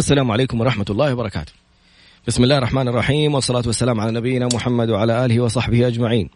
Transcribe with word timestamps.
السلام 0.00 0.30
عليكم 0.30 0.60
ورحمة 0.60 0.84
الله 0.90 1.12
وبركاته. 1.12 1.52
بسم 2.28 2.44
الله 2.44 2.58
الرحمن 2.58 2.88
الرحيم 2.88 3.34
والصلاة 3.34 3.62
والسلام 3.66 4.00
على 4.00 4.12
نبينا 4.12 4.48
محمد 4.54 4.90
وعلى 4.90 5.24
آله 5.24 5.40
وصحبه 5.40 5.86
أجمعين. 5.86 6.30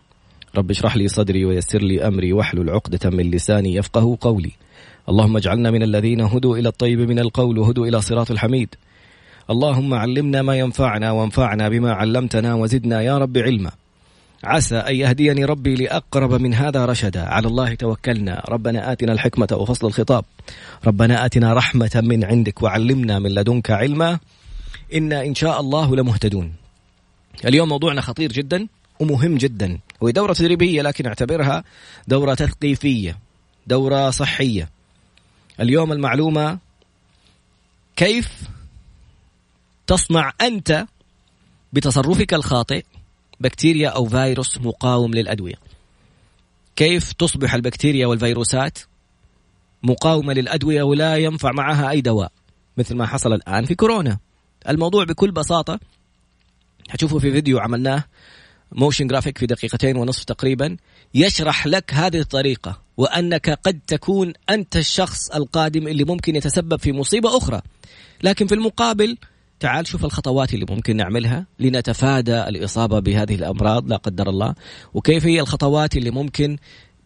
رب 0.56 0.70
اشرح 0.70 0.96
لي 0.96 1.08
صدري 1.08 1.44
ويسر 1.44 1.82
لي 1.82 2.06
أمري 2.08 2.32
واحلل 2.32 2.70
عقدة 2.70 3.10
من 3.10 3.30
لساني 3.30 3.74
يفقه 3.74 4.18
قولي. 4.20 4.52
اللهم 5.08 5.36
اجعلنا 5.36 5.70
من 5.70 5.82
الذين 5.82 6.20
هدوا 6.20 6.56
إلى 6.56 6.68
الطيب 6.68 7.00
من 7.00 7.18
القول 7.18 7.58
وهدوا 7.58 7.86
إلى 7.86 8.00
صراط 8.00 8.30
الحميد. 8.30 8.74
اللهم 9.50 9.94
علمنا 9.94 10.42
ما 10.42 10.56
ينفعنا 10.56 11.12
وانفعنا 11.12 11.68
بما 11.68 11.92
علمتنا 11.92 12.54
وزدنا 12.54 13.02
يا 13.02 13.18
رب 13.18 13.38
علما. 13.38 13.70
عسى 14.44 14.76
أن 14.76 14.94
يهديني 14.94 15.44
ربي 15.44 15.74
لأقرب 15.74 16.32
من 16.32 16.54
هذا 16.54 16.84
رشدا. 16.84 17.24
على 17.24 17.48
الله 17.48 17.74
توكلنا. 17.74 18.44
ربنا 18.48 18.92
آتنا 18.92 19.12
الحكمة 19.12 19.48
وفصل 19.52 19.86
الخطاب. 19.86 20.24
ربنا 20.86 21.26
آتنا 21.26 21.54
رحمة 21.54 22.02
من 22.04 22.24
عندك 22.24 22.62
وعلمنا 22.62 23.18
من 23.18 23.30
لدنك 23.30 23.70
علما. 23.70 24.18
إنا 24.94 25.24
إن 25.24 25.34
شاء 25.34 25.60
الله 25.60 25.96
لمهتدون. 25.96 26.52
اليوم 27.44 27.68
موضوعنا 27.68 28.00
خطير 28.00 28.32
جدا 28.32 28.68
ومهم 29.00 29.36
جدا. 29.36 29.78
وهي 30.00 30.12
دورة 30.12 30.32
تدريبية 30.32 30.82
لكن 30.82 31.06
أعتبرها 31.06 31.64
دورة 32.08 32.34
تثقيفية 32.34 33.18
دورة 33.66 34.10
صحية. 34.10 34.68
اليوم 35.60 35.92
المعلومة 35.92 36.58
كيف 37.96 38.42
تصنع 39.86 40.32
أنت 40.40 40.86
بتصرفك 41.72 42.34
الخاطئ 42.34 42.84
بكتيريا 43.44 43.88
أو 43.88 44.04
فيروس 44.04 44.58
مقاوم 44.58 45.14
للأدوية. 45.14 45.54
كيف 46.76 47.12
تصبح 47.12 47.54
البكتيريا 47.54 48.06
والفيروسات؟ 48.06 48.78
مقاومة 49.82 50.32
للأدوية 50.32 50.82
ولا 50.82 51.16
ينفع 51.16 51.52
معها 51.52 51.90
أي 51.90 52.00
دواء 52.00 52.32
مثل 52.76 52.96
ما 52.96 53.06
حصل 53.06 53.32
الآن 53.32 53.64
في 53.64 53.74
كورونا. 53.74 54.18
الموضوع 54.68 55.04
بكل 55.04 55.30
بساطة 55.30 55.80
هتشوفوا 56.90 57.20
في 57.20 57.32
فيديو 57.32 57.58
عملناه 57.58 58.04
motion 58.72 59.06
graphic 59.06 59.38
في 59.38 59.46
دقيقتين 59.46 59.96
ونصف 59.96 60.24
تقريبا 60.24 60.76
يشرح 61.14 61.66
لك 61.66 61.94
هذه 61.94 62.20
الطريقة 62.20 62.80
وأنك 62.96 63.50
قد 63.50 63.80
تكون 63.86 64.32
أنت 64.50 64.76
الشخص 64.76 65.30
القادم 65.30 65.88
اللي 65.88 66.04
ممكن 66.04 66.36
يتسبب 66.36 66.80
في 66.80 66.92
مصيبة 66.92 67.36
أخرى. 67.36 67.60
لكن 68.22 68.46
في 68.46 68.54
المقابل 68.54 69.16
تعال 69.64 69.86
شوف 69.86 70.04
الخطوات 70.04 70.54
اللي 70.54 70.66
ممكن 70.70 70.96
نعملها 70.96 71.46
لنتفادى 71.58 72.42
الإصابة 72.42 72.98
بهذه 72.98 73.34
الأمراض 73.34 73.88
لا 73.88 73.96
قدر 73.96 74.28
الله. 74.28 74.54
وكيف 74.94 75.26
هي 75.26 75.40
الخطوات 75.40 75.96
اللي 75.96 76.10
ممكن 76.10 76.56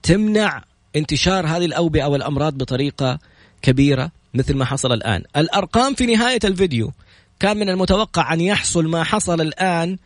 تمنع 0.02 0.64
انتشار 0.96 1.46
هذه 1.46 1.64
الأوبئة 1.64 2.04
والأمراض 2.04 2.58
بطريقة 2.58 3.18
كبيرة 3.62 4.10
مثل 4.34 4.56
ما 4.56 4.64
حصل 4.64 4.92
الآن؟ 4.92 5.22
الأرقام 5.36 5.94
في 5.94 6.06
نهاية 6.06 6.38
الفيديو 6.44 6.92
كان 7.40 7.56
من 7.56 7.68
المتوقع 7.68 8.32
أن 8.32 8.40
يحصل 8.40 8.88
ما 8.88 9.04
حصل 9.04 9.40
الآن 9.40 9.98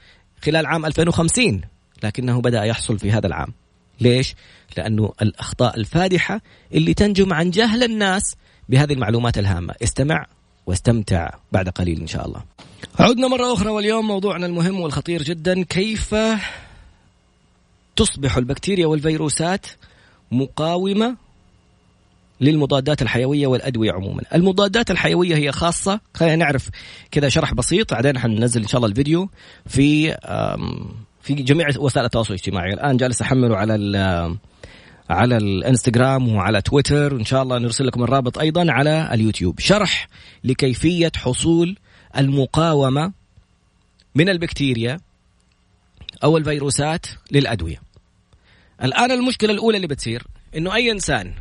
خلال 0.45 0.67
عام 0.67 0.86
2050 0.86 1.61
لكنه 2.03 2.41
بدأ 2.41 2.64
يحصل 2.64 2.98
في 2.98 3.12
هذا 3.12 3.27
العام. 3.27 3.53
ليش؟ 4.00 4.34
لأنه 4.77 5.12
الأخطاء 5.23 5.77
الفادحة 5.77 6.41
اللي 6.75 6.95
تنجم 6.95 7.33
عن 7.33 7.50
جهل 7.50 7.83
الناس 7.83 8.36
بهذه 8.69 8.92
المعلومات 8.92 9.39
الهامة. 9.39 9.75
استمع. 9.83 10.27
واستمتع 10.67 11.31
بعد 11.53 11.69
قليل 11.69 12.01
إن 12.01 12.07
شاء 12.07 12.27
الله. 12.27 12.43
عدنا 12.99 13.29
مرة 13.29 13.53
أخرى 13.53 13.69
واليوم 13.69 14.09
موضوعنا 14.09 14.47
المهم 14.47 14.81
والخطير 14.81 15.23
جدا. 15.23 15.63
كيف 15.63 16.15
تصبح 17.97 18.37
البكتيريا 18.37 18.87
والفيروسات 18.87 19.67
مقاومة 20.33 21.17
للمضادات 22.41 23.03
الحيوية 23.03 23.47
والأدوية 23.47 23.93
عموما؟ 23.93 24.23
المضادات 24.35 24.91
الحيوية 24.91 25.37
هي 25.37 25.53
خاصة. 25.53 26.01
خلينا 26.15 26.37
نعرف 26.37 26.69
كذا 27.11 27.29
شرح 27.29 27.55
بسيط 27.55 27.95
بعدين 27.95 28.19
حننزل 28.19 28.63
إن 28.63 28.69
شاء 28.69 28.79
الله 28.79 28.89
الفيديو 28.89 29.29
في 29.67 30.17
في 31.23 31.35
جميع 31.35 31.69
وسائل 31.79 32.07
التواصل 32.07 32.35
الاجتماعي. 32.35 32.73
الآن 32.73 32.97
جالس 32.97 33.23
أحمله 33.23 33.57
على 33.57 33.75
على 35.11 35.36
الانستغرام 35.36 36.29
وعلى 36.29 36.63
تويتر 36.63 37.14
وإن 37.14 37.24
شاء 37.24 37.42
الله 37.42 37.58
نرسل 37.58 37.86
لكم 37.86 38.02
الرابط 38.02 38.39
أيضا 38.39 38.73
على 38.73 39.14
اليوتيوب. 39.14 39.61
شرح 39.61 40.08
لكيفية 40.45 41.13
حصول 41.17 41.77
المقاومة 42.17 43.12
من 44.14 44.29
البكتيريا 44.29 45.01
أو 46.24 46.36
الفيروسات 46.36 47.07
للأدوية. 47.30 47.83
الآن 48.83 49.11
المشكلة 49.11 49.52
الأولى 49.52 49.77
اللي 49.77 49.86
بتصير 49.86 50.23
إنه 50.57 50.74
أي 50.74 50.91
إنسان 50.91 51.35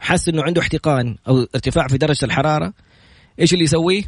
حس 0.00 0.28
إنه 0.28 0.42
عنده 0.42 0.60
احتقان 0.60 1.16
أو 1.28 1.46
ارتفاع 1.54 1.88
في 1.88 1.98
درجة 1.98 2.24
الحرارة 2.24 2.72
إيش 3.40 3.52
اللي 3.52 3.64
يسويه؟ 3.64 4.02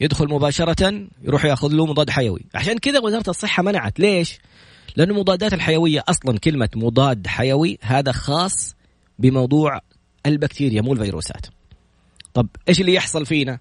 يدخل 0.00 0.28
مباشرة 0.28 1.08
يروح 1.22 1.44
ياخذ 1.44 1.68
له 1.68 1.86
مضاد 1.86 2.10
حيوي. 2.10 2.40
عشان 2.54 2.78
كذا 2.78 2.98
وزارة 2.98 3.30
الصحة 3.30 3.62
منعت. 3.62 4.00
ليش؟ 4.00 4.38
لأن 4.96 5.10
المضادات 5.10 5.52
الحيوية 5.52 6.04
أصلا 6.08 6.38
كلمة 6.38 6.68
مضاد 6.74 7.26
حيوي 7.26 7.78
هذا 7.82 8.12
خاص 8.12 8.74
بموضوع 9.18 9.80
البكتيريا 10.26 10.82
مو 10.82 10.92
الفيروسات. 10.92 11.46
طب 12.34 12.48
إيش 12.68 12.80
اللي 12.80 12.94
يحصل 12.94 13.26
فينا؟ 13.26 13.58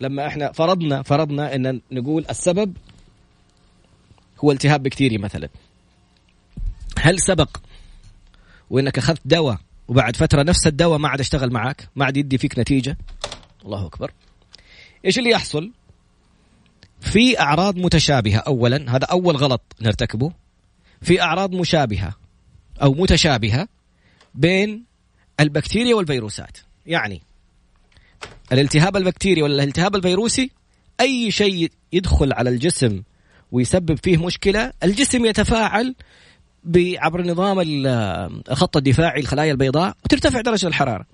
لما 0.00 0.26
إحنا 0.26 0.52
فرضنا 0.52 1.02
فرضنا 1.02 1.54
إن 1.54 1.80
نقول 1.92 2.24
السبب 2.30 2.76
هو 4.44 4.52
التهاب 4.52 4.82
بكتيري 4.82 5.18
مثلا. 5.18 5.48
هل 6.98 7.20
سبق 7.20 7.56
وإنك 8.70 8.98
أخذت 8.98 9.20
دواء 9.24 9.58
وبعد 9.88 10.16
فترة 10.16 10.42
نفس 10.42 10.66
الدواء 10.66 10.98
ما 10.98 11.08
عاد 11.08 11.20
أشتغل 11.20 11.52
معك 11.52 11.88
ما 11.96 12.04
عاد 12.04 12.16
يدي 12.16 12.38
فيك 12.38 12.58
نتيجة؟ 12.58 12.98
الله 13.64 13.86
أكبر. 13.86 14.12
إيش 15.04 15.18
اللي 15.18 15.30
يحصل؟ 15.30 15.72
في 17.06 17.40
أعراض 17.40 17.78
متشابهة. 17.78 18.38
اولا 18.38 18.96
هذا 18.96 19.04
أول 19.04 19.36
غلط 19.36 19.62
نرتكبه. 19.80 20.32
في 21.02 21.22
أعراض 21.22 21.54
مشابهة 21.54 22.14
أو 22.82 22.92
متشابهة 22.94 23.68
بين 24.34 24.84
البكتيريا 25.40 25.94
والفيروسات. 25.94 26.58
يعني 26.86 27.22
الالتهاب 28.52 28.96
البكتيري 28.96 29.42
ولا 29.42 29.54
الالتهاب 29.54 29.96
الفيروسي 29.96 30.50
أي 31.00 31.30
شيء 31.30 31.70
يدخل 31.92 32.32
على 32.32 32.50
الجسم 32.50 33.02
ويسبب 33.52 33.98
فيه 34.02 34.26
مشكلة 34.26 34.72
الجسم 34.82 35.26
يتفاعل 35.26 35.94
عبر 36.76 37.26
نظام 37.26 37.58
الخط 38.48 38.76
الدفاعي 38.76 39.20
الخلايا 39.20 39.52
البيضاء 39.52 39.96
وترتفع 40.04 40.40
درجة 40.40 40.66
الحرارة. 40.66 41.06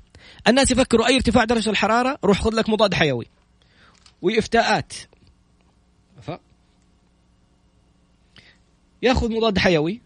الناس 0.48 0.70
يفكروا 0.70 1.06
أي 1.06 1.14
ارتفاع 1.14 1.44
درجة 1.44 1.70
الحرارة؟ 1.70 2.18
روح 2.24 2.40
خذ 2.42 2.54
لك 2.54 2.68
مضاد 2.68 2.94
حيوي. 2.94 3.26
وافتاءات 4.22 4.92
ياخذ 9.02 9.32
مضاد 9.32 9.58
حيوي. 9.58 10.00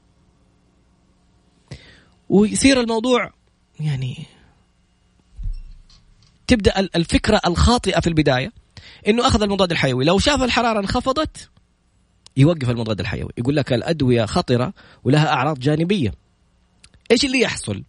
ويصير 2.28 2.80
الموضوع 2.80 3.32
يعني 3.80 4.26
تبدأ 6.46 6.78
الفكرة 6.78 7.40
الخاطئة 7.46 8.00
في 8.00 8.06
البداية 8.06 8.52
إنه 9.08 9.26
أخذ 9.26 9.42
المضاد 9.42 9.70
الحيوي. 9.70 10.04
لو 10.04 10.18
شاف 10.18 10.42
الحرارة 10.42 10.80
انخفضت 10.80 11.50
يوقف 12.36 12.70
المضاد 12.70 13.00
الحيوي. 13.00 13.30
يقول 13.38 13.56
لك 13.56 13.72
الأدوية 13.72 14.24
خطرة 14.24 14.72
ولها 15.04 15.28
أعراض 15.28 15.58
جانبية. 15.58 16.14
إيش 17.10 17.24
اللي 17.24 17.40
يحصل؟ 17.40 17.82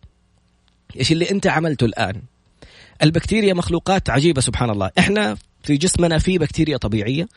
إيش 1.00 1.12
اللي 1.12 1.32
أنت 1.32 1.48
عملته 1.48 1.86
الآن؟ 1.86 2.22
البكتيريا 3.04 3.54
مخلوقات 3.54 4.10
عجيبة 4.10 4.42
سبحان 4.42 4.70
الله. 4.70 4.92
إحنا 5.00 5.38
في 5.64 5.78
جسمنا 5.78 6.18
في 6.18 6.38
بكتيريا 6.38 6.78
طبيعية 6.78 7.28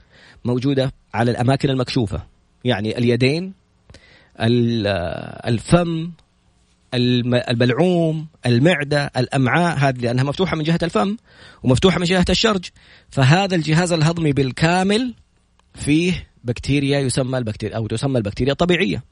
موجودة 0.44 0.92
على 1.14 1.30
الأماكن 1.30 1.70
المكشوفة. 1.70 2.26
يعني 2.64 2.98
اليدين 2.98 3.59
الفم 4.38 6.10
البلعوم 6.94 8.26
المعدة 8.46 9.10
الأمعاء 9.16 9.78
هذه 9.78 9.98
لأنها 9.98 10.24
مفتوحة 10.24 10.56
من 10.56 10.64
جهة 10.64 10.78
الفم 10.82 11.16
ومفتوحة 11.62 11.98
من 11.98 12.04
جهة 12.04 12.24
الشرج. 12.30 12.68
فهذا 13.10 13.54
الجهاز 13.54 13.92
الهضمي 13.92 14.32
بالكامل 14.32 15.14
فيه 15.74 16.28
بكتيريا 16.44 17.00
يسمى 17.00 17.38
البكتيريا 17.38 17.76
أو 17.76 17.86
تسمى 17.86 18.18
البكتيريا 18.18 18.52
الطبيعية. 18.52 19.02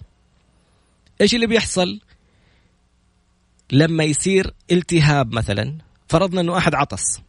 إيش 1.21 1.35
اللي 1.35 1.47
بيحصل؟ 1.47 2.01
لما 3.73 4.05
يصير 4.05 4.55
التهاب 4.73 5.33
مثلا 5.33 5.79
فرضنا 6.09 6.41
أنه 6.41 6.59
أحد 6.59 6.75
عطس. 6.75 7.21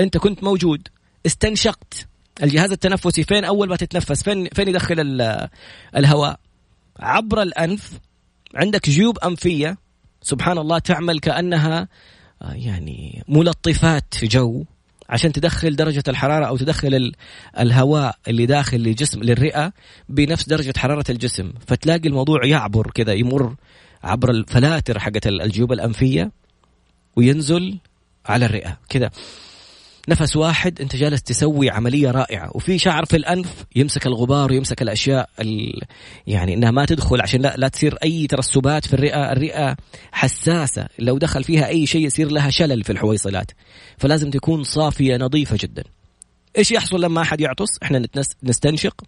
أنت 0.00 0.18
كنت 0.18 0.44
موجود 0.44 0.88
استنشقت. 1.26 2.06
الجهاز 2.42 2.72
التنفسي 2.72 3.24
فين 3.24 3.44
أول 3.44 3.68
ما 3.68 3.76
تتنفس؟ 3.76 4.22
فين 4.22 4.48
فين 4.48 4.68
يدخل 4.68 5.20
الهواء؟ 5.96 6.40
عبر 7.00 7.42
الأنف 7.42 7.92
عندك 8.54 8.90
جيوب 8.90 9.18
أنفية 9.18 9.78
سبحان 10.22 10.58
الله 10.58 10.78
تعمل 10.78 11.18
كأنها 11.18 11.88
آه، 12.42 12.52
يعني 12.52 13.24
ملطفات 13.28 14.14
في 14.14 14.26
جو 14.26 14.64
عشان 15.08 15.32
تدخل 15.32 15.76
درجة 15.76 16.02
الحرارة 16.08 16.46
أو 16.46 16.56
تدخل 16.56 17.12
الهواء 17.58 18.16
اللي 18.28 18.46
داخل 18.46 18.76
للجسم 18.76 19.22
للرئة 19.22 19.72
بنفس 20.08 20.48
درجة 20.48 20.72
حرارة 20.78 21.04
الجسم. 21.10 21.52
فتلاقي 21.66 22.08
الموضوع 22.08 22.46
يعبر 22.46 22.90
كذا 22.90 23.12
يمر 23.12 23.54
عبر 24.04 24.30
الفلاتر 24.30 24.98
حقت 24.98 25.26
الجيوب 25.26 25.72
الأنفية 25.72 26.30
وينزل 27.16 27.78
على 28.26 28.46
الرئة. 28.46 28.78
كذا 28.88 29.10
نفس 30.08 30.36
واحد 30.36 30.80
أنت 30.80 30.96
جالس 30.96 31.22
تسوي 31.22 31.70
عملية 31.70 32.10
رائعة 32.10 32.50
وفي 32.54 32.78
شعر 32.78 33.04
في 33.04 33.16
الأنف 33.16 33.64
يمسك 33.76 34.06
الغبار 34.06 34.52
ويمسك 34.52 34.82
الأشياء 34.82 35.30
ال... 35.40 35.80
يعني 36.26 36.54
إنها 36.54 36.70
ما 36.70 36.84
تدخل 36.84 37.20
عشان 37.20 37.40
لا 37.40 37.54
لا 37.56 37.68
تصير 37.68 37.94
أي 38.04 38.26
ترسبات 38.26 38.86
في 38.86 38.94
الرئة، 38.94 39.32
الرئة 39.32 39.76
حساسة 40.12 40.88
لو 40.98 41.18
دخل 41.18 41.44
فيها 41.44 41.68
أي 41.68 41.86
شيء 41.86 42.06
يصير 42.06 42.30
لها 42.30 42.50
شلل 42.50 42.84
في 42.84 42.92
الحويصلات 42.92 43.50
فلازم 43.98 44.30
تكون 44.30 44.62
صافية 44.62 45.16
نظيفة 45.16 45.58
جدا. 45.60 45.84
إيش 46.58 46.72
يحصل 46.72 47.00
لما 47.00 47.22
أحد 47.22 47.40
يعطس؟ 47.40 47.78
إحنا 47.82 47.98
نتنس... 47.98 48.26
نستنشق 48.42 49.02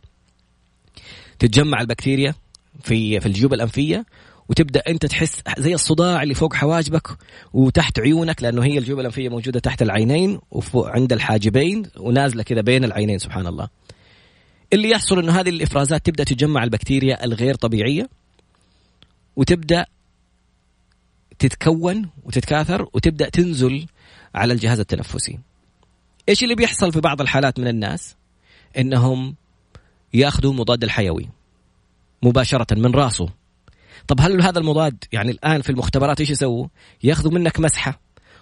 تتجمع 1.39 1.81
البكتيريا 1.81 2.35
في 2.83 3.21
في 3.21 3.27
الجيوب 3.27 3.55
الأنفية 3.55 4.05
وتبدأ 4.49 4.83
أنت 4.89 5.06
تحس 5.06 5.43
زي 5.59 5.75
الصداع 5.75 6.23
اللي 6.23 6.35
فوق 6.35 6.55
حواجبك 6.55 7.09
وتحت 7.53 8.00
عيونك 8.00 8.43
لأنه 8.43 8.65
هي 8.65 8.79
الجيوب 8.79 9.00
الأنفية 9.00 9.29
موجودة 9.29 9.61
تحت 9.61 9.83
العينين 9.83 10.39
وفوق 10.50 10.89
عند 10.89 11.12
الحاجبين 11.12 11.83
ونازلة 11.97 12.43
كذا 12.43 12.61
بين 12.61 12.85
العينين 12.85 13.19
سبحان 13.19 13.47
الله. 13.47 13.69
اللي 14.73 14.91
يحصل 14.91 15.19
إنه 15.19 15.41
هذه 15.41 15.49
الإفرازات 15.49 16.06
تبدأ 16.06 16.25
تجمع 16.25 16.65
البكتيريا 16.65 17.25
الغير 17.25 17.55
طبيعية 17.55 18.09
وتبدأ 19.37 19.87
تتكون 21.39 22.11
وتتكاثر 22.25 22.89
وتبدأ 22.93 23.29
تنزل 23.29 23.87
على 24.35 24.53
الجهاز 24.53 24.81
التنفسي. 24.81 25.39
إيش 26.29 26.43
اللي 26.43 26.55
بيحصل 26.55 26.93
في 26.93 27.01
بعض 27.01 27.21
الحالات 27.21 27.61
من 27.61 27.69
الناس؟ 27.69 28.17
إنهم 28.79 29.35
يأخذوا 30.15 30.53
مضاد 30.53 30.85
الحيوي 30.85 31.29
مباشرة 32.23 32.75
من 32.75 32.94
راسه 32.94 33.29
طب 34.08 34.20
هل 34.20 34.43
هذا 34.43 34.58
المضاد 34.58 35.05
يعني 35.12 35.31
الآن 35.31 35.62
في 35.62 35.70
المختبرات 35.70 36.20
إيش 36.20 36.31
يسووا؟ 36.31 36.66
ياخذوا 37.02 37.32
منك 37.32 37.60
مسحة 37.60 38.00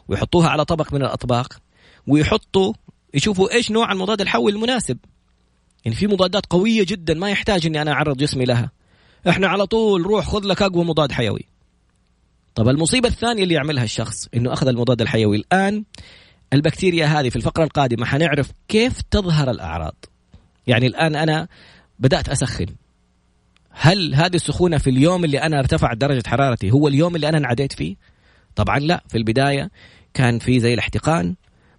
ويحطوها 0.09 0.49
على 0.49 0.65
طبق 0.65 0.93
من 0.95 1.03
الأطباق 1.03 1.59
ويحطوا 2.07 2.73
يشوفوا 3.15 3.53
إيش 3.53 3.71
نوع 3.71 3.93
المضاد 3.93 4.21
الحيوي 4.21 4.53
المناسب. 4.53 4.99
يعني 5.85 5.97
في 5.97 6.07
مضادات 6.07 6.47
قوية 6.47 6.85
جدا 6.89 7.15
ما 7.15 7.31
يحتاج 7.31 7.67
إني 7.67 7.83
أنا 7.83 7.93
أعرض 7.93 8.17
جسمي 8.17 8.45
لها. 8.45 8.71
إحنا 9.29 9.49
على 9.49 9.67
طول 9.67 10.03
روح 10.03 10.29
خذ 10.29 10.45
لك 10.45 10.63
أقوى 10.63 10.85
مضاد 10.85 11.13
حيوي. 11.13 11.45
طب 12.55 12.69
المصيبة 12.69 13.09
الثانية 13.09 13.43
اللي 13.43 13.55
يعملها 13.55 13.85
الشخص 13.85 14.29
إنه 14.35 14.53
أخذ 14.53 14.69
المضاد 14.69 15.01
الحيوي 15.01 15.37
الآن 15.37 15.85
البكتيريا 16.53 17.07
هذه 17.07 17.29
في 17.29 17.37
الفقرة 17.37 17.65
القادمة 17.65 18.07
حنعرف 18.07 18.53
كيف 18.69 19.01
تظهر 19.11 19.51
الأعراض. 19.51 20.05
يعني 20.67 20.87
الآن 20.87 21.17
أنا 21.17 21.49
بدأت 21.99 22.29
أسخن 22.29 22.67
هل 23.79 24.15
هذه 24.15 24.37
السخونة 24.37 24.79
في 24.79 24.91
اليوم 24.91 25.25
اللي 25.25 25.43
أنا 25.43 25.59
ارتفعت 25.59 25.97
درجة 25.97 26.23
حرارتي 26.29 26.71
هو 26.71 26.89
اليوم 26.89 27.17
اللي 27.17 27.29
أنا 27.29 27.39
انعديت 27.39 27.73
فيه؟ 27.73 27.97
طبعا 28.57 28.79
لا. 28.79 29.03
في 29.09 29.19
البداية 29.19 29.71
كان 30.15 30.39
في 30.39 30.61
زي 30.61 30.75
الاحتقان 30.75 31.35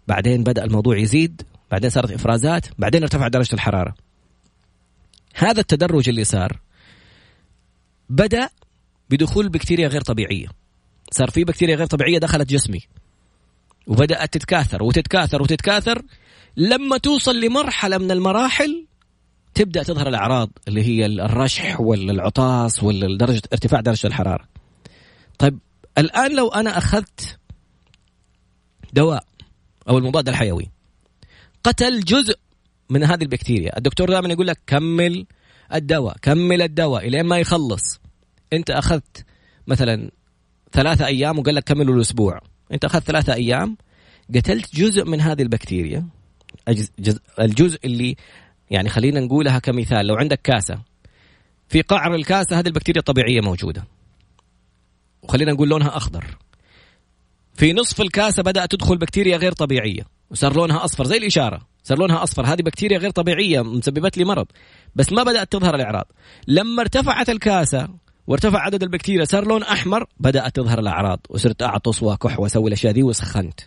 بعدين 0.07 0.43
بدأ 0.43 0.63
الموضوع 0.63 0.97
يزيد 0.97 1.41
بعدين 1.71 1.89
صارت 1.89 2.11
إفرازات 2.11 2.65
بعدين 2.77 3.03
ارتفع 3.03 3.27
درجة 3.27 3.53
الحرارة. 3.53 3.95
هذا 5.35 5.59
التدرج 5.59 6.09
اللي 6.09 6.23
صار 6.23 6.59
بدأ 8.09 8.49
بدخول 9.09 9.49
بكتيريا 9.49 9.87
غير 9.87 10.01
طبيعية. 10.01 10.47
صار 11.11 11.29
في 11.29 11.43
بكتيريا 11.43 11.75
غير 11.75 11.87
طبيعية 11.87 12.17
دخلت 12.17 12.49
جسمي. 12.49 12.81
وبدأت 13.87 14.33
تتكاثر 14.33 14.83
وتتكاثر 14.83 15.41
وتتكاثر. 15.41 16.01
لما 16.57 16.97
توصل 16.97 17.39
لمرحلة 17.39 17.97
من 17.97 18.11
المراحل 18.11 18.85
تبدأ 19.57 19.83
تظهر 19.83 20.07
الأعراض 20.07 20.49
اللي 20.67 20.83
هي 20.83 21.05
الرشح 21.05 21.81
ولا 21.81 22.11
العطاس 22.11 22.83
ولا 22.83 23.17
درجه 23.17 23.41
ارتفاع 23.53 23.81
درجة 23.81 24.07
الحرارة. 24.07 24.47
طيب 25.39 25.59
الآن 25.97 26.35
لو 26.35 26.47
أنا 26.47 26.77
أخذت 26.77 27.39
دواء 28.93 29.23
أو 29.89 29.97
المضاد 29.97 30.29
الحيوي 30.29 30.69
قتل 31.63 31.99
جزء 31.99 32.35
من 32.89 33.03
هذه 33.03 33.23
البكتيريا، 33.23 33.77
الدكتور 33.77 34.09
دائما 34.09 34.29
يقول 34.29 34.47
لك 34.47 34.59
كمل 34.67 35.25
الدواء، 35.73 36.17
كمل 36.21 36.61
الدواء 36.61 37.07
إلين 37.07 37.25
ما 37.25 37.37
يخلص. 37.37 37.99
أنت 38.53 38.69
أخذت 38.69 39.25
مثلا 39.67 40.11
ثلاثة 40.71 41.05
أيام 41.05 41.39
وقال 41.39 41.55
لك 41.55 41.63
كملوا 41.63 41.95
الأسبوع، 41.95 42.39
أنت 42.71 42.85
أخذت 42.85 43.03
ثلاثة 43.03 43.33
أيام 43.33 43.77
قتلت 44.35 44.75
جزء 44.75 45.05
من 45.05 45.21
هذه 45.21 45.41
البكتيريا 45.41 46.07
الجزء 47.39 47.79
اللي 47.85 48.15
يعني 48.69 48.89
خلينا 48.89 49.19
نقولها 49.19 49.59
كمثال. 49.59 50.05
لو 50.07 50.15
عندك 50.15 50.41
كاسة 50.41 50.79
في 51.69 51.81
قعر 51.81 52.15
الكاسة 52.15 52.59
هذه 52.59 52.67
البكتيريا 52.67 52.99
الطبيعية 52.99 53.41
موجودة. 53.41 53.83
وخلينا 55.21 55.51
نقول 55.51 55.69
لونها 55.69 55.97
أخضر. 55.97 56.37
في 57.53 57.73
نصف 57.73 58.01
الكاسة 58.01 58.43
بدأت 58.43 58.71
تدخل 58.71 58.97
بكتيريا 58.97 59.37
غير 59.37 59.51
طبيعية 59.51 60.03
وصار 60.29 60.55
لونها 60.55 60.85
أصفر 60.85 61.03
زي 61.03 61.17
الإشارة. 61.17 61.67
صار 61.83 61.97
لونها 61.97 62.23
أصفر. 62.23 62.45
هذه 62.45 62.61
بكتيريا 62.61 62.97
غير 62.97 63.09
طبيعية 63.09 63.61
مسببت 63.61 64.17
لي 64.17 64.25
مرض. 64.25 64.45
بس 64.95 65.13
ما 65.13 65.23
بدأت 65.23 65.51
تظهر 65.51 65.75
الأعراض. 65.75 66.05
لما 66.47 66.81
ارتفعت 66.81 67.29
الكاسة 67.29 67.87
وارتفع 68.27 68.59
عدد 68.59 68.83
البكتيريا 68.83 69.25
صار 69.25 69.47
لون 69.47 69.63
أحمر 69.63 70.05
بدأت 70.19 70.55
تظهر 70.55 70.79
الأعراض. 70.79 71.19
وصرت 71.29 71.61
أعطس 71.61 72.03
وأكح 72.03 72.39
وأسوي 72.39 72.67
الأشياء 72.67 72.93
دي 72.93 73.03
وسخنت. 73.03 73.59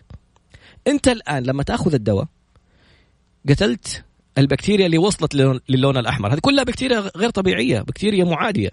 أنت 0.87 1.07
الآن 1.07 1.43
لما 1.43 1.63
تأخذ 1.63 1.93
الدواء 1.93 2.27
قتلت 3.49 4.03
البكتيريا 4.37 4.85
اللي 4.85 4.97
وصلت 4.97 5.35
للون 5.69 5.97
الأحمر. 5.97 6.33
هذه 6.33 6.39
كلها 6.39 6.63
بكتيريا 6.63 7.11
غير 7.17 7.29
طبيعية 7.29 7.81
بكتيريا 7.81 8.25
معادية 8.25 8.69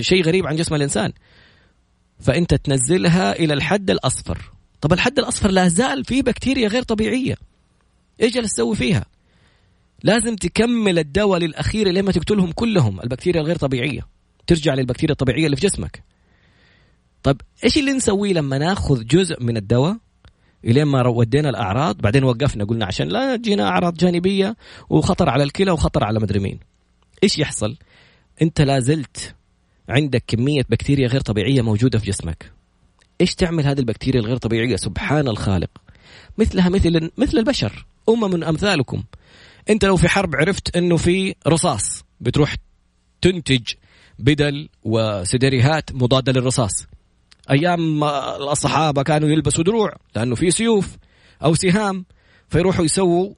شيء 0.00 0.24
غريب 0.24 0.46
عن 0.46 0.56
جسم 0.56 0.74
الإنسان. 0.74 1.12
فأنت 2.20 2.54
تنزلها 2.54 3.32
إلى 3.32 3.54
الحد 3.54 3.90
الأصفر. 3.90 4.50
طب 4.80 4.92
الحد 4.92 5.18
الأصفر 5.18 5.50
لا 5.50 5.68
زال 5.68 6.04
في 6.04 6.22
بكتيريا 6.22 6.68
غير 6.68 6.82
طبيعية. 6.82 7.36
إيش 8.22 8.34
جالس 8.34 8.52
تسوي 8.52 8.76
فيها؟ 8.76 9.04
لازم 10.02 10.36
تكمل 10.36 10.98
الدواء 10.98 11.40
للأخير 11.40 11.88
لما 11.88 12.12
تقتلهم 12.12 12.52
كلهم 12.52 13.00
البكتيريا 13.00 13.40
الغير 13.40 13.56
طبيعية. 13.56 14.06
ترجع 14.46 14.74
للبكتيريا 14.74 15.12
الطبيعية 15.12 15.46
اللي 15.46 15.56
في 15.56 15.66
جسمك. 15.66 16.02
طب 17.22 17.40
إيش 17.64 17.78
اللي 17.78 17.92
نسويه 17.92 18.32
لما 18.32 18.58
ناخذ 18.58 19.04
جزء 19.04 19.42
من 19.42 19.56
الدواء؟ 19.56 19.96
إلين 20.64 20.84
ما 20.84 21.08
ودينا 21.08 21.48
الأعراض 21.48 21.96
بعدين 21.98 22.24
وقفنا 22.24 22.64
قلنا 22.64 22.86
عشان 22.86 23.08
لا 23.08 23.36
تجينا 23.36 23.68
أعراض 23.68 23.94
جانبية 23.94 24.56
وخطر 24.90 25.28
على 25.28 25.42
الكلى 25.42 25.70
وخطر 25.70 26.04
على 26.04 26.20
مدري 26.20 26.38
مين. 26.38 26.58
إيش 27.22 27.38
يحصل؟ 27.38 27.76
أنت 28.42 28.60
لا 28.60 28.80
زلت 28.80 29.34
عندك 29.88 30.24
كمية 30.26 30.62
بكتيريا 30.68 31.08
غير 31.08 31.20
طبيعية 31.20 31.62
موجودة 31.62 31.98
في 31.98 32.06
جسمك. 32.06 32.52
إيش 33.20 33.34
تعمل 33.34 33.66
هذه 33.66 33.78
البكتيريا 33.78 34.20
الغير 34.20 34.36
طبيعية؟ 34.36 34.76
سبحان 34.76 35.28
الخالق. 35.28 35.70
مثلها 36.38 36.68
مثل 36.68 37.10
مثل 37.18 37.38
البشر. 37.38 37.86
امم 38.08 38.44
أمثالكم. 38.44 39.02
أنت 39.70 39.84
لو 39.84 39.96
في 39.96 40.08
حرب 40.08 40.36
عرفت 40.36 40.76
إنه 40.76 40.96
في 40.96 41.34
رصاص 41.46 42.04
بتروح 42.20 42.56
تنتج 43.20 43.72
بدل 44.18 44.68
وسدريهات 44.82 45.92
مضادة 45.92 46.32
للرصاص. 46.32 46.86
أيام 47.50 48.04
الصحابه 48.04 49.02
كانوا 49.02 49.28
يلبسوا 49.28 49.64
دروع 49.64 49.96
لأنه 50.16 50.34
في 50.34 50.50
سيوف 50.50 50.96
أو 51.44 51.54
سهام 51.54 52.04
فيروحوا 52.48 52.84
يسووا 52.84 53.34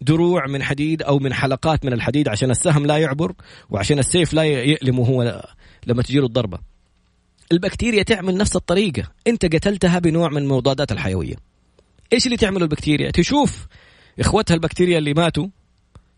دروع 0.00 0.46
من 0.46 0.62
حديد 0.62 1.02
أو 1.02 1.18
من 1.18 1.34
حلقات 1.34 1.84
من 1.84 1.92
الحديد 1.92 2.28
عشان 2.28 2.50
السهم 2.50 2.86
لا 2.86 2.98
يعبر 2.98 3.32
وعشان 3.70 3.98
السيف 3.98 4.32
لا 4.32 4.44
يألمه 4.44 5.06
هو 5.06 5.42
لما 5.86 6.02
تجيله 6.02 6.26
الضربة. 6.26 6.58
البكتيريا 7.52 8.02
تعمل 8.02 8.36
نفس 8.36 8.56
الطريقة، 8.56 9.02
أنت 9.26 9.54
قتلتها 9.54 9.98
بنوع 9.98 10.28
من 10.28 10.38
المضادات 10.38 10.92
الحيوية. 10.92 11.34
إيش 12.12 12.26
اللي 12.26 12.36
تعمله 12.36 12.64
البكتيريا؟ 12.64 13.10
تشوف 13.10 13.66
إخوتها 14.20 14.54
البكتيريا 14.54 14.98
اللي 14.98 15.14
ماتوا 15.14 15.46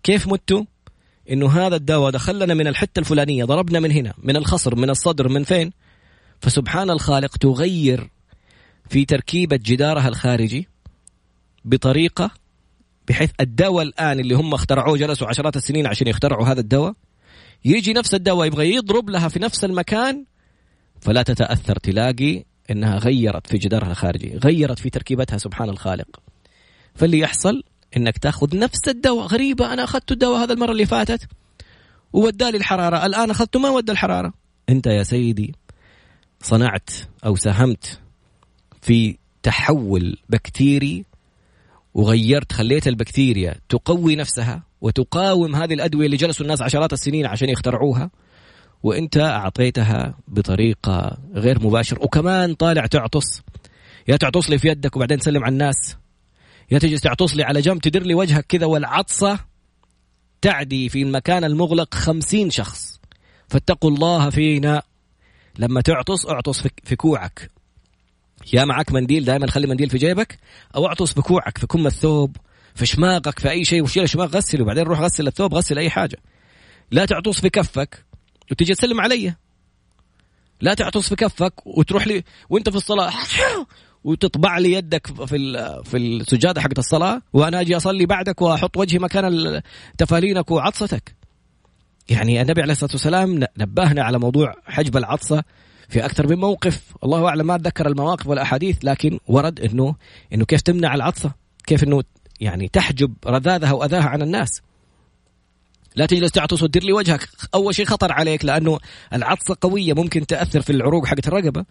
كيف 0.02 0.28
متوا؟ 0.28 0.64
إنه 1.30 1.50
هذا 1.50 1.76
الدواء 1.76 2.10
دخلنا 2.10 2.54
من 2.54 2.66
الحتة 2.66 2.98
الفلانية، 3.00 3.44
ضربنا 3.44 3.80
من 3.80 3.90
هنا، 3.90 4.14
من 4.18 4.36
الخصر، 4.36 4.76
من 4.76 4.90
الصدر، 4.90 5.28
من 5.28 5.44
فين؟ 5.44 5.72
فسبحان 6.44 6.90
الخالق 6.90 7.36
تغير 7.36 8.10
في 8.88 9.04
تركيبة 9.04 9.56
جدارها 9.56 10.08
الخارجي 10.08 10.68
بطريقة 11.64 12.30
بحيث 13.08 13.30
الدواء 13.40 13.82
الآن 13.82 14.20
اللي 14.20 14.34
هم 14.34 14.54
اخترعوه 14.54 14.96
جلسوا 14.96 15.28
عشرات 15.28 15.56
السنين 15.56 15.86
عشان 15.86 16.08
يخترعوا 16.08 16.46
هذا 16.46 16.60
الدواء. 16.60 16.94
يجي 17.64 17.92
نفس 17.92 18.14
الدواء 18.14 18.46
يبغى 18.46 18.74
يضرب 18.74 19.10
لها 19.10 19.28
في 19.28 19.38
نفس 19.38 19.64
المكان 19.64 20.24
فلا 21.00 21.22
تتأثر 21.22 21.76
تلاقي 21.76 22.44
إنها 22.70 22.98
غيرت 22.98 23.46
في 23.46 23.58
جدارها 23.58 23.90
الخارجي 23.90 24.36
غيرت 24.36 24.78
في 24.78 24.90
تركيبتها 24.90 25.38
سبحان 25.38 25.68
الخالق. 25.68 26.20
فاللي 26.94 27.18
يحصل 27.18 27.62
إنك 27.96 28.18
تأخذ 28.18 28.58
نفس 28.58 28.88
الدواء 28.88 29.26
غريبة 29.26 29.72
أنا 29.72 29.84
أخذت 29.84 30.12
الدواء 30.12 30.44
هذا 30.44 30.52
المرة 30.52 30.72
اللي 30.72 30.86
فاتت 30.86 31.28
وودالي 32.12 32.56
الحرارة 32.56 33.06
الآن 33.06 33.30
أخذته 33.30 33.58
ما 33.60 33.70
ودى 33.70 33.92
الحرارة. 33.92 34.32
أنت 34.68 34.86
يا 34.86 35.02
سيدي 35.02 35.54
صنعت 36.44 36.90
أو 37.26 37.36
ساهمت 37.36 38.00
في 38.82 39.16
تحول 39.42 40.16
بكتيري 40.28 41.04
وغيرت 41.94 42.52
خليت 42.52 42.88
البكتيريا 42.88 43.54
تقوي 43.68 44.16
نفسها 44.16 44.62
وتقاوم 44.80 45.56
هذه 45.56 45.74
الأدوية 45.74 46.06
اللي 46.06 46.16
جلسوا 46.16 46.44
الناس 46.46 46.62
عشرات 46.62 46.92
السنين 46.92 47.26
عشان 47.26 47.48
يخترعوها. 47.48 48.10
وإنت 48.82 49.16
أعطيتها 49.16 50.14
بطريقة 50.28 51.18
غير 51.34 51.62
مباشر 51.62 51.98
وكمان 52.02 52.54
طالع 52.54 52.86
تعطس. 52.86 53.42
يا 54.08 54.16
تعطس 54.16 54.50
لي 54.50 54.58
في 54.58 54.68
يدك 54.68 54.96
وبعدين 54.96 55.18
تسلم 55.18 55.44
على 55.44 55.52
الناس. 55.52 55.96
يا 56.70 56.78
تجلس 56.78 57.00
تعطس 57.00 57.36
لي 57.36 57.42
على 57.42 57.60
جنب 57.60 57.80
تدر 57.80 58.02
لي 58.02 58.14
وجهك 58.14 58.46
كذا 58.46 58.66
والعطسة 58.66 59.38
تعدي 60.40 60.88
في 60.88 61.02
المكان 61.02 61.44
المغلق 61.44 61.94
خمسين 61.94 62.50
شخص. 62.50 63.00
فاتقوا 63.48 63.90
الله 63.90 64.30
فينا 64.30 64.82
لما 65.58 65.80
تعطس 65.80 66.26
اعطس 66.26 66.68
في 66.84 66.96
كوعك. 66.96 67.50
يا 68.52 68.64
معك 68.64 68.92
منديل 68.92 69.24
دائما 69.24 69.50
خلي 69.50 69.66
منديل 69.66 69.90
في 69.90 69.98
جيبك 69.98 70.38
أو 70.76 70.86
اعطس 70.86 71.12
في 71.12 71.22
كوعك 71.22 71.58
في 71.58 71.66
كم 71.66 71.86
الثوب 71.86 72.36
في 72.74 72.86
شماغك 72.86 73.38
في 73.38 73.50
أي 73.50 73.64
شيء 73.64 73.82
وشيل 73.82 74.02
الشماغ 74.02 74.26
غسل 74.26 74.62
وبعدين 74.62 74.82
روح 74.82 75.00
غسل 75.00 75.26
الثوب 75.26 75.54
غسل 75.54 75.78
أي 75.78 75.90
حاجة. 75.90 76.16
لا 76.90 77.04
تعطس 77.04 77.40
في 77.40 77.50
كفك 77.50 78.04
وتجي 78.50 78.74
تسلم 78.74 79.00
علي. 79.00 79.34
لا 80.60 80.74
تعطس 80.74 81.08
في 81.08 81.16
كفك 81.16 81.66
وتروح 81.66 82.06
لي 82.06 82.24
وانت 82.50 82.68
في 82.68 82.76
الصلاة 82.76 83.12
وتطبع 84.04 84.58
لي 84.58 84.72
يدك 84.72 85.06
في 85.06 85.38
في 85.84 85.96
السجادة 85.96 86.60
حقت 86.60 86.78
الصلاة 86.78 87.22
وأنا 87.32 87.60
أجي 87.60 87.76
أصلي 87.76 88.06
بعدك 88.06 88.42
وأحط 88.42 88.76
وجهي 88.76 88.98
مكان 88.98 89.62
تفالينك 89.98 90.50
وعطستك. 90.50 91.23
يعني 92.08 92.42
النبي 92.42 92.62
عليه 92.62 92.72
الصلاة 92.72 92.92
والسلام 92.92 93.46
نبهنا 93.58 94.02
على 94.02 94.18
موضوع 94.18 94.54
حجب 94.64 94.96
العطسه 94.96 95.42
في 95.88 96.04
أكثر 96.04 96.26
من 96.26 96.36
موقف، 96.36 96.82
الله 97.04 97.28
أعلم 97.28 97.46
ما 97.46 97.54
اتذكر 97.54 97.86
المواقف 97.86 98.26
والأحاديث 98.26 98.78
لكن 98.82 99.18
ورد 99.26 99.60
انه 99.60 99.94
إنه 100.32 100.44
كيف 100.44 100.60
تمنع 100.60 100.94
العطسه، 100.94 101.32
كيف 101.66 101.84
إنه 101.84 102.02
يعني 102.40 102.68
تحجب 102.68 103.14
رذاذها 103.26 103.72
وأذاها 103.72 104.08
عن 104.08 104.22
الناس. 104.22 104.62
لا 105.96 106.06
تجلس 106.06 106.30
تعطس 106.30 106.62
وتدير 106.62 106.82
لي 106.82 106.92
وجهك، 106.92 107.28
أول 107.54 107.74
شيء 107.74 107.86
خطر 107.86 108.12
عليك 108.12 108.44
لأنه 108.44 108.78
العطسه 109.12 109.56
قوية 109.60 109.92
ممكن 109.92 110.26
تأثر 110.26 110.60
في 110.60 110.70
العروق 110.70 111.06
حقت 111.06 111.28
الرقبة. 111.28 111.64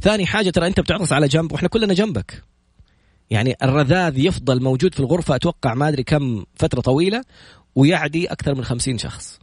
ثاني 0.00 0.26
حاجة 0.26 0.50
ترى 0.50 0.66
أنت 0.66 0.80
بتعطس 0.80 1.12
على 1.12 1.28
جنب 1.28 1.52
وإحنا 1.52 1.68
كلنا 1.68 1.94
جنبك. 1.94 2.44
يعني 3.30 3.56
الرذاذ 3.62 4.18
يفضل 4.18 4.62
موجود 4.62 4.94
في 4.94 5.00
الغرفة 5.00 5.34
أتوقع 5.34 5.74
ما 5.74 5.88
أدري 5.88 6.02
كم 6.02 6.44
فترة 6.54 6.80
طويلة 6.80 7.24
ويعدي 7.74 8.26
أكثر 8.32 8.54
من 8.54 8.64
خمسين 8.64 8.98
شخص. 8.98 9.38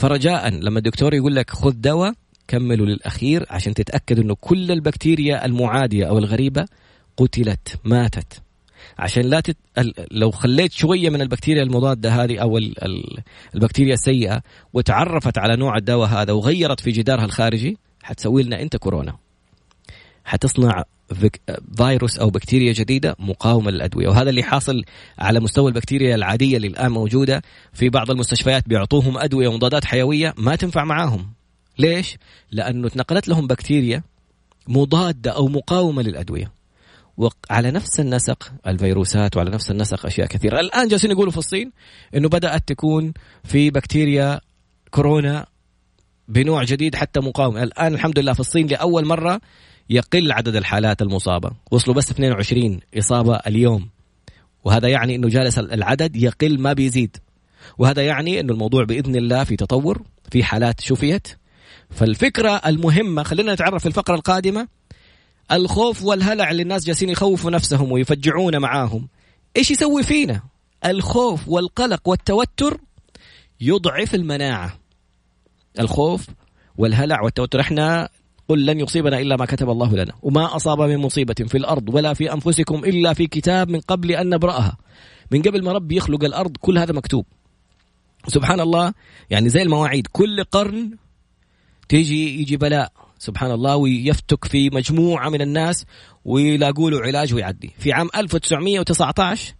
فرجاء 0.00 0.48
لما 0.48 0.78
الدكتور 0.78 1.14
يقول 1.14 1.34
لك 1.36 1.50
خذ 1.50 1.72
دواء 1.72 2.12
كملوا 2.48 2.86
للأخير 2.86 3.46
عشان 3.50 3.74
تتأكد 3.74 4.18
أنه 4.18 4.36
كل 4.40 4.70
البكتيريا 4.72 5.44
المعادية 5.44 6.04
أو 6.08 6.18
الغريبة 6.18 6.66
قتلت 7.16 7.78
ماتت. 7.84 8.42
عشان 8.98 9.22
لا 9.22 9.40
تت... 9.40 9.56
لو 10.10 10.30
خليت 10.30 10.72
شوية 10.72 11.10
من 11.10 11.22
البكتيريا 11.22 11.62
المضادة 11.62 12.10
هذه 12.10 12.38
أو 12.38 12.58
البكتيريا 13.54 13.94
السيئة 13.94 14.42
وتعرفت 14.72 15.38
على 15.38 15.56
نوع 15.56 15.76
الدواء 15.76 16.08
هذا 16.08 16.32
وغيرت 16.32 16.80
في 16.80 16.90
جدارها 16.90 17.24
الخارجي 17.24 17.78
حتسوي 18.02 18.42
لنا 18.42 18.62
أنت 18.62 18.76
كورونا. 18.76 19.16
حتصنع 20.24 20.84
فيروس 21.76 22.18
أو 22.18 22.30
بكتيريا 22.30 22.72
جديدة 22.72 23.16
مقاومة 23.18 23.70
للأدوية. 23.70 24.08
وهذا 24.08 24.30
اللي 24.30 24.42
حاصل 24.42 24.84
على 25.18 25.40
مستوى 25.40 25.68
البكتيريا 25.68 26.14
العادية 26.14 26.56
اللي 26.56 26.68
الآن 26.68 26.92
موجودة 26.92 27.42
في 27.72 27.88
بعض 27.88 28.10
المستشفيات. 28.10 28.68
بيعطوهم 28.68 29.18
أدوية 29.18 29.48
ومضادات 29.48 29.84
حيوية 29.84 30.34
ما 30.38 30.56
تنفع 30.56 30.84
معاهم. 30.84 31.32
ليش؟ 31.78 32.16
لأنه 32.50 32.88
تنقلت 32.88 33.28
لهم 33.28 33.46
بكتيريا 33.46 34.02
مضادة 34.68 35.30
أو 35.30 35.48
مقاومة 35.48 36.02
للأدوية. 36.02 36.52
وعلى 37.16 37.70
نفس 37.70 38.00
النسق 38.00 38.52
الفيروسات 38.66 39.36
وعلى 39.36 39.50
نفس 39.50 39.70
النسق 39.70 40.06
أشياء 40.06 40.26
كثيرة. 40.26 40.60
الآن 40.60 40.88
جالسين 40.88 41.10
يقولوا 41.10 41.32
في 41.32 41.38
الصين 41.38 41.72
إنه 42.14 42.28
بدأت 42.28 42.68
تكون 42.68 43.12
في 43.44 43.70
بكتيريا 43.70 44.40
كورونا 44.90 45.46
بنوع 46.28 46.64
جديد 46.64 46.94
حتى 46.94 47.20
مقاوم 47.20 47.56
الآن 47.56 47.94
الحمد 47.94 48.18
لله 48.18 48.32
في 48.32 48.40
الصين 48.40 48.66
لأول 48.66 49.06
مرة 49.06 49.40
يقل 49.90 50.32
عدد 50.32 50.56
الحالات 50.56 51.02
المصابة. 51.02 51.50
وصلوا 51.70 51.96
بس 51.96 52.10
22 52.10 52.80
إصابة 52.98 53.36
اليوم. 53.36 53.88
وهذا 54.64 54.88
يعني 54.88 55.14
أنه 55.16 55.28
جالس 55.28 55.58
العدد 55.58 56.16
يقل 56.16 56.60
ما 56.60 56.72
بيزيد. 56.72 57.16
وهذا 57.78 58.02
يعني 58.02 58.40
أنه 58.40 58.52
الموضوع 58.52 58.84
بإذن 58.84 59.16
الله 59.16 59.44
في 59.44 59.56
تطور 59.56 60.02
في 60.30 60.44
حالات 60.44 60.80
شفيت. 60.80 61.28
فالفكرة 61.90 62.50
المهمة 62.66 63.22
خلينا 63.22 63.54
نتعرف 63.54 63.82
في 63.82 63.88
الفقرة 63.88 64.14
القادمة 64.14 64.68
الخوف 65.52 66.04
والهلع 66.04 66.50
اللي 66.50 66.62
الناس 66.62 66.84
جالسين 66.84 67.08
يخوفوا 67.08 67.50
نفسهم 67.50 67.92
ويفجعونا 67.92 68.58
معاهم. 68.58 69.08
إيش 69.56 69.70
يسوي 69.70 70.02
فينا؟ 70.02 70.42
الخوف 70.84 71.48
والقلق 71.48 72.08
والتوتر 72.08 72.80
يضعف 73.60 74.14
المناعة. 74.14 74.78
الخوف 75.80 76.26
والهلع 76.76 77.22
والتوتر. 77.22 77.60
إحنا 77.60 78.08
قل 78.50 78.66
لن 78.66 78.80
يصيبنا 78.80 79.20
إلا 79.20 79.36
ما 79.36 79.46
كتب 79.46 79.70
الله 79.70 79.96
لنا. 79.96 80.12
وما 80.22 80.56
أصاب 80.56 80.82
من 80.82 80.96
مصيبة 80.96 81.34
في 81.34 81.58
الأرض 81.58 81.94
ولا 81.94 82.14
في 82.14 82.32
أنفسكم 82.32 82.84
إلا 82.84 83.14
في 83.14 83.26
كتاب 83.26 83.70
من 83.70 83.80
قبل 83.80 84.12
أن 84.12 84.28
نبرأها. 84.28 84.76
من 85.30 85.42
قبل 85.42 85.64
ما 85.64 85.72
ربي 85.72 85.96
يخلق 85.96 86.24
الأرض 86.24 86.56
كل 86.60 86.78
هذا 86.78 86.92
مكتوب. 86.92 87.26
سبحان 88.28 88.60
الله 88.60 88.92
يعني 89.30 89.48
زي 89.48 89.62
المواعيد. 89.62 90.06
كل 90.12 90.44
قرن 90.44 90.90
تيجي 91.88 92.40
يجي 92.40 92.56
بلاء. 92.56 92.92
سبحان 93.18 93.50
الله 93.50 93.76
ويفتك 93.76 94.44
في 94.44 94.70
مجموعة 94.70 95.28
من 95.28 95.42
الناس 95.42 95.86
ويلاقوا 96.24 96.90
له 96.90 97.00
علاج 97.00 97.34
ويعدي. 97.34 97.70
في 97.78 97.92
عام 97.92 98.08
1919 98.16 99.54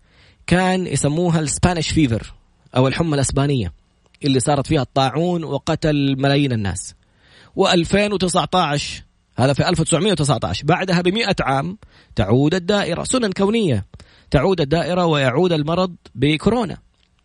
كان 0.46 0.86
يسموها 0.86 1.40
السبانيش 1.40 1.90
فيفر 1.90 2.32
أو 2.76 2.88
الحمى 2.88 3.14
الأسبانية 3.14 3.72
اللي 4.24 4.40
صارت 4.40 4.66
فيها 4.66 4.82
الطاعون 4.82 5.44
وقتل 5.44 6.16
ملايين 6.18 6.52
الناس. 6.52 6.94
و2019 7.58 8.80
هذا 9.36 9.52
في 9.52 9.68
1919 9.68 10.66
بعدها 10.66 11.00
ب 11.00 11.10
عام 11.40 11.78
تعود 12.16 12.54
الدائرة 12.54 13.04
سنن 13.04 13.32
كونية 13.32 13.86
تعود 14.30 14.60
الدائرة 14.60 15.06
ويعود 15.06 15.52
المرض 15.52 15.94
بكورونا. 16.14 16.78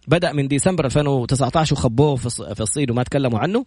بدأ 0.07 0.33
من 0.33 0.47
ديسمبر 0.47 0.85
2019 0.85 1.73
وخبوه 1.73 2.15
في 2.15 2.61
الصين 2.61 2.91
وما 2.91 3.03
تكلموا 3.03 3.39
عنه 3.39 3.65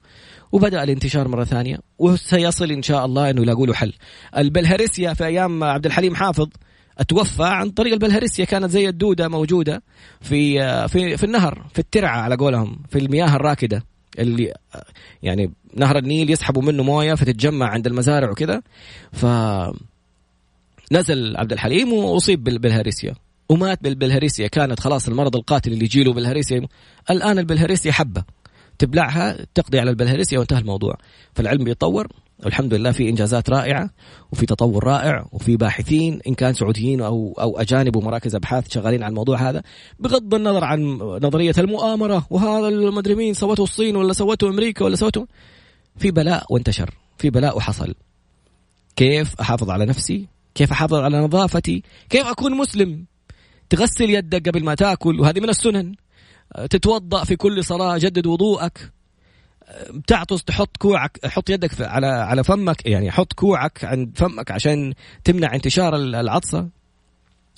وبدأ 0.52 0.82
الانتشار 0.82 1.28
مرة 1.28 1.44
ثانية 1.44 1.78
وسيصل 1.98 2.70
إن 2.70 2.82
شاء 2.82 3.04
الله 3.04 3.30
أنه 3.30 3.42
يلاقوا 3.42 3.66
له 3.66 3.74
حل. 3.74 3.92
البلهارسيا 4.36 5.14
في 5.14 5.26
أيام 5.26 5.64
عبد 5.64 5.86
الحليم 5.86 6.14
حافظ 6.14 6.48
توفى 7.08 7.44
عن 7.44 7.70
طريق 7.70 7.92
البلهارسيا 7.92 8.44
كانت 8.44 8.70
زي 8.70 8.88
الدودة 8.88 9.28
موجودة 9.28 9.82
في 10.20 10.58
في 10.88 11.16
في 11.16 11.24
النهر 11.24 11.66
في 11.72 11.78
الترعة 11.78 12.20
على 12.20 12.36
قولهم 12.36 12.82
في 12.90 12.98
المياه 12.98 13.36
الراكدة. 13.36 13.82
اللي 14.18 14.54
يعني 15.22 15.52
نهر 15.76 15.98
النيل 15.98 16.30
يسحبوا 16.30 16.62
منه 16.62 16.82
موية 16.82 17.14
فتتجمع 17.14 17.66
عند 17.66 17.86
المزارع 17.86 18.30
وكذا. 18.30 18.62
ف 19.12 19.26
نزل 20.92 21.36
عبد 21.36 21.52
الحليم 21.52 21.92
وأصيب 21.92 22.44
بالبلهارسيا 22.44 23.14
ومات 23.48 23.82
بالبلهارسيا 23.82 24.48
كانت 24.48 24.80
خلاص 24.80 25.08
المرض 25.08 25.36
القاتل 25.36 25.72
اللي 25.72 25.84
يجيله 25.84 26.12
بالهارسيا 26.12 26.66
الآن 27.10 27.38
البلهارسيا 27.38 27.92
حبة. 27.92 28.24
تبلعها 28.78 29.46
تقضي 29.54 29.80
على 29.80 29.90
البلهارسيا 29.90 30.38
وانتهى 30.38 30.58
الموضوع. 30.58 30.94
فالعلم 31.34 31.64
بيتطور. 31.64 32.08
والحمد 32.44 32.74
لله 32.74 32.92
في 32.92 33.08
إنجازات 33.08 33.50
رائعة 33.50 33.90
وفي 34.32 34.46
تطور 34.46 34.84
رائع 34.84 35.26
وفي 35.32 35.56
باحثين 35.56 36.20
إن 36.26 36.34
كان 36.34 36.54
سعوديين 36.54 37.00
أو 37.00 37.34
أو 37.40 37.60
أجانب 37.60 37.96
ومراكز 37.96 38.34
أبحاث 38.34 38.72
شغالين 38.72 39.02
على 39.02 39.10
الموضوع 39.10 39.50
هذا 39.50 39.62
بغض 39.98 40.34
النظر 40.34 40.64
عن 40.64 40.80
نظرية 40.98 41.54
المؤامرة 41.58 42.26
وهذا 42.30 42.68
المدري 42.68 43.14
مين 43.14 43.34
سوته 43.34 43.62
الصين 43.62 43.96
ولا 43.96 44.12
سوته 44.12 44.48
أمريكا 44.48 44.84
ولا 44.84 44.96
سوته. 44.96 45.26
في 45.96 46.10
بلاء 46.10 46.46
وانتشر 46.50 46.90
في 47.18 47.30
بلاء 47.30 47.56
وحصل. 47.56 47.94
كيف 48.96 49.40
أحافظ 49.40 49.70
على 49.70 49.86
نفسي؟ 49.86 50.28
كيف 50.54 50.72
أحافظ 50.72 50.94
على 50.94 51.20
نظافتي؟ 51.20 51.82
كيف 52.10 52.26
أكون 52.26 52.56
مسلم؟ 52.56 53.06
تغسل 53.70 54.10
يدك 54.10 54.48
قبل 54.48 54.64
ما 54.64 54.74
تأكل 54.74 55.20
وهذه 55.20 55.40
من 55.40 55.48
السنن. 55.48 55.94
تتوضأ 56.70 57.24
في 57.24 57.36
كل 57.36 57.64
صلاة 57.64 57.98
جدد 57.98 58.26
وضوءك. 58.26 58.92
بتعطس 59.90 60.44
تحط 60.44 60.76
كوعك 60.76 61.26
حط 61.26 61.50
يدك 61.50 61.70
على 61.80 62.06
على 62.06 62.44
فمك 62.44 62.86
يعني 62.86 63.10
حط 63.10 63.32
كوعك 63.32 63.84
عند 63.84 64.18
فمك 64.18 64.50
عشان 64.50 64.94
تمنع 65.24 65.54
انتشار 65.54 65.96
العطسة. 65.96 66.68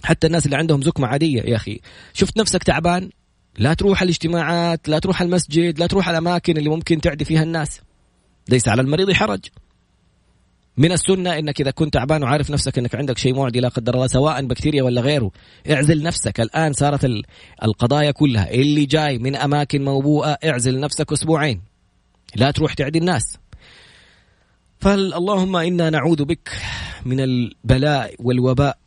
حتى 0.05 0.27
الناس 0.27 0.47
اللي 0.47 0.57
عندهم 0.57 0.83
زكمة 0.83 1.07
عادية 1.07 1.43
يا 1.43 1.57
أخي. 1.57 1.81
شفت 2.13 2.39
نفسك 2.39 2.63
تعبان؟ 2.63 3.11
لا 3.59 3.75
تروح 3.75 4.03
الاجتماعات 4.03 4.89
لا 4.89 4.99
تروح 4.99 5.23
المسجد 5.23 5.79
لا 5.79 5.87
تروح 5.87 6.09
الأماكن 6.09 6.57
اللي 6.57 6.71
ممكن 6.71 7.01
تعدي 7.01 7.25
فيها 7.25 7.43
الناس. 7.43 7.81
ليس 8.49 8.69
على 8.69 8.83
المريض 8.83 9.13
حرج. 9.13 9.41
من 10.77 10.93
السنة 10.93 11.39
إنك 11.39 11.61
إذا 11.61 11.71
كنت 11.71 11.95
تعبان 11.95 12.23
وعارف 12.23 12.51
نفسك 12.51 12.79
إنك 12.79 12.95
عندك 12.95 13.19
شيء 13.19 13.35
معدي 13.35 13.61
لا 13.61 13.69
قدر 13.69 13.95
الله 13.95 14.07
سواء 14.07 14.47
بكتيريا 14.47 14.83
ولا 14.83 15.01
غيره 15.01 15.31
اعزل 15.71 16.03
نفسك. 16.03 16.41
الآن 16.41 16.73
صارت 16.73 17.11
القضايا 17.63 18.11
كلها 18.11 18.51
اللي 18.51 18.85
جاي 18.87 19.19
من 19.19 19.37
أماكن 19.37 19.85
موبوءة 19.85 20.39
اعزل 20.45 20.81
نفسك 20.81 21.13
أسبوعين. 21.13 21.70
لا 22.37 22.51
تروح 22.51 22.75
تعدي 22.75 22.99
الناس. 22.99 23.39
فاللهم 24.81 25.57
إنا 25.57 25.91
نعوذ 25.91 26.25
بك 26.25 26.51
من 27.05 27.21
البلاء 27.21 28.15
والوباء 28.19 28.79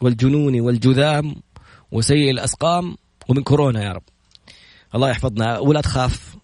والجنون 0.00 0.60
والجذام 0.60 1.36
وسيء 1.92 2.30
الأسقام 2.30 2.96
ومن 3.28 3.42
كورونا 3.42 3.84
يا 3.84 3.92
رب. 3.92 4.02
الله 4.94 5.10
يحفظنا. 5.10 5.58
ولا 5.58 5.80
تخاف. 5.80 6.36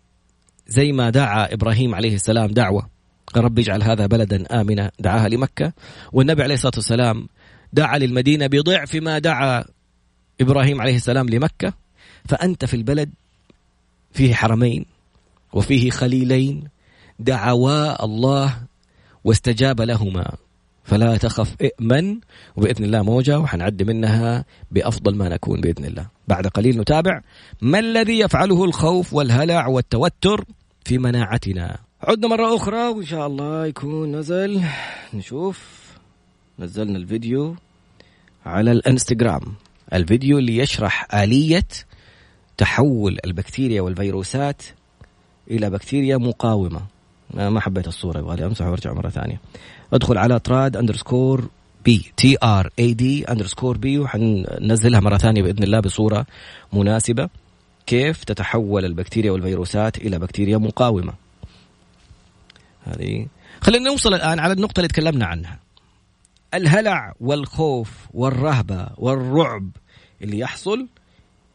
زي 0.66 0.92
ما 0.92 1.10
دعا 1.10 1.52
إبراهيم 1.52 1.94
عليه 1.94 2.14
السلام 2.14 2.46
دعوة. 2.46 2.88
رب 3.36 3.58
اجعل 3.58 3.82
هذا 3.82 4.06
بلدا 4.06 4.60
آمنا. 4.60 4.90
دعاها 4.98 5.28
لمكة. 5.28 5.72
والنبي 6.12 6.42
عليه 6.42 6.54
الصلاة 6.54 6.72
والسلام 6.76 7.28
دعا 7.72 7.98
للمدينة 7.98 8.46
بضعف 8.46 8.94
ما 8.94 9.18
دعا 9.18 9.64
إبراهيم 10.40 10.80
عليه 10.80 10.96
السلام 10.96 11.28
لمكة. 11.28 11.72
فأنت 12.28 12.64
في 12.64 12.74
البلد 12.74 13.10
فيه 14.12 14.34
حرمين. 14.34 14.86
وفيه 15.52 15.90
خليلين 15.90 16.68
دعوا 17.18 18.04
الله 18.04 18.56
واستجاب 19.24 19.80
لهما. 19.80 20.36
فلا 20.84 21.16
تخف 21.16 21.56
ائمن 21.62 22.20
وبإذن 22.56 22.84
الله 22.84 23.02
موجة 23.02 23.38
وحنعدي 23.38 23.84
منها 23.84 24.44
بأفضل 24.70 25.14
ما 25.14 25.28
نكون 25.28 25.60
بإذن 25.60 25.84
الله. 25.84 26.06
بعد 26.28 26.46
قليل 26.46 26.80
نتابع. 26.80 27.20
ما 27.62 27.78
الذي 27.78 28.18
يفعله 28.18 28.64
الخوف 28.64 29.14
والهلع 29.14 29.66
والتوتر 29.66 30.44
في 30.84 30.98
مناعتنا. 30.98 31.78
عدنا 32.00 32.28
مرة 32.28 32.56
أخرى 32.56 32.88
وإن 32.88 33.06
شاء 33.06 33.26
الله 33.26 33.66
يكون 33.66 34.16
نزل. 34.16 34.62
نشوف. 35.14 35.82
نزلنا 36.58 36.98
الفيديو 36.98 37.56
على 38.46 38.72
الانستغرام. 38.72 39.42
الفيديو 39.92 40.38
اللي 40.38 40.56
يشرح 40.56 41.14
آلية 41.14 41.68
تحول 42.56 43.18
البكتيريا 43.24 43.82
والفيروسات 43.82 44.62
إلى 45.52 45.70
بكتيريا 45.70 46.16
مقاومة. 46.16 46.80
ما 47.34 47.60
حبيت 47.60 47.88
الصورة 47.88 48.18
يبغى 48.18 48.36
لي 48.36 48.46
امسح 48.46 48.66
وارجع 48.66 48.92
مرة 48.92 49.08
ثانية. 49.08 49.40
ادخل 49.92 50.18
على 50.18 50.38
trad 50.38 50.76
underscore 50.76 51.48
b 51.84 52.12
T 52.16 52.36
R 52.42 52.70
A 52.78 52.94
D 52.94 53.24
underscore 53.24 53.76
B 53.78 53.98
وحننزلها 53.98 55.00
مرة 55.00 55.18
ثانية 55.18 55.42
بإذن 55.42 55.62
الله 55.62 55.80
بصورة 55.80 56.26
مناسبة. 56.72 57.28
كيف 57.86 58.24
تتحول 58.24 58.84
البكتيريا 58.84 59.30
والفيروسات 59.30 59.98
إلى 59.98 60.18
بكتيريا 60.18 60.58
مقاومة؟ 60.58 61.12
هذه. 62.84 63.26
خلينا 63.60 63.90
نوصل 63.90 64.14
الآن 64.14 64.38
على 64.38 64.52
النقطة 64.52 64.80
اللي 64.80 64.88
تكلمنا 64.88 65.26
عنها. 65.26 65.58
الهلع 66.54 67.14
والخوف 67.20 67.90
والرهبة 68.14 68.88
والرعب 68.96 69.70
اللي 70.22 70.38
يحصل 70.38 70.86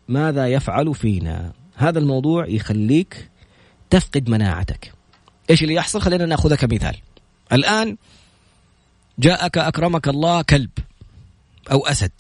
ماذا 0.08 0.48
يفعل 0.48 0.96
فينا؟ 0.96 1.52
هذا 1.76 2.00
الموضوع 2.00 2.48
يخليك 2.48 3.30
تفقد 3.90 4.30
مناعتك. 4.30 4.94
إيش 5.50 5.64
اللي 5.64 5.74
يحصل؟ 5.74 6.02
خلينا 6.02 6.26
ناخذها 6.26 6.56
كمثال 6.56 6.98
الآن 7.52 7.98
جاءك 9.20 9.58
أكرمك 9.58 10.08
الله 10.08 10.42
كلب 10.42 10.70
أو 11.72 11.88
أسد. 11.88 12.12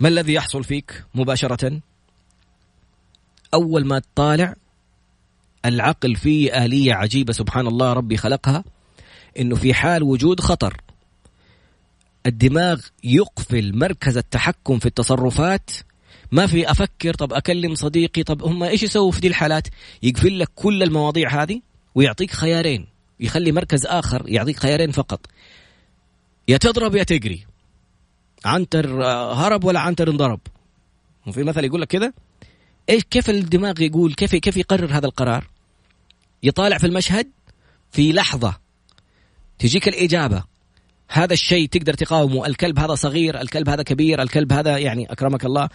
ما 0.00 0.08
الذي 0.08 0.32
يحصل 0.32 0.64
فيك 0.64 1.04
مباشرة؟ 1.14 1.80
أول 3.54 3.86
ما 3.86 3.98
تطالع 3.98 4.54
العقل 5.64 6.16
فيه 6.16 6.64
آلية 6.64 6.94
عجيبة 6.94 7.32
سبحان 7.32 7.66
الله 7.66 7.92
ربي 7.92 8.16
خلقها 8.16 8.64
إنه 9.38 9.56
في 9.56 9.74
حال 9.74 10.02
وجود 10.02 10.40
خطر 10.40 10.80
الدماغ 12.26 12.80
يقفل 13.04 13.78
مركز 13.78 14.16
التحكم 14.16 14.78
في 14.78 14.86
التصرفات 14.86 15.70
ما 16.32 16.46
في 16.46 16.70
أفكر 16.70 17.14
طب 17.14 17.32
أكلم 17.32 17.74
صديقي 17.74 18.22
طب 18.22 18.42
هم 18.42 18.62
إيش 18.62 18.82
يسووا 18.82 19.12
في 19.12 19.20
دي 19.20 19.28
الحالات؟ 19.28 19.68
يقفل 20.02 20.38
لك 20.38 20.48
كل 20.54 20.82
المواضيع 20.82 21.42
هذه 21.42 21.60
ويعطيك 21.94 22.30
خيارين. 22.30 22.86
يخلي 23.20 23.52
مركز 23.52 23.86
آخر 23.86 24.24
يعطيك 24.28 24.58
خيارين 24.58 24.92
فقط. 24.92 25.26
يا 26.48 26.56
تضرب 26.56 26.96
يا 26.96 27.02
تجري. 27.02 27.46
عنتر 28.44 29.04
هرب 29.34 29.64
ولا 29.64 29.80
عنتر 29.80 30.10
انضرب؟ 30.10 30.40
وفي 31.26 31.42
مثل 31.42 31.64
يقول 31.64 31.80
لك 31.80 31.88
كذا 31.88 32.12
إيش 32.90 33.04
كيف 33.04 33.30
الدماغ 33.30 33.82
يقول 33.82 34.14
كيف 34.14 34.36
كيف 34.36 34.56
يقرر 34.56 34.96
هذا 34.96 35.06
القرار؟ 35.06 35.46
يطالع 36.42 36.78
في 36.78 36.86
المشهد 36.86 37.30
في 37.90 38.12
لحظة 38.12 38.54
تجيك 39.58 39.88
الإجابة. 39.88 40.44
هذا 41.08 41.32
الشيء 41.32 41.68
تقدر 41.68 41.94
تقاومه. 41.94 42.46
الكلب 42.46 42.78
هذا 42.78 42.94
صغير 42.94 43.40
الكلب 43.40 43.68
هذا 43.68 43.82
كبير 43.82 44.22
الكلب 44.22 44.52
هذا 44.52 44.78
يعني 44.78 45.12
أكرمك 45.12 45.44
الله. 45.44 45.68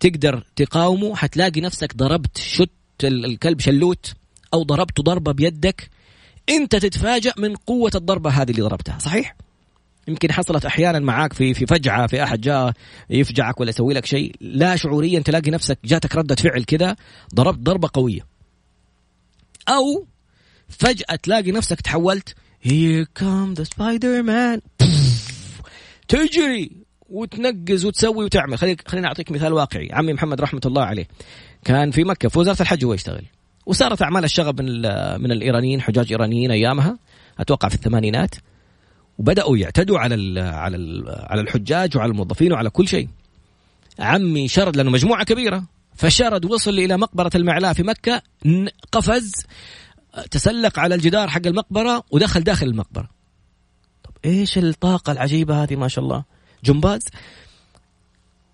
تقدر 0.00 0.44
تقاومه 0.56 1.16
حتلاقي 1.16 1.60
نفسك 1.60 1.96
ضربت 1.96 2.38
شت 2.38 2.70
الكلب 3.04 3.60
شلوت 3.60 4.14
أو 4.54 4.62
ضربته 4.62 5.02
ضربة 5.02 5.32
بيدك. 5.32 5.90
أنت 6.48 6.76
تتفاجأ 6.76 7.32
من 7.38 7.56
قوة 7.56 7.90
الضربة 7.94 8.30
هذه 8.30 8.50
اللي 8.50 8.62
ضربتها 8.62 8.98
صحيح؟ 8.98 9.36
يمكن 10.08 10.32
حصلت 10.32 10.64
أحيانا 10.64 10.98
معاك 10.98 11.32
في 11.32 11.54
في 11.54 11.66
فجعة 11.66 12.06
في 12.06 12.22
أحد 12.22 12.40
جاء 12.40 12.72
يفجعك 13.10 13.60
ولا 13.60 13.70
يسوي 13.70 13.94
لك 13.94 14.06
شيء. 14.06 14.34
لا 14.40 14.76
شعوريا 14.76 15.20
تلاقي 15.20 15.50
نفسك 15.50 15.78
جاتك 15.84 16.16
ردة 16.16 16.34
فعل 16.34 16.64
كذا 16.64 16.96
ضربت 17.34 17.58
ضربة 17.58 17.90
قوية. 17.92 18.20
أو 19.68 20.06
فجأة 20.68 21.16
تلاقي 21.16 21.52
نفسك 21.52 21.80
تحولت 21.80 22.34
Here 22.62 23.06
come 23.14 23.54
the 23.54 23.64
spider 23.64 24.22
man 24.22 24.60
تجري. 26.08 26.79
وتنقز 27.10 27.84
وتسوي 27.84 28.24
وتعمل. 28.24 28.58
خليني 28.58 28.76
خليني 28.86 29.06
أعطيك 29.06 29.30
مثال 29.30 29.52
واقعي. 29.52 29.88
عمي 29.92 30.12
محمد 30.12 30.40
رحمة 30.40 30.60
الله 30.66 30.82
عليه 30.82 31.08
كان 31.64 31.90
في 31.90 32.04
مكة 32.04 32.28
في 32.28 32.38
وزارة 32.38 32.62
الحج 32.62 32.84
هو 32.84 32.94
يشتغل. 32.94 33.24
وصارت 33.66 34.02
أعمال 34.02 34.24
الشغب 34.24 34.60
من 34.60 34.82
من 35.22 35.32
الإيرانيين 35.32 35.80
حجاج 35.80 36.12
إيرانيين 36.12 36.50
أيامها 36.50 36.98
أتوقع 37.38 37.68
في 37.68 37.74
الثمانينات. 37.74 38.34
وبدأوا 39.18 39.58
يعتدوا 39.58 39.98
على 39.98 40.14
ال 40.14 40.38
على 40.38 40.76
ال 40.76 41.04
على 41.08 41.40
الحجاج 41.40 41.96
وعلى 41.96 42.10
الموظفين 42.10 42.52
وعلى 42.52 42.70
كل 42.70 42.88
شيء. 42.88 43.08
عمي 43.98 44.48
شرد 44.48 44.76
لأنه 44.76 44.90
مجموعة 44.90 45.24
كبيرة 45.24 45.64
فشرد 45.94 46.44
وصل 46.44 46.70
إلى 46.70 46.96
مقبرة 46.96 47.30
المعلاء 47.34 47.72
في 47.72 47.82
مكة 47.82 48.22
قفز 48.92 49.32
تسلق 50.30 50.78
على 50.78 50.94
الجدار 50.94 51.28
حق 51.28 51.46
المقبرة 51.46 52.04
ودخل 52.10 52.40
داخل 52.40 52.66
المقبرة. 52.66 53.08
طب 54.04 54.10
إيش 54.24 54.58
الطاقة 54.58 55.12
العجيبة 55.12 55.62
هذه 55.62 55.76
ما 55.76 55.88
شاء 55.88 56.04
الله. 56.04 56.24
جمباز. 56.64 57.02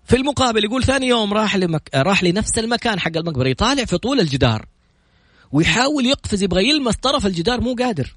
في 0.05 0.15
المقابل 0.15 0.63
يقول 0.63 0.83
ثاني 0.83 1.07
يوم 1.07 1.33
راح 1.33 1.55
لمك... 1.55 1.89
راح 1.95 2.23
لنفس 2.23 2.59
المكان 2.59 2.99
حق 2.99 3.17
المقبرة 3.17 3.47
يطالع 3.47 3.85
في 3.85 3.97
طول 3.97 4.19
الجدار 4.19 4.65
ويحاول 5.51 6.05
يقفز 6.05 6.43
يبغى 6.43 6.69
يلمس 6.69 6.95
طرف 6.95 7.25
الجدار 7.25 7.61
مو 7.61 7.75
قادر. 7.75 8.15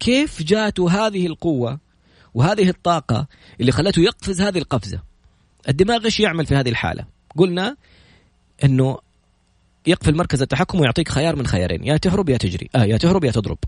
كيف 0.00 0.42
جاته 0.42 1.06
هذه 1.06 1.26
القوة 1.26 1.78
وهذه 2.34 2.68
الطاقة 2.68 3.26
اللي 3.60 3.72
خلته 3.72 4.02
يقفز 4.02 4.40
هذه 4.40 4.58
القفزة؟ 4.58 5.00
الدماغ 5.68 6.04
إيش 6.04 6.20
يعمل 6.20 6.46
في 6.46 6.54
هذه 6.54 6.68
الحالة؟ 6.68 7.04
قلنا 7.36 7.76
إنه 8.64 8.98
يقفل 9.86 10.16
مركز 10.16 10.42
التحكم 10.42 10.80
ويعطيك 10.80 11.08
خيار 11.08 11.36
من 11.36 11.46
خيارين 11.46 11.84
يا 11.84 11.96
تهرب 11.96 12.28
يا 12.28 12.36
تجري 12.36 12.68
آه 12.74 12.84
يا 12.84 12.96
تهرب 12.96 13.24
يا 13.24 13.30
تضرب. 13.30 13.58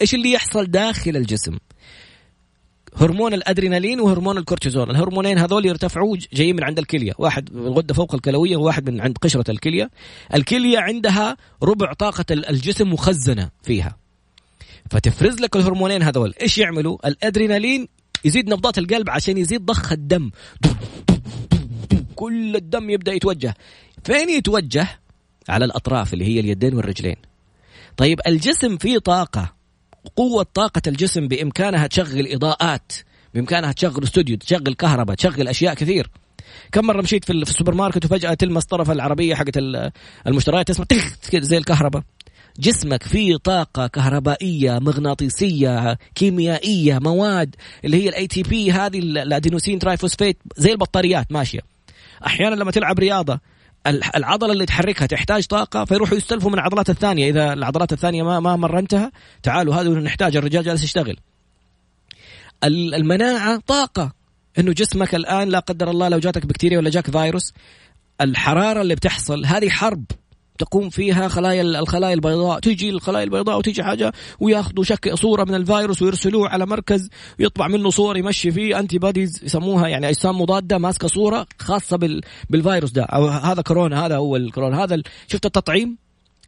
إيش 0.00 0.14
اللي 0.14 0.32
يحصل 0.32 0.66
داخل 0.66 1.16
الجسم؟ 1.16 1.58
هرمون 2.96 3.34
الأدرينالين 3.34 4.00
وهرمون 4.00 4.38
الكورتيزون 4.38 4.90
الهرمونين 4.90 5.38
هذول 5.38 5.66
يرتفعوا 5.66 6.16
جايين 6.32 6.56
من 6.56 6.64
عند 6.64 6.78
الكلية. 6.78 7.12
واحد 7.18 7.50
الغده 7.56 7.94
فوق 7.94 8.14
الكلوية 8.14 8.56
وواحد 8.56 8.90
من 8.90 9.00
عند 9.00 9.18
قشرة 9.18 9.50
الكلية. 9.50 9.90
الكلية 10.34 10.78
عندها 10.78 11.36
ربع 11.62 11.92
طاقة 11.92 12.24
الجسم 12.30 12.92
مخزنة 12.92 13.50
فيها. 13.62 13.96
فتفرز 14.90 15.40
لك 15.40 15.56
الهرمونين 15.56 16.02
هذول. 16.02 16.34
إيش 16.42 16.58
يعملوا؟ 16.58 17.08
الأدرينالين 17.08 17.88
يزيد 18.24 18.48
نبضات 18.50 18.78
القلب 18.78 19.10
عشان 19.10 19.38
يزيد 19.38 19.66
ضخ 19.66 19.92
الدم. 19.92 20.30
كل 22.16 22.56
الدم 22.56 22.90
يبدأ 22.90 23.12
يتوجه. 23.12 23.54
فين 24.04 24.28
يتوجه؟ 24.28 24.88
على 25.48 25.64
الأطراف 25.64 26.14
اللي 26.14 26.24
هي 26.24 26.40
اليدين 26.40 26.74
والرجلين. 26.74 27.16
طيب 27.96 28.20
الجسم 28.26 28.76
فيه 28.76 28.98
طاقة. 28.98 29.57
قوة 30.16 30.46
طاقة 30.54 30.82
الجسم 30.86 31.28
بإمكانها 31.28 31.86
تشغل 31.86 32.32
إضاءات 32.32 32.92
بإمكانها 33.34 33.72
تشغل 33.72 34.04
استوديو 34.04 34.36
تشغل 34.36 34.74
كهرباء 34.74 35.16
تشغل 35.16 35.48
أشياء 35.48 35.74
كثير. 35.74 36.10
كم 36.72 36.86
مرة 36.86 37.02
مشيت 37.02 37.24
في 37.24 37.32
السوبر 37.32 37.74
ماركت 37.74 38.04
وفجأة 38.04 38.34
تلمس 38.34 38.64
طرف 38.64 38.90
العربية 38.90 39.34
حقت 39.34 39.56
المشتريات 40.26 40.68
تسمع 40.68 40.86
كذا 41.30 41.40
زي 41.42 41.58
الكهرباء. 41.58 42.02
جسمك 42.58 43.02
فيه 43.02 43.36
طاقة 43.36 43.86
كهربائية 43.86 44.78
مغناطيسية 44.78 45.98
كيميائية 46.14 46.98
مواد 46.98 47.56
اللي 47.84 48.04
هي 48.04 48.08
ال 48.08 48.26
ATP 48.26 48.72
هذه 48.72 48.98
ال 48.98 49.06
adenosine 49.06 49.78
triphosphate 49.78 50.38
زي 50.56 50.72
البطاريات 50.72 51.32
ماشية. 51.32 51.60
أحيانا 52.26 52.54
لما 52.54 52.70
تلعب 52.70 52.98
رياضة 52.98 53.40
العضلة 53.88 54.52
اللي 54.52 54.66
تحركها 54.66 55.06
تحتاج 55.06 55.46
طاقة 55.46 55.84
فيروحوا 55.84 56.16
يستلفوا 56.16 56.50
من 56.50 56.58
العضلات 56.58 56.90
الثانية. 56.90 57.30
إذا 57.30 57.52
العضلات 57.52 57.92
الثانية 57.92 58.22
ما 58.22 58.40
ما 58.40 58.56
مرنتها 58.56 59.12
تعالوا 59.42 59.74
هذا 59.74 59.88
نحتاج 59.88 60.36
الرجال 60.36 60.64
جالس 60.64 60.84
يشتغل. 60.84 61.16
المناعة 62.64 63.62
طاقة 63.66 64.12
إنه 64.58 64.72
جسمك 64.72 65.14
الآن 65.14 65.48
لا 65.48 65.58
قدر 65.58 65.90
الله 65.90 66.08
لو 66.08 66.18
جاتك 66.18 66.46
بكتيريا 66.46 66.78
ولا 66.78 66.90
جاك 66.90 67.10
فيروس 67.10 67.52
الحرارة 68.20 68.80
اللي 68.80 68.94
بتحصل 68.94 69.46
هذه 69.46 69.68
حرب. 69.68 70.04
تقوم 70.58 70.90
فيها 70.90 71.28
خلايا 71.28 71.62
الخلايا 71.62 72.14
البيضاء. 72.14 72.60
تيجي 72.60 72.90
الخلايا 72.90 73.24
البيضاء 73.24 73.58
وتيجي 73.58 73.82
حاجة 73.82 74.12
وياخذوا 74.40 74.84
شك 74.84 75.14
صورة 75.14 75.44
من 75.44 75.54
الفيروس 75.54 76.02
ويرسلوه 76.02 76.48
على 76.48 76.66
مركز 76.66 77.08
يطلع 77.38 77.68
منه 77.68 77.90
صور 77.90 78.16
يمشي 78.16 78.50
فيه 78.50 78.78
انتي 78.78 78.98
بوديز 78.98 79.40
يسموها 79.44 79.88
يعني 79.88 80.08
أجسام 80.08 80.40
مضادة 80.40 80.78
ماسكة 80.78 81.08
صورة 81.08 81.46
خاصة 81.58 81.96
بال 81.96 82.20
بالفيروس 82.50 82.90
ده. 82.90 83.02
أو 83.02 83.26
هذا 83.26 83.62
كورونا 83.62 84.06
هذا 84.06 84.16
هو 84.16 84.36
الكورونا. 84.36 84.84
هذا 84.84 85.02
شفت 85.28 85.46
التطعيم؟ 85.46 85.96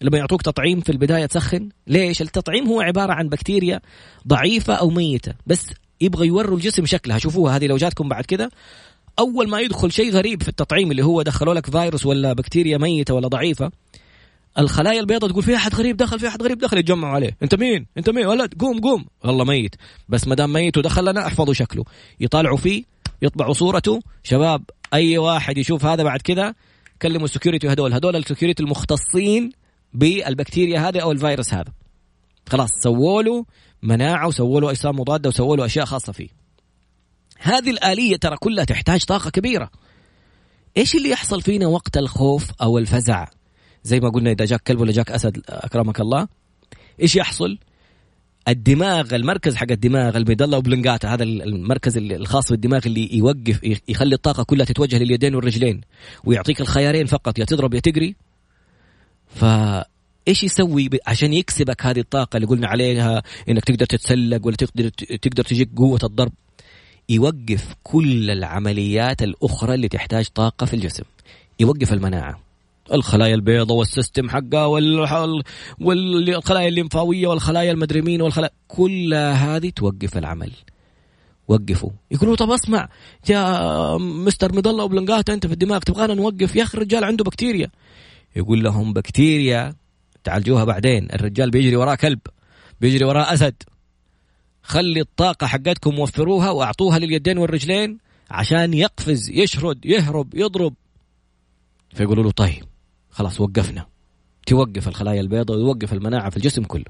لما 0.00 0.18
يعطوك 0.18 0.42
تطعيم 0.42 0.80
في 0.80 0.92
البداية 0.92 1.26
تسخن. 1.26 1.68
ليش؟ 1.86 2.22
التطعيم 2.22 2.66
هو 2.66 2.80
عبارة 2.80 3.12
عن 3.12 3.28
بكتيريا 3.28 3.80
ضعيفة 4.28 4.74
أو 4.74 4.90
ميتة 4.90 5.32
بس 5.46 5.66
يبغى 6.00 6.26
يوروا 6.26 6.56
الجسم 6.56 6.86
شكلها. 6.86 7.18
شوفوها 7.18 7.56
هذه 7.56 7.66
لو 7.66 7.76
جاتكم 7.76 8.08
بعد 8.08 8.24
كذا 8.24 8.50
أول 9.18 9.48
ما 9.48 9.60
يدخل 9.60 9.92
شيء 9.92 10.10
غريب 10.12 10.42
في 10.42 10.48
التطعيم 10.48 10.90
اللي 10.90 11.04
هو 11.04 11.22
دخلوا 11.22 11.54
لك 11.54 11.70
فيروس 11.70 12.06
ولا 12.06 12.32
بكتيريا 12.32 12.78
ميتة 12.78 13.14
ولا 13.14 13.28
ضعيفة 13.28 13.70
الخلايا 14.58 15.00
البيضاء 15.00 15.30
تقول 15.30 15.42
في 15.42 15.56
أحد 15.56 15.74
غريب 15.74 15.96
دخل 15.96 16.18
في 16.20 16.28
أحد 16.28 16.42
غريب 16.42 16.58
دخل 16.58 16.78
يتجمعوا 16.78 17.14
عليه. 17.14 17.36
أنت 17.42 17.54
مين؟ 17.54 17.86
أنت 17.98 18.10
مين؟ 18.10 18.26
ولد 18.26 18.54
قوم 18.54 18.80
قوم. 18.80 19.06
والله 19.24 19.44
ميت. 19.44 19.74
بس 20.08 20.28
ما 20.28 20.34
دام 20.34 20.52
ميت 20.52 20.78
ودخل 20.78 21.10
لنا 21.10 21.26
احفظوا 21.26 21.54
شكله. 21.54 21.84
يطالعوا 22.20 22.56
فيه 22.56 22.84
يطبعوا 23.22 23.52
صورته. 23.52 24.00
شباب 24.22 24.62
أي 24.94 25.18
واحد 25.18 25.58
يشوف 25.58 25.84
هذا 25.84 26.02
بعد 26.02 26.20
كذا 26.20 26.54
كلموا 27.02 27.24
ال 27.24 27.29
security 27.29 27.68
هذول. 27.68 27.92
هذول 27.92 28.16
ال 28.16 28.21
security 28.21 28.62
المختصين 28.62 29.52
بالبكتيريا 29.92 30.88
هذه 30.88 31.00
أو 31.00 31.12
الفيروس 31.12 31.54
هذا. 31.54 31.72
خلاص 32.48 32.70
سووا 32.82 33.22
له 33.22 33.44
مناعة 33.82 34.28
وسووا 34.28 34.60
له 34.60 34.70
أجسام 34.70 35.00
مضادة 35.00 35.28
وسووا 35.28 35.56
له 35.56 35.64
أشياء 35.64 35.84
خاصة 35.84 36.12
فيه. 36.12 36.28
هذه 37.38 37.70
الآلية 37.70 38.16
ترى 38.16 38.36
كلها 38.36 38.64
تحتاج 38.64 39.04
طاقة 39.04 39.30
كبيرة. 39.30 39.70
إيش 40.76 40.94
اللي 40.94 41.10
يحصل 41.10 41.42
فينا 41.42 41.66
وقت 41.66 41.96
الخوف 41.96 42.50
أو 42.62 42.78
الفزع؟ 42.78 43.26
زي 43.84 44.00
ما 44.00 44.08
قلنا 44.08 44.30
إذا 44.30 44.44
جاك 44.44 44.62
كلب 44.62 44.80
ولا 44.80 44.92
جاك 44.92 45.10
أسد 45.10 45.42
أكرمك 45.48 46.00
الله. 46.00 46.28
إيش 47.02 47.16
يحصل؟ 47.16 47.58
الدماغ 48.48 49.14
المركز 49.14 49.56
حق 49.56 49.70
الدماغ 49.70 50.16
الميدلا 50.16 50.56
وبلنجاتا 50.56 51.08
هذا 51.14 51.22
المركز 51.22 51.96
الخاص 51.96 52.50
بالدماغ 52.50 52.80
اللي 52.86 53.16
يوقف 53.16 53.60
يخلي 53.88 54.14
الطاقة 54.14 54.42
كلها 54.42 54.66
تتوجه 54.66 54.98
لليدين 54.98 55.34
والرجلين 55.34 55.80
ويعطيك 56.24 56.60
الخيارين 56.60 57.06
فقط 57.06 57.38
يا 57.38 57.44
تضرب 57.44 57.74
يا 57.74 57.80
تجري 57.80 58.16
ف 59.26 59.44
إيش 60.28 60.44
يسوي 60.44 60.88
عشان 61.06 61.32
يكسبك 61.32 61.86
هذه 61.86 62.00
الطاقة 62.00 62.36
اللي 62.36 62.46
قلنا 62.46 62.68
عليها 62.68 63.22
إنك 63.48 63.64
تقدر 63.64 63.86
تتسلق 63.86 64.46
ولا 64.46 64.56
تقدر 64.56 64.88
تقدر 64.88 65.44
تجيك 65.44 65.70
قوة 65.76 66.00
الضرب. 66.02 66.32
يوقف 67.08 67.74
كل 67.82 68.30
العمليات 68.30 69.22
الأخرى 69.22 69.74
اللي 69.74 69.88
تحتاج 69.88 70.26
طاقة 70.28 70.66
في 70.66 70.74
الجسم. 70.74 71.04
يوقف 71.60 71.92
المناعة. 71.92 72.49
الخلايا 72.92 73.34
البيضاء 73.34 73.76
والسيستم 73.76 74.30
حقها 74.30 74.66
والخلايا 75.80 76.68
الليمفاوية 76.68 77.26
والخلايا 77.26 77.72
المدري 77.72 78.02
مين 78.02 78.22
والخلايا 78.22 78.50
كلها 78.68 79.56
هذه 79.56 79.70
توقف 79.70 80.18
العمل. 80.18 80.52
وقفوا. 81.48 81.90
يقولوا 82.10 82.36
طب 82.36 82.50
اسمع 82.50 82.88
يا 83.28 83.96
مستر 83.98 84.56
مضلة 84.56 84.84
وبلنقات 84.84 85.30
أنت 85.30 85.46
في 85.46 85.52
الدماغ 85.52 85.78
تبغانا 85.78 86.14
نوقف؟ 86.14 86.56
يا 86.56 86.62
أخي 86.62 86.78
الرجال 86.78 87.04
عنده 87.04 87.24
بكتيريا. 87.24 87.70
يقول 88.36 88.64
لهم 88.64 88.92
بكتيريا؟ 88.92 89.74
تعالجوها 90.24 90.64
بعدين. 90.64 91.08
الرجال 91.12 91.50
بيجري 91.50 91.76
وراه 91.76 91.94
كلب 91.94 92.18
بيجري 92.80 93.04
وراه 93.04 93.32
أسد. 93.32 93.54
خلي 94.62 95.00
الطاقة 95.00 95.46
حقتكم 95.46 95.98
وفروها 95.98 96.50
وأعطوها 96.50 96.98
لليدين 96.98 97.38
والرجلين 97.38 97.98
عشان 98.30 98.74
يقفز 98.74 99.30
يشرد 99.30 99.86
يهرب 99.86 100.34
يضرب. 100.34 100.74
فيقولوا 101.94 102.24
له 102.24 102.30
طيب. 102.30 102.69
خلاص 103.10 103.40
وقفنا. 103.40 103.86
توقف 104.46 104.88
الخلايا 104.88 105.20
البيضاء 105.20 105.56
ويوقف 105.56 105.92
المناعة 105.92 106.30
في 106.30 106.36
الجسم 106.36 106.62
كله. 106.62 106.84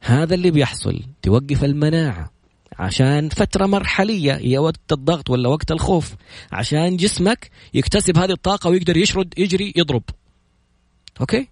هذا 0.00 0.34
اللي 0.34 0.50
بيحصل 0.50 1.02
توقف 1.22 1.64
المناعة 1.64 2.30
عشان 2.78 3.28
فترة 3.28 3.66
مرحلية 3.66 4.32
هي 4.32 4.58
وقت 4.58 4.92
الضغط 4.92 5.30
ولا 5.30 5.48
وقت 5.48 5.72
الخوف 5.72 6.14
عشان 6.52 6.96
جسمك 6.96 7.50
يكتسب 7.74 8.18
هذه 8.18 8.30
الطاقة 8.30 8.70
ويقدر 8.70 8.96
يشرد 8.96 9.34
يجري 9.38 9.72
يضرب. 9.76 10.02
okay؟ 11.20 11.48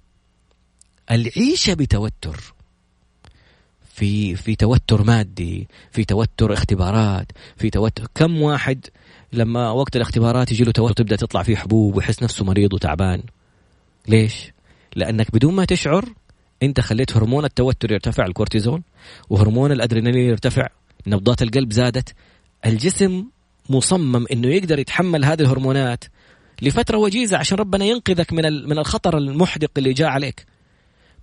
العيشة 1.11 1.74
بتوتر. 1.74 2.54
في 3.94 4.37
في 4.37 4.56
توتر 4.56 5.02
مادي 5.02 5.68
في 5.90 6.04
توتر 6.04 6.52
اختبارات 6.52 7.33
في 7.56 7.70
توتر. 7.70 8.06
كم 8.14 8.42
واحد 8.42 8.87
لما 9.33 9.70
وقت 9.70 9.96
الاختبارات 9.96 10.52
يجي 10.52 10.64
له 10.64 10.72
توتر 10.72 10.94
تبدأ 10.94 11.16
تطلع 11.16 11.42
فيه 11.42 11.56
حبوب 11.56 11.96
ويحس 11.96 12.22
نفسه 12.22 12.44
مريض 12.44 12.74
وتعبان؟ 12.74 13.22
ليش؟ 14.08 14.52
لأنك 14.96 15.30
بدون 15.30 15.54
ما 15.54 15.64
تشعر 15.64 16.04
أنت 16.62 16.80
خليت 16.80 17.16
هرمون 17.16 17.44
التوتر 17.44 17.92
يرتفع 17.92 18.26
الكورتيزون 18.26 18.82
وهرمون 19.30 19.72
الأدرينالين 19.72 20.28
يرتفع 20.28 20.68
نبضات 21.06 21.42
القلب 21.42 21.72
زادت 21.72 22.14
الجسم 22.66 23.26
مصمم 23.70 24.26
إنه 24.32 24.48
يقدر 24.48 24.78
يتحمل 24.78 25.24
هذه 25.24 25.40
الهرمونات 25.40 26.04
لفترة 26.62 26.98
وجيزة 26.98 27.38
عشان 27.38 27.58
ربنا 27.58 27.84
ينقذك 27.84 28.32
من 28.32 28.68
من 28.68 28.78
الخطر 28.78 29.18
المحدق 29.18 29.70
اللي 29.78 29.92
جاء 29.92 30.08
عليك 30.08 30.46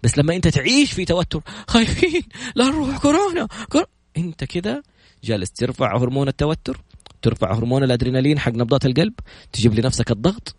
بس 0.04 0.18
لما 0.18 0.36
أنت 0.36 0.48
تعيش 0.48 0.92
في 0.92 1.06
توتر 1.06 1.42
خايفين 1.68 2.22
لا 2.56 2.66
نروح 2.66 2.98
كورونا 2.98 3.48
كور... 3.70 3.86
أنت 4.18 4.44
كده 4.44 4.84
جالس 5.24 5.52
ترفع 5.52 5.98
هرمون 5.98 6.28
التوتر 6.28 6.82
ترفع 7.22 7.54
هرمون 7.54 7.84
الأدرينالين 7.84 8.40
حق 8.40 8.52
نبضات 8.52 8.86
القلب 8.86 9.14
تجيب 9.54 9.74
لنفسك 9.80 10.12
الضغط 10.12 10.56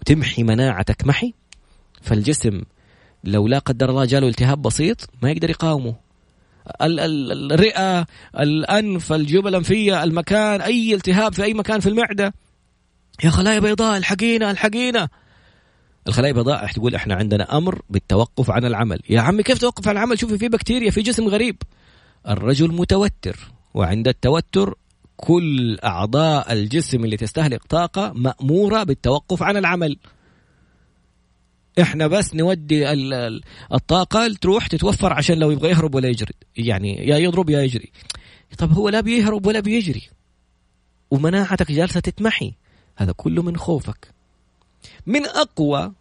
وتمحي 0.00 0.42
مناعتك 0.42 1.06
محي 1.06 1.34
فالجسم 2.02 2.62
لو 3.24 3.48
لا 3.48 3.58
قدر 3.58 3.90
الله 3.90 4.04
جاله 4.04 4.28
التهاب 4.28 4.62
بسيط 4.62 5.10
ما 5.22 5.30
يقدر 5.30 5.50
يقاومه. 5.50 5.94
الرئة 6.82 8.06
الأنف 8.38 9.12
الجيوب 9.12 9.46
الأنفية 9.46 10.04
المكان 10.04 10.60
أي 10.60 10.94
التهاب 10.94 11.34
في 11.34 11.44
أي 11.44 11.54
مكان 11.54 11.80
في 11.80 11.88
المعدة. 11.88 12.34
يا 13.24 13.30
خلايا 13.30 13.58
بيضاء 13.58 13.96
الحقينا 13.98 14.50
الحقينا 14.50 15.08
الخلايا 16.08 16.30
البيضاء 16.30 16.72
تقول 16.72 16.94
إحنا 16.94 17.14
عندنا 17.14 17.56
أمر 17.58 17.82
بالتوقف 17.90 18.50
عن 18.50 18.64
العمل. 18.64 19.00
يا 19.10 19.20
عمي 19.20 19.42
كيف 19.42 19.58
توقف 19.58 19.88
عن 19.88 19.96
العمل؟ 19.96 20.18
شوفي 20.18 20.38
في 20.38 20.48
بكتيريا 20.48 20.90
في 20.90 21.02
جسم 21.02 21.28
غريب. 21.28 21.56
الرجل 22.28 22.72
متوتر 22.72 23.36
وعند 23.74 24.08
التوتر 24.08 24.74
كل 25.16 25.78
أعضاء 25.84 26.52
الجسم 26.52 27.04
اللي 27.04 27.16
تستهلك 27.16 27.64
طاقة 27.64 28.12
مأمورة 28.14 28.82
بالتوقف 28.82 29.42
عن 29.42 29.56
العمل. 29.56 29.96
إحنا 31.80 32.06
بس 32.06 32.34
نودي 32.34 32.92
الطاقة 33.72 34.34
تروح 34.40 34.66
تتوفر 34.66 35.12
عشان 35.12 35.38
لو 35.38 35.50
يبغى 35.50 35.70
يهرب 35.70 35.94
ولا 35.94 36.08
يجري. 36.08 36.34
يعني 36.56 37.08
يا 37.08 37.16
يضرب 37.16 37.50
يا 37.50 37.62
يجري. 37.62 37.92
طب 38.58 38.72
هو 38.72 38.88
لا 38.88 39.00
بيهرب 39.00 39.46
ولا 39.46 39.60
بيجري. 39.60 40.02
ومناعتك 41.10 41.72
جالسة 41.72 42.00
تتمحي. 42.00 42.52
هذا 42.96 43.12
كله 43.12 43.42
من 43.42 43.56
خوفك. 43.56 44.08
من 45.06 45.26
اقوى 45.26 45.92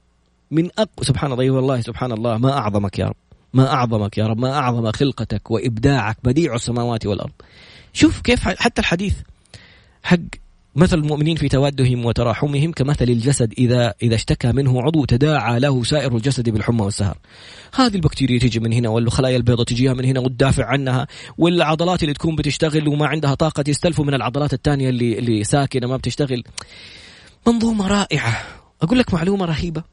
من 0.51 0.69
اقوى 0.77 1.05
سبحان 1.05 1.31
الله 1.31 1.51
والله 1.51 1.81
سبحان 1.81 2.11
الله 2.11 2.37
ما 2.37 2.57
أعظمك 2.57 2.99
يا 2.99 3.05
رب. 3.05 3.15
ما 3.53 3.73
أعظمك 3.73 4.17
يا 4.17 4.27
رب. 4.27 4.37
ما 4.37 4.53
أعظم 4.53 4.91
خلقتك 4.91 5.51
وإبداعك 5.51 6.17
بديع 6.23 6.55
السماوات 6.55 7.05
والأرض. 7.05 7.33
شوف 7.93 8.21
كيف 8.21 8.39
حتى 8.39 8.81
الحديث 8.81 9.15
حق 10.03 10.17
مثل 10.75 10.97
المؤمنين 10.97 11.35
في 11.35 11.49
تودهم 11.49 12.05
وتراحمهم 12.05 12.71
كمثل 12.71 13.05
الجسد 13.05 13.53
إذا 13.57 13.93
إذا 14.03 14.15
اشتكى 14.15 14.51
منه 14.51 14.81
عضو 14.81 15.05
تداعى 15.05 15.59
له 15.59 15.83
سائر 15.83 16.15
الجسد 16.15 16.49
بالحمى 16.49 16.81
والسهر. 16.81 17.17
هذه 17.73 17.95
البكتيريا 17.95 18.39
تجي 18.39 18.59
من 18.59 18.73
هنا 18.73 18.89
والخلايا 18.89 19.37
البيضاء 19.37 19.65
تجيها 19.65 19.93
من 19.93 20.05
هنا 20.05 20.19
وتدافع 20.19 20.65
عنها 20.65 21.07
والعضلات 21.37 22.03
اللي 22.03 22.13
تكون 22.13 22.35
بتشتغل 22.35 22.87
وما 22.87 23.07
عندها 23.07 23.33
طاقة 23.35 23.63
يستلفوا 23.67 24.05
من 24.05 24.13
العضلات 24.13 24.53
الثانية 24.53 24.89
اللي 24.89 25.19
اللي 25.19 25.43
ساكنة 25.43 25.87
ما 25.87 25.97
بتشتغل. 25.97 26.43
منظومة 27.47 27.87
رائعة. 27.87 28.43
أقول 28.81 28.99
لك 28.99 29.13
معلومة 29.13 29.45
رهيبة 29.45 29.83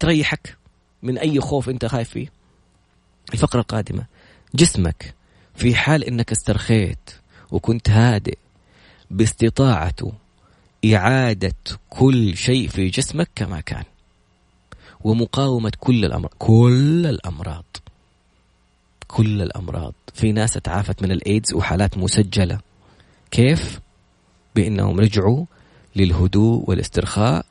تريحك 0.00 0.56
من 1.02 1.18
أي 1.18 1.40
خوف 1.40 1.68
أنت 1.68 1.86
خايف 1.86 2.08
فيه. 2.08 2.32
الفقرة 3.32 3.60
القادمة. 3.60 4.04
جسمك 4.54 5.14
في 5.54 5.74
حال 5.74 6.04
أنك 6.04 6.32
استرخيت 6.32 7.10
وكنت 7.50 7.90
هادئ 7.90 8.38
باستطاعته 9.10 10.12
إعادة 10.94 11.54
كل 11.90 12.36
شيء 12.36 12.68
في 12.68 12.88
جسمك 12.88 13.28
كما 13.34 13.60
كان 13.60 13.84
ومقاومة 15.00 15.72
كل 15.80 16.04
الأمراض 16.04 16.32
كل 16.38 17.06
الأمراض 17.06 17.64
كل 19.06 19.42
الأمراض. 19.42 19.94
في 20.14 20.32
ناس 20.32 20.52
تعافت 20.52 21.02
من 21.02 21.12
الإيدز 21.12 21.54
وحالات 21.54 21.98
مسجلة. 21.98 22.60
كيف؟ 23.30 23.80
بأنهم 24.54 25.00
رجعوا 25.00 25.44
للهدوء 25.96 26.70
والاسترخاء 26.70 27.46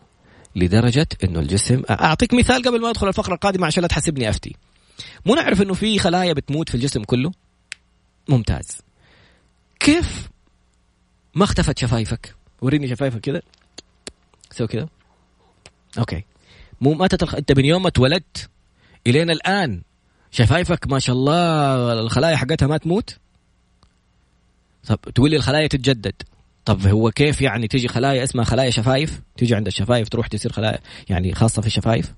لدرجة 0.55 1.07
أنه 1.23 1.39
الجسم 1.39 1.81
أعطيك 1.89 2.33
مثال 2.33 2.61
قبل 2.61 2.81
ما 2.81 2.89
أدخل 2.89 3.07
الفقرة 3.07 3.33
القادمة 3.33 3.67
عشان 3.67 3.81
لا 3.81 3.87
تحسبني 3.87 4.29
أفتي. 4.29 4.55
مو 5.25 5.35
نعرف 5.35 5.61
أنه 5.61 5.73
في 5.73 5.99
خلايا 5.99 6.33
بتموت 6.33 6.69
في 6.69 6.75
الجسم 6.75 7.03
كله؟ 7.03 7.31
ممتاز. 8.29 8.77
كيف 9.79 10.29
ما 11.35 11.43
اختفت 11.43 11.79
شفايفك. 11.79 12.35
وريني 12.61 12.87
شفايفك 12.87 13.19
كذا. 13.19 13.41
سوي 14.51 14.67
كذا. 14.67 14.87
okay. 15.99 16.23
مو 16.81 16.93
ماتت 16.93 17.23
الخ... 17.23 17.35
أنت 17.35 17.51
من 17.51 17.65
يوم 17.65 17.81
ما 17.81 17.87
اتولدت 17.87 18.49
الين 19.07 19.29
الآن 19.29 19.81
شفايفك 20.31 20.87
ما 20.87 20.99
شاء 20.99 21.15
الله 21.15 21.93
الخلايا 21.93 22.35
حقتها 22.35 22.67
ما 22.67 22.77
تموت؟ 22.77 23.17
طب 24.87 24.99
تقول 25.15 25.29
لي 25.29 25.35
الخلايا 25.37 25.67
تتجدد. 25.67 26.13
طب 26.65 26.87
هو 26.87 27.11
كيف 27.11 27.41
يعني 27.41 27.67
تيجي 27.67 27.87
خلايا 27.87 28.23
اسمها 28.23 28.45
خلايا 28.45 28.69
شفايف؟ 28.69 29.21
تيجي 29.37 29.55
عند 29.55 29.67
الشفايف 29.67 30.09
تروح 30.09 30.27
تصير 30.27 30.51
خلايا 30.51 30.79
يعني 31.09 31.33
خاصة 31.33 31.61
في 31.61 31.67
الشفايف؟ 31.67 32.13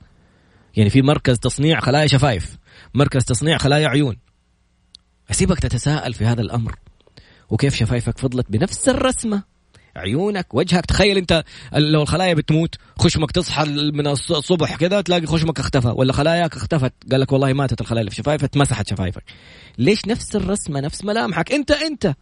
يعني 0.75 0.89
في 0.89 1.01
مركز 1.01 1.39
تصنيع 1.39 1.79
خلايا 1.79 2.07
شفايف. 2.07 2.57
مركز 2.93 3.25
تصنيع 3.25 3.57
خلايا 3.57 3.87
عيون. 3.87 4.17
أسيبك 5.31 5.59
تتساءل 5.59 6.13
في 6.13 6.25
هذا 6.25 6.41
الأمر. 6.41 6.75
وكيف 7.49 7.75
شفايفك 7.75 8.17
فضلت 8.17 8.45
بنفس 8.49 8.89
الرسمة؟ 8.89 9.43
عيونك 9.95 10.53
وجهك 10.53 10.85
تخيل 10.85 11.17
انت 11.17 11.43
لو 11.73 12.01
الخلايا 12.01 12.33
بتموت 12.33 12.75
خشمك 12.99 13.31
تصحى 13.31 13.65
من 13.93 14.07
الصبح 14.07 14.75
كذا 14.75 15.01
تلاقي 15.01 15.25
خشمك 15.25 15.59
اختفى 15.59 15.87
ولا 15.87 16.13
خلاياك 16.13 16.55
اختفت 16.55 16.93
قال 17.11 17.21
لك 17.21 17.31
والله 17.31 17.53
ماتت 17.53 17.81
الخلايا 17.81 18.01
اللي 18.01 18.11
في 18.11 18.15
شفايفك 18.15 18.57
مسحت 18.57 18.89
شفايفك. 18.89 19.23
ليش 19.77 20.07
نفس 20.07 20.35
الرسمة 20.35 20.79
نفس 20.79 21.05
ملامحك؟ 21.05 21.51
انت 21.51 21.71
انت! 21.71 22.13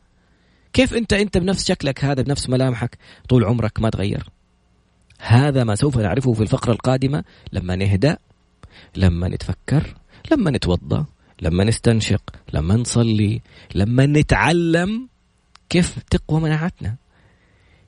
كيف 0.73 0.93
انت 0.93 1.13
انت 1.13 1.37
بنفس 1.37 1.67
شكلك 1.67 2.05
هذا 2.05 2.21
بنفس 2.21 2.49
ملامحك؟ 2.49 2.97
طول 3.29 3.43
عمرك 3.43 3.79
ما 3.79 3.89
تغير. 3.89 4.29
هذا 5.19 5.63
ما 5.63 5.75
سوف 5.75 5.97
نعرفه 5.97 6.33
في 6.33 6.41
الفقرة 6.41 6.71
القادمة 6.71 7.23
لما 7.53 7.75
نهدأ 7.75 8.17
لما 8.95 9.27
نتفكر 9.27 9.95
لما 10.31 10.51
نتوضأ 10.51 11.05
لما 11.41 11.63
نستنشق 11.63 12.21
لما 12.53 12.75
نصلي 12.75 13.41
لما 13.75 14.05
نتعلم 14.05 15.07
كيف 15.69 15.99
تقوى 16.09 16.41
مناعتنا؟ 16.41 16.95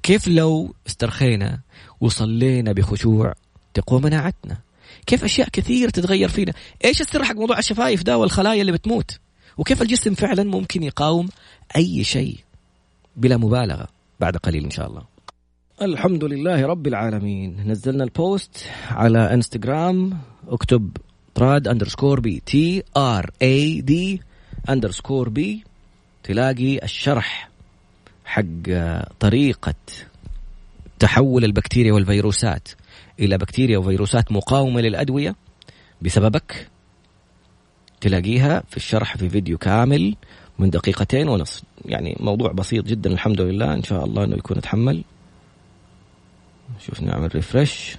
كيف 0.03 0.27
لو 0.27 0.73
استرخينا 0.87 1.59
وصلينا 2.01 2.71
بخشوع 2.71 3.33
تقوى 3.73 4.01
مناعتنا؟ 4.01 4.57
كيف 5.05 5.23
أشياء 5.23 5.49
كثير 5.49 5.89
تتغير 5.89 6.29
فينا؟ 6.29 6.53
إيش 6.85 7.01
السر 7.01 7.23
حق 7.23 7.35
موضوع 7.35 7.59
الشفايف 7.59 8.03
ده 8.03 8.17
والخلايا 8.17 8.61
اللي 8.61 8.71
بتموت؟ 8.71 9.19
وكيف 9.57 9.81
الجسم 9.81 10.13
فعلا 10.13 10.43
ممكن 10.43 10.83
يقاوم 10.83 11.29
أي 11.75 12.03
شيء 12.03 12.37
بلا 13.15 13.37
مبالغة 13.37 13.87
بعد 14.19 14.37
قليل 14.37 14.63
إن 14.63 14.71
شاء 14.71 14.87
الله؟ 14.87 15.03
الحمد 15.81 16.23
لله 16.23 16.65
رب 16.65 16.87
العالمين. 16.87 17.71
نزلنا 17.71 18.03
ال 18.03 18.16
post 18.16 18.65
على 18.89 19.33
إنستغرام 19.33 20.17
اكتب 20.47 20.97
trad 21.35 21.67
underscore 21.67 22.19
b 22.19 22.41
T 22.45 22.83
R 22.97 23.31
A 23.41 23.81
D 23.81 24.21
underscore 24.69 25.29
B 25.29 25.63
تلاقي 26.23 26.83
الشرح. 26.83 27.49
حق 28.27 28.43
طريقة 29.19 29.73
تحول 30.99 31.45
البكتيريا 31.45 31.93
والفيروسات 31.93 32.69
إلى 33.19 33.37
بكتيريا 33.37 33.77
وفيروسات 33.77 34.31
مقاومة 34.31 34.81
للأدوية 34.81 35.35
بسببك 36.01 36.67
تلاقيها 38.01 38.63
في 38.69 38.77
الشرح 38.77 39.17
في 39.17 39.29
فيديو 39.29 39.57
كامل 39.57 40.15
من 40.59 40.69
دقيقتين 40.69 41.29
ونصف 41.29 41.63
يعني 41.85 42.17
موضوع 42.19 42.51
بسيط 42.51 42.85
جدا 42.85 43.11
الحمد 43.13 43.41
لله. 43.41 43.73
إن 43.73 43.83
شاء 43.83 44.05
الله 44.05 44.23
أنه 44.23 44.35
يكون 44.35 44.57
أتحمل. 44.57 45.03
شوف 46.79 47.01
نعمل 47.01 47.35
ريفرش 47.35 47.97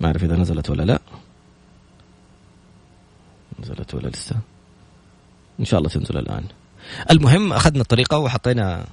ما 0.00 0.06
أعرف 0.06 0.24
إذا 0.24 0.36
نزلت 0.36 0.70
ولا 0.70 0.82
لا. 0.82 1.00
نزلت 3.60 3.94
ولا 3.94 4.08
لسه. 4.08 4.36
إن 5.60 5.64
شاء 5.64 5.78
الله 5.78 5.90
تنزل 5.90 6.18
الآن. 6.18 6.44
المهم 7.10 7.52
أخذنا 7.52 7.80
الطريقة 7.80 8.18
وحطينا 8.18 8.86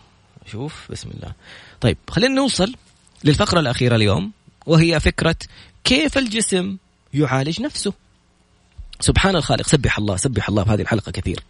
شوف 0.45 0.91
بسم 0.91 1.09
الله. 1.09 1.33
طيب 1.81 1.97
خلينا 2.09 2.35
نوصل 2.35 2.75
للفقرة 3.23 3.59
الأخيرة 3.59 3.95
اليوم 3.95 4.31
وهي 4.65 4.99
فكرة 4.99 5.35
كيف 5.83 6.17
الجسم 6.17 6.77
يعالج 7.13 7.61
نفسه. 7.61 7.93
سبحان 8.99 9.35
الخالق 9.35 9.67
سبح 9.67 9.97
الله 9.97 10.17
سبح 10.17 10.49
الله 10.49 10.63
في 10.63 10.69
هذه 10.69 10.81
الحلقة 10.81 11.11
كثير. 11.11 11.43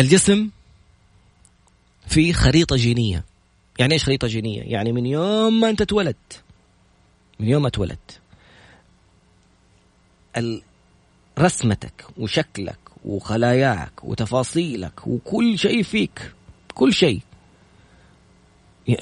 الجسم 0.00 0.50
في 2.06 2.32
خريطة 2.32 2.76
جينية. 2.76 3.24
يعني 3.78 3.94
إيش 3.94 4.04
خريطة 4.04 4.28
جينية؟ 4.28 4.62
يعني 4.62 4.92
من 4.92 5.06
يوم 5.06 5.60
ما 5.60 5.70
أنت 5.70 5.80
اتولدت 5.80 6.42
من 7.40 7.48
يوم 7.48 7.62
ما 7.62 7.68
اتولدت 7.68 8.20
رسمتك 11.38 12.04
وشكلك 12.18 12.78
وخلاياك 13.04 14.04
وتفاصيلك 14.04 15.06
وكل 15.06 15.58
شيء 15.58 15.82
فيك 15.82 16.32
كل 16.74 16.92
شيء. 16.92 17.20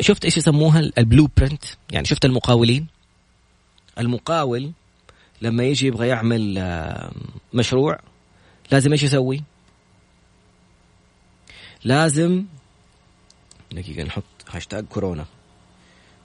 شفت 0.00 0.24
إيش 0.24 0.36
يسموها 0.36 0.80
البلو 0.98 1.28
برنت 1.36 1.64
يعني 1.90 2.06
شفت 2.06 2.24
المقاولين؟ 2.24 2.86
المقاول 3.98 4.72
لما 5.42 5.64
يجي 5.64 5.86
يبغى 5.86 6.08
يعمل 6.08 6.64
مشروع 7.54 7.98
لازم 8.72 8.92
إيش 8.92 9.02
يسوي؟ 9.02 9.42
لازم 11.84 12.44
دقيقة 13.72 14.02
نحط 14.02 14.24
هاشتاج 14.48 14.84
كورونا. 14.84 15.26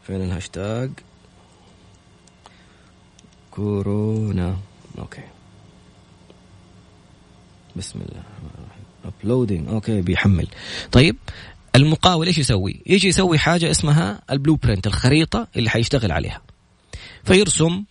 فين 0.08 0.22
الهاشتاج 0.22 0.92
كورونا. 3.52 4.58
okay. 5.00 5.35
بسم 7.76 8.00
الله 8.00 8.24
uploading 9.06 9.70
okay 9.70 10.02
بيحمل. 10.02 10.48
طيب 10.92 11.16
المقاول 11.76 12.28
إيش 12.28 12.38
يسوي؟ 12.38 12.82
يجي 12.86 13.08
يسوي 13.08 13.38
حاجة 13.38 13.72
اسمها 13.72 14.22
ال 14.32 14.56
blueprint 14.56 14.88
الخريطة 14.88 15.48
اللي 15.58 15.70
حيشتغل 15.70 16.12
عليها. 16.12 16.42
فيرسم 17.24 17.84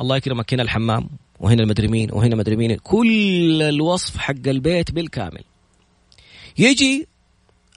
الله 0.00 0.16
يكرمك 0.16 0.54
هنا 0.54 0.62
الحمام 0.62 1.08
وهنا 1.40 1.62
المدري 1.62 1.88
مين 1.88 2.12
وهنا 2.12 2.36
مدري 2.36 2.56
مين 2.56 2.76
كل 2.76 3.62
الوصف 3.62 4.16
حق 4.16 4.46
البيت 4.46 4.90
بالكامل. 4.90 5.44
يجي 6.58 7.06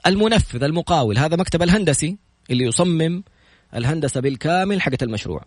المنفذ 0.06 0.62
المقاول 0.62 1.18
هذا 1.18 1.36
مكتب 1.36 1.62
الهندسي 1.62 2.16
اللي 2.50 2.64
يصمم 2.64 3.22
الهندسة 3.74 4.20
بالكامل 4.20 4.82
حقت 4.82 5.02
المشروع. 5.02 5.44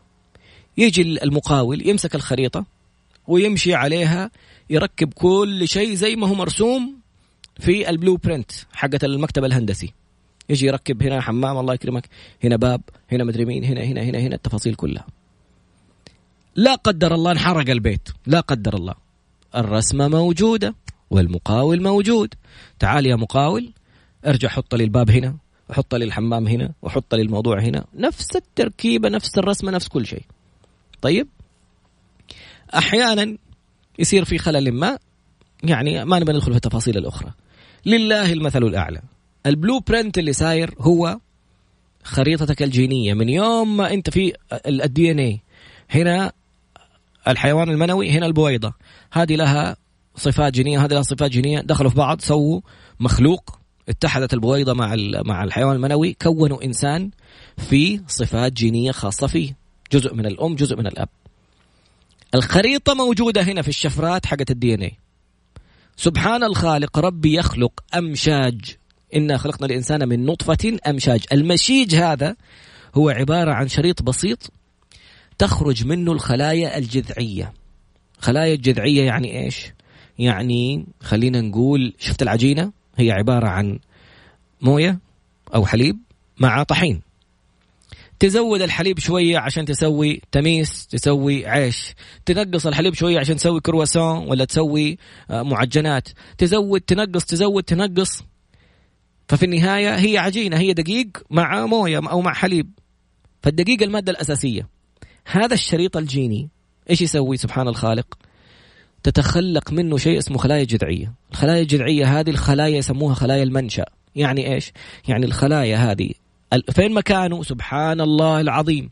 يجي 0.78 1.02
المقاول 1.02 1.88
يمسك 1.88 2.16
الخريطة 2.16 2.66
ويمشي 3.28 3.74
عليها 3.74 4.32
يركب 4.70 5.14
كل 5.14 5.68
شيء 5.68 5.94
زي 5.94 6.16
ما 6.16 6.28
هو 6.28 6.34
مرسوم 6.36 7.00
في 7.60 7.90
البلو 7.90 8.18
برنت 8.18 8.52
حقت 8.74 9.04
المكتب 9.04 9.46
الهندسي. 9.46 9.94
يجي 10.50 10.66
يركب 10.66 11.04
هنا 11.04 11.22
حمام 11.22 11.58
الله 11.58 11.74
يكرمك 11.74 12.10
هنا 12.44 12.56
باب 12.56 12.82
هنا 13.12 13.24
مدري 13.24 13.46
مين 13.46 13.64
هنا 13.64 13.84
هنا 13.84 14.02
هنا 14.02 14.20
هنا 14.20 14.36
التفاصيل 14.36 14.76
كلها. 14.76 15.08
لا 16.56 16.76
قدر 16.76 17.16
الله 17.16 17.32
انحرق 17.32 17.70
البيت. 17.70 18.10
لا 18.28 18.40
قدر 18.40 18.76
الله. 18.76 18.96
الرسمة 19.56 20.08
موجودة 20.08 20.76
والمقاول 21.10 21.84
موجود. 21.84 22.34
تعال 22.80 23.06
يا 23.06 23.16
مقاول 23.16 23.74
ارجع 24.26 24.50
حط 24.50 24.76
لي 24.76 24.84
الباب 24.84 25.10
هنا 25.12 25.38
وحط 25.70 25.96
لي 25.96 26.06
الحمام 26.06 26.48
هنا 26.48 26.74
وحط 26.82 27.16
لي 27.16 27.22
الموضوع 27.22 27.60
هنا. 27.62 27.86
نفس 27.94 28.36
التركيبة 28.36 29.10
نفس 29.10 29.38
الرسمة 29.38 29.72
نفس 29.72 29.88
كل 29.88 30.06
شيء. 30.06 30.24
طيب؟ 31.02 31.28
أحيانا 32.76 33.38
يصير 34.00 34.26
في 34.26 34.38
خلل 34.38 34.72
ما 34.72 34.98
يعني 35.64 36.06
ما 36.06 36.20
نبغى 36.20 36.34
ندخل 36.34 36.52
في 36.52 36.58
التفاصيل 36.58 36.98
الأخرى. 36.98 37.32
لله 37.86 38.34
المثل 38.34 38.64
الأعلى. 38.64 39.02
ال 39.46 39.80
blueprint 39.80 40.18
اللي 40.18 40.34
صاير 40.34 40.76
هو 40.80 41.18
خريطتك 42.04 42.64
الجينية. 42.64 43.14
من 43.14 43.30
يوم 43.30 43.78
ما 43.78 43.94
أنت 43.94 44.10
في 44.10 44.34
ال 44.68 45.12
DNA 45.12 45.40
هنا 45.90 46.32
الحيوان 47.28 47.70
المنوي 47.70 48.12
هنا 48.12 48.26
البويضة. 48.26 48.74
هذه 49.12 49.36
لها 49.36 49.76
صفات 50.16 50.54
جينية 50.54 50.86
هذه 50.86 50.94
لها 50.94 51.02
صفات 51.02 51.32
جينية. 51.32 51.60
دخلوا 51.62 51.90
في 51.90 51.98
بعض 51.98 52.22
سووا 52.22 52.62
مخلوق. 53.00 53.60
اتحدت 53.90 54.34
البويضة 54.34 54.74
مع 54.74 54.96
مع 55.26 55.44
الحيوان 55.44 55.76
المنوي. 55.76 56.14
كونوا 56.22 56.64
إنسان 56.64 57.10
في 57.58 58.02
صفات 58.08 58.54
جينية 58.54 58.92
خاصة 58.92 59.28
فيه. 59.28 59.56
جزء 59.92 60.14
من 60.14 60.26
الأم 60.26 60.56
جزء 60.56 60.76
من 60.76 60.88
الأب. 60.88 61.10
الخريطة 62.36 62.94
موجودة 62.94 63.42
هنا 63.42 63.62
في 63.62 63.68
الشفرات 63.68 64.26
حقت 64.26 64.52
ال 64.52 64.74
DNA 64.74 64.98
سبحان 65.96 66.44
الخالق 66.44 67.00
ربي 67.00 67.38
يخلق 67.38 67.84
أمشاج. 67.98 68.62
إنا 69.16 69.38
خلقنا 69.38 69.68
الإنسان 69.68 70.10
من 70.10 70.26
نطفة 70.26 70.78
أمشاج. 70.88 71.24
المشيج 71.32 71.96
هذا 71.96 72.36
هو 72.96 73.10
عبارة 73.10 73.52
عن 73.52 73.68
شريط 73.68 74.04
بسيط 74.04 74.52
تخرج 75.38 75.86
منه 75.86 76.12
الخلايا 76.12 76.78
الجذعية. 76.78 77.54
خلايا 78.20 78.54
الجذعية 78.54 79.04
يعني 79.06 79.46
إيش؟ 79.46 79.74
يعني 80.20 80.86
خلينا 81.02 81.42
نقول 81.42 81.94
شفت 82.00 82.22
العجينة؟ 82.22 82.72
هي 82.98 83.12
عبارة 83.12 83.48
عن 83.48 83.80
موية 84.62 85.00
أو 85.56 85.66
حليب 85.66 85.98
مع 86.40 86.64
طحين. 86.64 87.02
تزود 88.20 88.62
الحليب 88.62 89.00
شوية 89.00 89.38
عشان 89.38 89.66
تسوي 89.66 90.22
تميس 90.32 90.88
تسوي 90.88 91.48
عيش. 91.48 91.94
تنقص 92.26 92.68
الحليب 92.68 92.94
شوية 92.94 93.20
عشان 93.20 93.36
تسوي 93.36 93.62
كرواسون 93.62 94.28
ولا 94.28 94.46
تسوي 94.46 94.98
آه، 95.30 95.42
معجنات. 95.42 96.10
تزود 96.38 96.82
تنقص 96.82 97.26
تزود 97.26 97.64
تنقص. 97.64 98.24
ففي 99.28 99.46
النهاية 99.46 99.96
هي 99.96 100.18
عجينة 100.18 100.58
هي 100.58 100.74
دقيق 100.74 101.08
مع 101.30 101.66
موية 101.66 101.98
أو 101.98 102.22
مع 102.22 102.34
حليب. 102.34 102.72
فالدقيق 103.44 103.84
المادة 103.84 104.12
الأساسية. 104.12 104.68
هذا 105.26 105.54
الشريط 105.54 105.98
الجيني. 105.98 106.50
إيش 106.90 107.02
يسوي 107.02 107.38
سبحان 107.38 107.68
الخالق؟ 107.68 108.18
تتخلق 109.04 109.72
منه 109.72 109.98
شيء 109.98 110.18
اسمه 110.18 110.38
خلايا 110.38 110.64
جذعية. 110.64 111.14
الخلايا 111.32 111.62
الجذعية 111.62 112.20
هذه 112.20 112.30
الخلايا 112.30 112.78
يسموها 112.78 113.14
خلايا 113.14 113.44
المنشأ. 113.44 113.86
يعني 114.16 114.54
إيش؟ 114.54 114.72
يعني 115.08 115.26
الخلايا 115.26 115.78
هذه 115.78 116.12
فين 116.72 116.94
مكانه 116.94 117.44
سبحان 117.44 118.02
الله 118.02 118.42
العظيم. 118.42 118.90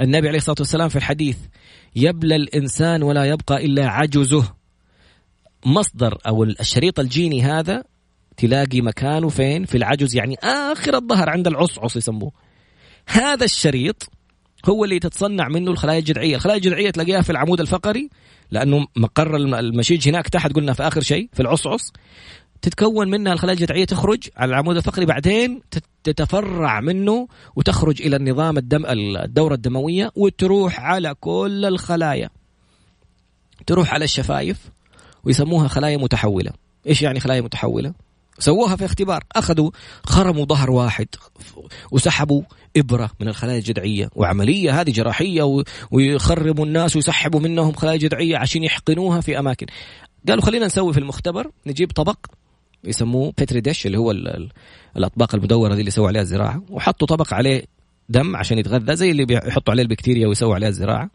النبي 0.00 0.28
عليه 0.28 0.38
الصلاة 0.38 0.56
والسلام 0.58 0.88
في 0.88 0.96
الحديث 0.96 1.36
يبلى 1.96 2.36
الإنسان 2.36 3.02
ولا 3.02 3.24
يبقى 3.24 3.64
إلا 3.64 3.88
عجزه. 3.88 4.54
مصدر 5.66 6.18
أو 6.26 6.44
الشريط 6.44 7.00
الجيني 7.00 7.42
هذا 7.42 7.84
تلاقي 8.36 8.80
مكانه 8.80 9.28
فين؟ 9.28 9.64
في 9.64 9.76
العجز 9.78 10.16
يعني 10.16 10.36
آخر 10.42 10.94
الظهر 10.94 11.30
عند 11.30 11.46
العصعص 11.46 11.96
يسموه. 11.96 12.32
هذا 13.06 13.44
الشريط 13.44 14.10
هو 14.68 14.84
اللي 14.84 14.98
تتصنع 14.98 15.48
منه 15.48 15.70
الخلايا 15.70 15.98
الجذعية، 15.98 16.36
الخلايا 16.36 16.56
الجذعية 16.56 16.90
تلاقيها 16.90 17.22
في 17.22 17.30
العمود 17.30 17.60
الفقري 17.60 18.10
لأنه 18.50 18.86
مقر 18.96 19.36
المشيج 19.36 20.08
هناك 20.08 20.28
تحت 20.28 20.52
قلنا 20.52 20.72
في 20.72 20.82
آخر 20.82 21.00
شيء 21.00 21.28
في 21.32 21.40
العصعص. 21.40 21.92
تتكون 22.62 23.10
منها 23.10 23.32
الخلايا 23.32 23.56
الجذعيه 23.56 23.84
تخرج 23.84 24.28
على 24.36 24.48
العمود 24.48 24.76
الفقري 24.76 25.06
بعدين 25.06 25.60
تتفرع 26.04 26.80
منه 26.80 27.28
وتخرج 27.56 28.02
إلى 28.02 28.16
النظام 28.16 28.58
الدم 28.58 28.86
الدورة 28.86 29.54
الدموية 29.54 30.12
وتروح 30.16 30.80
على 30.80 31.14
كل 31.20 31.64
الخلايا. 31.64 32.30
تروح 33.66 33.94
على 33.94 34.04
الشفايف 34.04 34.70
ويسموها 35.24 35.68
خلايا 35.68 35.96
متحولة. 35.96 36.50
إيش 36.86 37.02
يعني 37.02 37.20
خلايا 37.20 37.40
متحولة؟ 37.40 37.92
سووها 38.38 38.76
في 38.76 38.84
اختبار. 38.84 39.24
أخذوا 39.36 39.70
خرموا 40.04 40.44
ظهر 40.44 40.70
واحد 40.70 41.06
وسحبوا 41.90 42.42
إبرة 42.76 43.10
من 43.20 43.28
الخلايا 43.28 43.58
الجذعية 43.58 44.10
وعملية 44.14 44.80
هذه 44.80 44.90
جراحية 44.90 45.62
ويخربوا 45.90 46.66
الناس 46.66 46.96
ويسحبوا 46.96 47.40
منهم 47.40 47.72
خلايا 47.72 47.96
جذعية 47.96 48.36
عشان 48.36 48.64
يحقنوها 48.64 49.20
في 49.20 49.38
أماكن. 49.38 49.66
قالوا 50.28 50.44
خلينا 50.44 50.66
نسوي 50.66 50.92
في 50.92 50.98
المختبر 51.00 51.50
نجيب 51.66 51.92
طبق 51.92 52.16
يسموه 52.84 53.32
بيتري 53.38 53.60
ديش 53.60 53.86
اللي 53.86 53.98
هو 53.98 54.10
الأطباق 54.96 55.34
المدورة 55.34 55.74
دي 55.74 55.80
اللي 55.80 55.88
يسووا 55.88 56.08
عليها 56.08 56.22
الزراعة. 56.22 56.62
وحطوا 56.70 57.06
طبق 57.06 57.34
عليه 57.34 57.64
دم 58.08 58.36
عشان 58.36 58.58
يتغذى 58.58 58.96
زي 58.96 59.10
اللي 59.10 59.24
بيحطوا 59.24 59.72
عليه 59.72 59.82
البكتيريا 59.82 60.26
ويسووا 60.26 60.54
عليها 60.54 60.68
الزراعة. 60.68 61.10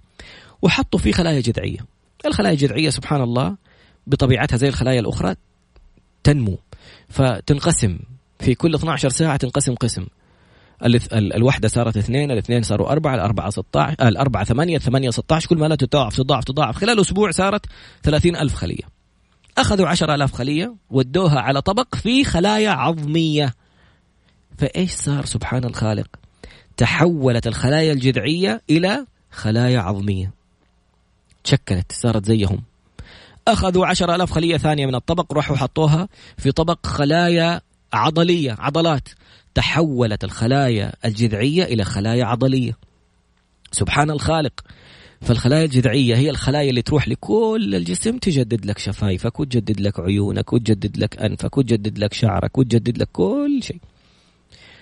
وحطوا 0.62 0.99
فيه 0.99 1.12
خلايا 1.12 1.41
جذعية. 1.41 1.78
الخلايا 2.26 2.54
الجذعية 2.54 2.89
سبحان 2.89 3.21
الله 3.21 3.56
بطبيعتها 4.08 4.58
زي 4.58 4.67
الخلايا 4.67 4.99
الأخرى 4.99 5.36
تنمو. 6.23 6.58
فتنقسم. 7.10 7.99
في 8.39 8.56
كل 8.56 8.76
12 8.76 9.10
ساعة 9.10 9.38
تنقسم 9.38 9.76
قسم. 9.76 10.06
الوحدة 11.13 11.67
صارت 11.67 11.97
اثنين 11.97 12.32
الاثنين 12.32 12.63
صاروا 12.63 12.91
أربعة 12.91 13.15
الأربعة 13.15 13.49
16 13.49 14.08
الأربعة 14.08 14.43
ثمانية 14.43 14.78
الثمانية 14.78 15.10
16 15.10 15.49
كل 15.49 15.58
ما 15.58 15.65
لا 15.65 15.76
تضاعف 15.76 16.17
تضاعف 16.17 16.43
تضاعف. 16.43 16.78
خلال 16.78 16.99
أسبوع 16.99 17.32
صارت 17.32 17.65
ثلاثين 18.04 18.36
ألف 18.36 18.54
خلية. 18.54 18.84
أخذوا 19.57 19.87
عشر 19.87 20.15
ألاف 20.15 20.33
خلية 20.33 20.75
ودوها 20.89 21.39
على 21.39 21.61
طبق 21.61 21.95
في 21.95 22.23
خلايا 22.23 22.69
عظمية. 22.69 23.53
فإيش 24.57 24.91
صار 24.91 25.25
سبحان 25.25 25.63
الخالق؟ 25.63 26.07
تحولت 26.77 27.47
الخلايا 27.47 27.93
الجذعية 27.93 28.61
إلى 28.69 29.05
خلايا 29.31 29.79
عظمية. 29.79 30.31
تشكلت 31.43 31.91
صارت 31.91 32.25
زيهم. 32.25 32.63
أخذوا 33.47 33.85
عشر 33.85 34.15
ألاف 34.15 34.31
خلية 34.31 34.57
ثانية 34.57 34.85
من 34.85 34.95
الطبق 34.95 35.33
راحوا 35.33 35.55
حطوها 35.55 36.07
في 36.37 36.51
طبق 36.51 36.85
خلايا 36.87 37.61
عضلية 37.93 38.55
عضلات. 38.59 39.09
تحولت 39.53 40.23
الخلايا 40.23 40.93
الجذعية 41.05 41.63
إلى 41.63 41.83
خلايا 41.83 42.25
عضلية. 42.25 42.77
سبحان 43.71 44.11
الخالق. 44.11 44.61
فالخلايا 45.23 45.65
الجذعية 45.65 46.15
هي 46.15 46.29
الخلايا 46.29 46.69
اللي 46.69 46.81
تروح 46.81 47.07
لكل 47.07 47.75
الجسم 47.75 48.17
تجدد 48.17 48.65
لك 48.65 48.77
شفايفك 48.77 49.39
وتجدد 49.39 49.79
لك 49.79 49.99
عيونك 49.99 50.53
وتجدد 50.53 50.97
لك 50.97 51.21
أنفك 51.21 51.57
وتجدد 51.57 51.99
لك 51.99 52.13
شعرك 52.13 52.57
وتجدد 52.57 52.97
لك 52.97 53.09
كل 53.12 53.59
شيء. 53.63 53.77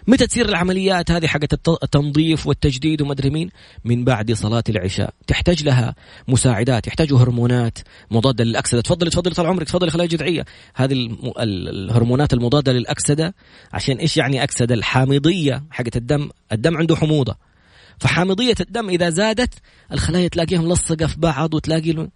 متى 0.07 0.27
تصير 0.27 0.49
العمليات 0.49 1.11
هذه 1.11 1.27
حقت 1.27 1.53
التنظيف 1.83 2.47
والتجديد 2.47 3.01
ومدري 3.01 3.29
مين؟ 3.29 3.49
من 3.85 4.03
بعد 4.03 4.31
صلاة 4.31 4.63
العشاء. 4.69 5.13
تحتاج 5.27 5.63
لها 5.63 5.95
مساعدات 6.27 6.87
يحتاجوا 6.87 7.19
هرمونات 7.19 7.77
مضادة 8.11 8.43
للأكسدة. 8.43 8.81
تفضل 8.81 9.09
تفضل 9.09 9.31
طال 9.31 9.45
عمرك 9.45 9.67
تفضل 9.67 9.89
خلايا 9.89 10.09
جذعية 10.09 10.45
هذه 10.75 11.17
الهرمونات 11.39 12.33
المضادة 12.33 12.71
للأكسدة 12.71 13.35
عشان 13.73 13.97
إيش 13.97 14.17
يعني 14.17 14.43
أكسدة؟ 14.43 14.75
الحامضية 14.75 15.63
حقت 15.71 15.97
الدم 15.97 16.29
الدم 16.51 16.77
عنده 16.77 16.95
حموضة. 16.95 17.50
فحامضية 18.01 18.55
الدم 18.59 18.89
إذا 18.89 19.09
زادت 19.09 19.53
الخلايا 19.91 20.27
تلاقيهم 20.27 20.71
لصقة 20.71 21.07
في 21.07 21.19
بعض 21.19 21.53
وتلاقي 21.53 22.09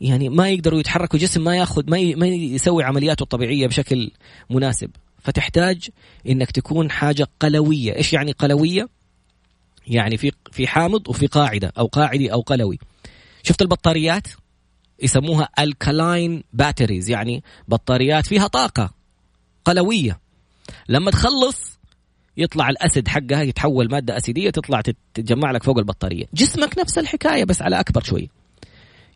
يعني 0.00 0.28
ما 0.28 0.50
يقدروا 0.50 0.80
يتحركوا 0.80 1.18
جسم 1.18 1.44
ما 1.44 1.56
ياخذ 1.56 1.90
ما, 1.90 2.14
ما 2.14 2.26
يسوي 2.26 2.84
عملياته 2.84 3.22
الطبيعية 3.22 3.66
بشكل 3.66 4.10
مناسب 4.50 4.90
فتحتاج 5.22 5.88
إنك 6.28 6.50
تكون 6.50 6.90
حاجة 6.90 7.26
قلوية، 7.40 7.96
إيش 7.96 8.12
يعني 8.12 8.32
قلوية؟ 8.32 8.88
يعني 9.86 10.16
في 10.16 10.32
في 10.52 10.66
حامض 10.66 11.08
وفي 11.08 11.26
قاعدة 11.26 11.72
أو 11.78 11.86
قاعدي 11.86 12.32
أو 12.32 12.40
قلوي. 12.40 12.78
شفت 13.42 13.62
البطاريات؟ 13.62 14.28
يسموها 15.02 15.48
alkaline 15.58 16.44
batteries 16.52 17.10
يعني 17.10 17.42
بطاريات 17.68 18.26
فيها 18.26 18.46
طاقة 18.46 18.90
قلوية. 19.64 20.20
لما 20.88 21.10
تخلص 21.10 21.77
يطلع 22.38 22.68
الاسد 22.68 23.08
حقها 23.08 23.42
يتحول 23.42 23.90
مادة 23.90 24.16
أسيدية 24.16 24.50
تطلع 24.50 24.80
تتجمع 25.14 25.50
لك 25.50 25.62
فوق 25.62 25.78
البطارية، 25.78 26.24
جسمك 26.34 26.78
نفس 26.78 26.98
الحكاية 26.98 27.44
بس 27.44 27.62
على 27.62 27.80
أكبر 27.80 28.02
شوي. 28.02 28.30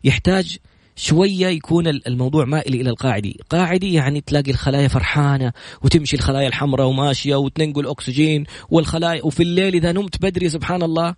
يحتاج 0.03 0.57
شوية 0.95 1.47
يكون 1.47 1.87
الموضوع 1.87 2.45
مائل 2.45 2.73
إلى 2.73 2.89
القاعدي، 2.89 3.39
قاعدي 3.49 3.93
يعني 3.93 4.21
تلاقي 4.21 4.51
الخلايا 4.51 4.87
فرحانة 4.87 5.53
وتمشي 5.81 6.15
الخلايا 6.15 6.47
الحمراء 6.47 6.87
وماشية 6.87 7.35
وتنقل 7.35 7.87
أكسجين 7.87 8.45
والخلايا 8.69 9.25
وفي 9.25 9.43
الليل 9.43 9.73
إذا 9.75 9.91
نمت 9.91 10.21
بدري 10.21 10.49
سبحان 10.49 10.83
الله 10.83 11.15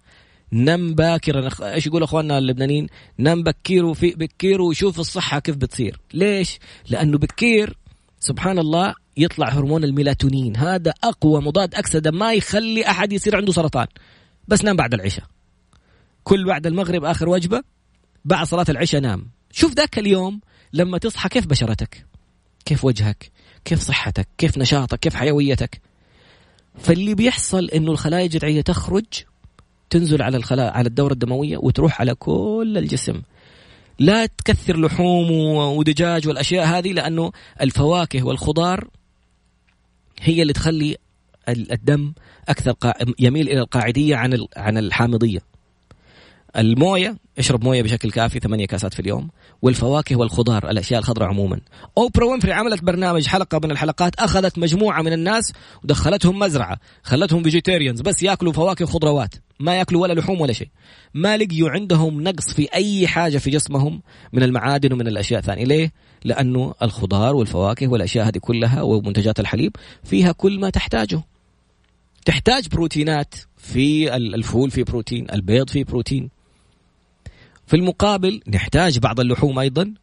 نم 0.53 0.93
باكرا. 0.93 1.49
إيش 1.61 1.87
يقول 1.87 2.03
أخواننا 2.03 2.37
اللبنانيين؟ 2.37 2.87
نم 3.19 3.43
بكير 3.43 3.85
وفي 3.85 4.09
بكير 4.09 4.61
وشوف 4.61 4.99
الصحة 4.99 5.39
كيف 5.39 5.55
بتصير. 5.55 5.99
ليش؟ 6.13 6.59
لأنه 6.89 7.17
بكير 7.17 7.77
سبحان 8.19 8.59
الله 8.59 8.93
يطلع 9.17 9.49
هرمون 9.49 9.83
الميلاتونين. 9.83 10.57
هذا 10.57 10.93
أقوى 11.03 11.41
مضاد 11.41 11.75
أكسدة 11.75 12.11
ما 12.11 12.33
يخلي 12.33 12.89
أحد 12.89 13.13
يصير 13.13 13.35
عنده 13.35 13.51
سرطان. 13.51 13.87
بس 14.47 14.63
نام 14.63 14.75
بعد 14.75 14.93
العشاء. 14.93 15.25
كل 16.23 16.45
بعد 16.45 16.67
المغرب 16.67 17.03
آخر 17.03 17.29
وجبة 17.29 17.63
بعد 18.25 18.47
صلاة 18.47 18.65
العشاء 18.69 19.01
نام. 19.01 19.29
شوف 19.51 19.73
ذاك 19.73 19.99
اليوم 19.99 20.41
لما 20.73 20.97
تصحى 20.97 21.29
كيف 21.29 21.47
بشرتك؟ 21.47 22.05
كيف 22.65 22.85
وجهك؟ 22.85 23.31
كيف 23.65 23.79
صحتك؟ 23.79 24.27
كيف 24.37 24.57
نشاطك؟ 24.57 24.99
كيف 24.99 25.15
حيويتك؟ 25.15 25.81
فاللي 26.77 27.15
بيحصل 27.15 27.65
إنه 27.65 27.91
الخلايا 27.91 28.25
الجذعية 28.25 28.61
تخرج 28.61 29.05
تنزل 29.89 30.21
على 30.21 30.37
الخلايا 30.37 30.71
على 30.71 30.87
الدورة 30.87 31.13
الدموية 31.13 31.57
وتروح 31.57 32.01
على 32.01 32.15
كل 32.15 32.73
الجسم. 32.77 33.21
لا 33.99 34.25
تكثر 34.25 34.79
لحوم 34.79 35.31
ودجاج 35.77 36.27
والأشياء 36.27 36.65
هذه 36.65 36.93
لأنه 36.93 37.31
الفواكه 37.61 38.23
والخضار 38.23 38.87
هي 40.21 40.41
اللي 40.41 40.53
تخلي 40.53 40.97
الدم 41.49 42.13
أكثر 42.49 42.75
يميل 43.19 43.49
إلى 43.49 43.59
القاعدية 43.59 44.15
عن 44.15 44.45
عن 44.57 44.77
الحامضية. 44.77 45.39
الموية 46.57 47.17
اشرب 47.37 47.63
موية 47.63 47.81
بشكل 47.81 48.11
كافي 48.11 48.39
ثمانية 48.39 48.65
كاسات 48.65 48.93
في 48.93 48.99
اليوم. 48.99 49.29
والفواكه 49.61 50.15
والخضار 50.15 50.69
الأشياء 50.69 50.99
الخضراء 50.99 51.29
عموما. 51.29 51.59
أوبرا 51.97 52.25
وينفري 52.25 52.53
عملت 52.53 52.83
برنامج 52.83 53.27
حلقة 53.27 53.59
من 53.63 53.71
الحلقات 53.71 54.15
أخذت 54.15 54.59
مجموعة 54.59 55.01
من 55.01 55.13
الناس 55.13 55.53
ودخلتهم 55.83 56.39
مزرعة 56.39 56.79
خلتهم 57.03 57.43
vegetarians 57.43 58.01
بس 58.01 58.23
ياكلوا 58.23 58.53
فواكه 58.53 58.85
وخضروات 58.85 59.35
ما 59.59 59.75
ياكلوا 59.75 60.01
ولا 60.01 60.13
لحوم 60.13 60.41
ولا 60.41 60.53
شيء. 60.53 60.67
ما 61.13 61.37
لقيوا 61.37 61.69
عندهم 61.69 62.21
نقص 62.21 62.53
في 62.53 62.67
أي 62.73 63.07
حاجة 63.07 63.37
في 63.37 63.49
جسمهم 63.49 64.01
من 64.33 64.43
المعادن 64.43 64.93
ومن 64.93 65.07
الأشياء 65.07 65.39
الثانية. 65.39 65.65
ليه؟ 65.65 65.91
لأنه 66.23 66.73
الخضار 66.81 67.35
والفواكه 67.35 67.87
والأشياء 67.87 68.27
هذه 68.27 68.37
كلها 68.37 68.81
ومنتجات 68.81 69.39
الحليب 69.39 69.75
فيها 70.03 70.31
كل 70.31 70.59
ما 70.59 70.69
تحتاجه. 70.69 71.21
تحتاج 72.25 72.67
بروتينات 72.67 73.35
في 73.57 74.15
الفول 74.15 74.71
في 74.71 74.83
بروتين 74.83 75.27
البيض 75.33 75.69
في 75.69 75.83
بروتين. 75.83 76.34
في 77.67 77.75
المقابل 77.75 78.41
نحتاج 78.47 78.99
بعض 78.99 79.19
اللحوم 79.19 79.59
أيضا. 79.59 79.93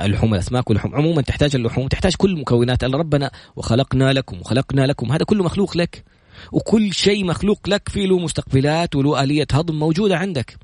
اللحوم 0.00 0.34
الأسماك 0.34 0.70
واللحوم 0.70 0.94
عموما 0.94 1.22
تحتاج 1.22 1.56
اللحوم 1.56 1.88
تحتاج 1.88 2.14
كل 2.14 2.40
مكونات. 2.40 2.84
ربنا 2.84 3.30
وخلقنا 3.56 4.12
لكم 4.12 4.40
وخلقنا 4.40 4.86
لكم. 4.86 5.12
هذا 5.12 5.24
كله 5.24 5.44
مخلوق 5.44 5.76
لك 5.76 6.04
وكل 6.52 6.92
شيء 6.92 7.24
مخلوق 7.24 7.68
لك 7.68 7.88
فيه 7.88 8.06
له 8.06 8.18
مستقبلات 8.18 8.96
وله 8.96 9.22
آلية 9.22 9.46
هضم 9.52 9.78
موجودة 9.78 10.16
عندك. 10.16 10.56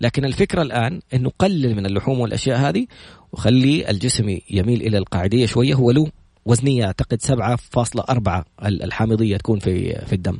لكن 0.00 0.24
الفكرة 0.24 0.62
الآن 0.62 1.00
أنه 1.14 1.30
قلل 1.38 1.74
من 1.74 1.86
اللحوم 1.86 2.20
والأشياء 2.20 2.58
هذه 2.58 2.86
وخلي 3.32 3.90
الجسم 3.90 4.38
يميل 4.50 4.82
إلى 4.82 4.98
القاعدية 4.98 5.46
شوية. 5.46 5.74
هو 5.74 5.90
له 5.90 6.10
وزنية 6.46 6.84
أعتقد 6.84 7.22
7.4 7.22 8.44
الحامضية 8.64 9.36
تكون 9.36 9.58
في 9.58 10.06
في 10.06 10.12
الدم. 10.12 10.38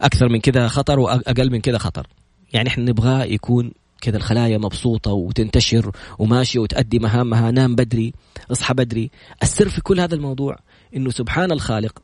أكثر 0.00 0.28
من 0.28 0.40
كذا 0.40 0.68
خطر 0.68 0.98
وأقل 0.98 1.52
من 1.52 1.60
كذا 1.60 1.78
خطر. 1.78 2.06
يعني 2.52 2.68
إحنا 2.68 2.84
نبغاه 2.84 3.24
يكون 3.24 3.72
كذا 4.02 4.16
الخلايا 4.16 4.58
مبسوطة 4.58 5.12
وتنتشر 5.12 5.92
وماشية 6.18 6.60
وتأدي 6.60 6.98
مهامها 6.98 7.50
نام 7.50 7.74
بدري 7.74 8.12
اصحى 8.52 8.74
بدري 8.74 9.10
السر 9.42 9.68
في 9.68 9.80
كل 9.80 10.00
هذا 10.00 10.14
الموضوع 10.14 10.56
إنه 10.96 11.10
سبحان 11.10 11.52
الخالق 11.52 12.02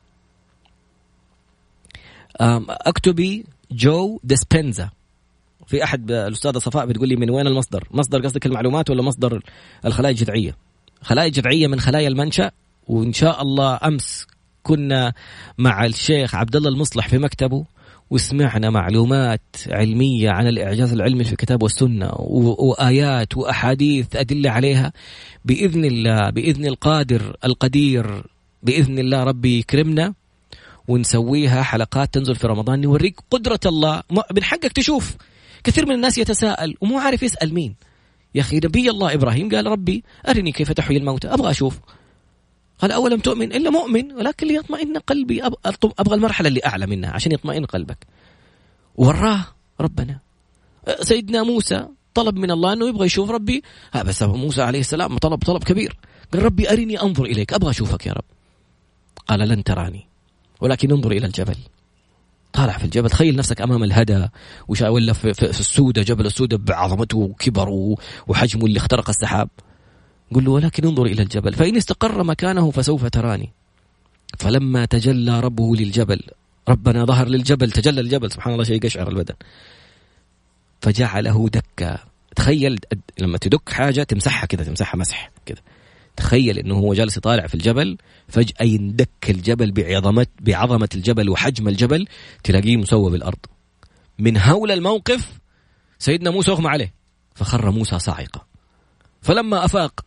اكتبي 2.40 3.44
جو 3.70 4.20
ديسبنزا 4.24 4.90
في 5.66 5.84
أحد 5.84 6.10
الأستاذة 6.10 6.58
صفاء 6.58 6.86
بتقول 6.86 7.08
لي 7.08 7.16
من 7.16 7.30
وين 7.30 7.46
المصدر؟ 7.46 7.88
مصدر 7.90 8.22
قصدك 8.24 8.46
المعلومات 8.46 8.90
ولا 8.90 9.02
مصدر 9.02 9.42
الخلايا 9.84 10.12
الجذعية؟ 10.12 10.56
خلايا 11.02 11.28
جذعية 11.28 11.66
من 11.66 11.80
خلايا 11.80 12.08
المنشأ 12.08 12.50
وإن 12.88 13.12
شاء 13.12 13.42
الله 13.42 13.78
أمس 13.84 14.26
كنا 14.62 15.12
مع 15.58 15.84
الشيخ 15.84 16.34
عبد 16.34 16.56
الله 16.56 16.68
المصلح 16.68 17.08
في 17.08 17.18
مكتبه 17.18 17.64
وسمعنا 18.10 18.70
معلومات 18.70 19.40
علمية 19.66 20.30
عن 20.30 20.46
الإعجاز 20.46 20.92
العلمي 20.92 21.24
في 21.24 21.32
الكتاب 21.32 21.62
والسنة 21.62 22.10
وآيات 22.18 23.36
وأحاديث 23.36 24.16
أدلة 24.16 24.50
عليها. 24.50 24.92
بإذن 25.44 25.84
الله 25.84 26.30
بإذن 26.30 26.66
القادر 26.66 27.36
القدير 27.44 28.22
بإذن 28.62 28.98
الله 28.98 29.24
ربي 29.24 29.58
يكرمنا 29.58 30.14
ونسويها 30.88 31.62
حلقات 31.62 32.14
تنزل 32.14 32.34
في 32.34 32.46
رمضان 32.46 32.80
نوريك 32.80 33.20
قدرة 33.30 33.60
الله. 33.66 34.02
من 34.10 34.44
حقك 34.44 34.72
تشوف. 34.72 35.16
كثير 35.64 35.86
من 35.86 35.94
الناس 35.94 36.18
يتساءل 36.18 36.74
ومو 36.80 36.98
عارف 36.98 37.22
يسأل 37.22 37.54
مين. 37.54 37.74
يا 38.34 38.40
أخي 38.40 38.56
نبي 38.56 38.90
الله 38.90 39.14
إبراهيم 39.14 39.48
قال 39.48 39.66
ربي 39.66 40.04
أرني 40.28 40.52
كيف 40.52 40.72
تحيي 40.72 40.96
الموتى. 40.96 41.28
أبغى 41.28 41.50
أشوف. 41.50 41.78
قال 42.78 42.92
أولم 42.92 43.20
تؤمن 43.20 43.52
إلا 43.52 43.70
مؤمن 43.70 44.12
ولكن 44.12 44.46
ليطمئن 44.46 44.98
قلبي. 44.98 45.42
أبغى 45.98 46.14
المرحلة 46.14 46.48
اللي 46.48 46.60
أعلى 46.66 46.86
منها 46.86 47.10
عشان 47.10 47.32
يطمئن 47.32 47.64
قلبك. 47.64 48.06
وراه 48.96 49.46
ربنا. 49.80 50.18
سيدنا 51.00 51.42
موسى 51.42 51.86
طلب 52.14 52.36
من 52.36 52.50
الله 52.50 52.72
أنه 52.72 52.88
يبغى 52.88 53.06
يشوف 53.06 53.30
ربي. 53.30 53.62
بس 54.04 54.22
موسى 54.22 54.62
عليه 54.62 54.80
السلام 54.80 55.18
طلب 55.18 55.38
طلب 55.38 55.64
كبير. 55.64 55.96
قال 56.32 56.42
ربي 56.42 56.72
أرني 56.72 57.02
أنظر 57.02 57.24
إليك 57.24 57.52
أبغى 57.52 57.70
أشوفك 57.70 58.06
يا 58.06 58.12
رب. 58.12 58.24
قال 59.28 59.48
لن 59.48 59.64
تراني 59.64 60.06
ولكن 60.60 60.92
انظر 60.92 61.10
إلى 61.10 61.26
الجبل. 61.26 61.56
طالع 62.52 62.78
في 62.78 62.84
الجبل 62.84 63.10
تخيل 63.10 63.36
نفسك 63.36 63.60
أمام 63.60 63.84
الهدى 63.84 64.28
ولا 64.68 65.12
في, 65.12 65.34
في 65.34 65.60
السودة 65.60 66.02
جبل 66.02 66.26
السودة 66.26 66.56
بعظمته 66.56 67.18
وكبره 67.18 67.96
وحجمه 68.26 68.66
اللي 68.66 68.78
اخترق 68.78 69.08
السحاب. 69.08 69.48
قل 70.34 70.44
له 70.44 70.50
ولكن 70.50 70.86
انظر 70.86 71.06
إلى 71.06 71.22
الجبل. 71.22 71.52
فإن 71.52 71.76
استقر 71.76 72.22
مكانه 72.22 72.70
فسوف 72.70 73.04
تراني. 73.06 73.52
فلما 74.38 74.84
تجلى 74.84 75.40
ربه 75.40 75.76
للجبل 75.76 76.20
ربنا 76.68 77.04
ظهر 77.04 77.28
للجبل 77.28 77.70
تجلى 77.70 78.00
الجبل 78.00 78.32
سبحان 78.32 78.52
الله 78.52 78.64
شيء 78.64 78.80
قشعر 78.80 79.08
البدن. 79.08 79.34
فجعله 80.80 81.48
دكا. 81.48 81.98
تخيل 82.36 82.78
لما 83.18 83.38
تدك 83.38 83.68
حاجة 83.68 84.02
تمسحها 84.02 84.46
كذا 84.46 84.64
تمسحها 84.64 84.98
مسح 84.98 85.30
كذا. 85.46 85.58
تخيل 86.16 86.58
إنه 86.58 86.74
هو 86.74 86.94
جالس 86.94 87.16
يطالع 87.16 87.46
في 87.46 87.54
الجبل 87.54 87.98
فجأة 88.28 88.64
يندك 88.64 89.10
الجبل 89.28 89.70
بعظمه 89.70 90.26
بعظمة 90.40 90.88
الجبل 90.94 91.28
وحجم 91.30 91.68
الجبل 91.68 92.06
تلاقيه 92.44 92.76
مسوى 92.76 93.10
بالأرض. 93.10 93.38
من 94.18 94.36
هول 94.36 94.70
الموقف 94.70 95.40
سيدنا 95.98 96.30
موسى 96.30 96.50
أغمى 96.50 96.68
عليه 96.68 96.94
فخر 97.34 97.70
موسى 97.70 97.98
صاعقة. 97.98 98.46
فلما 99.22 99.64
أفاق 99.64 100.00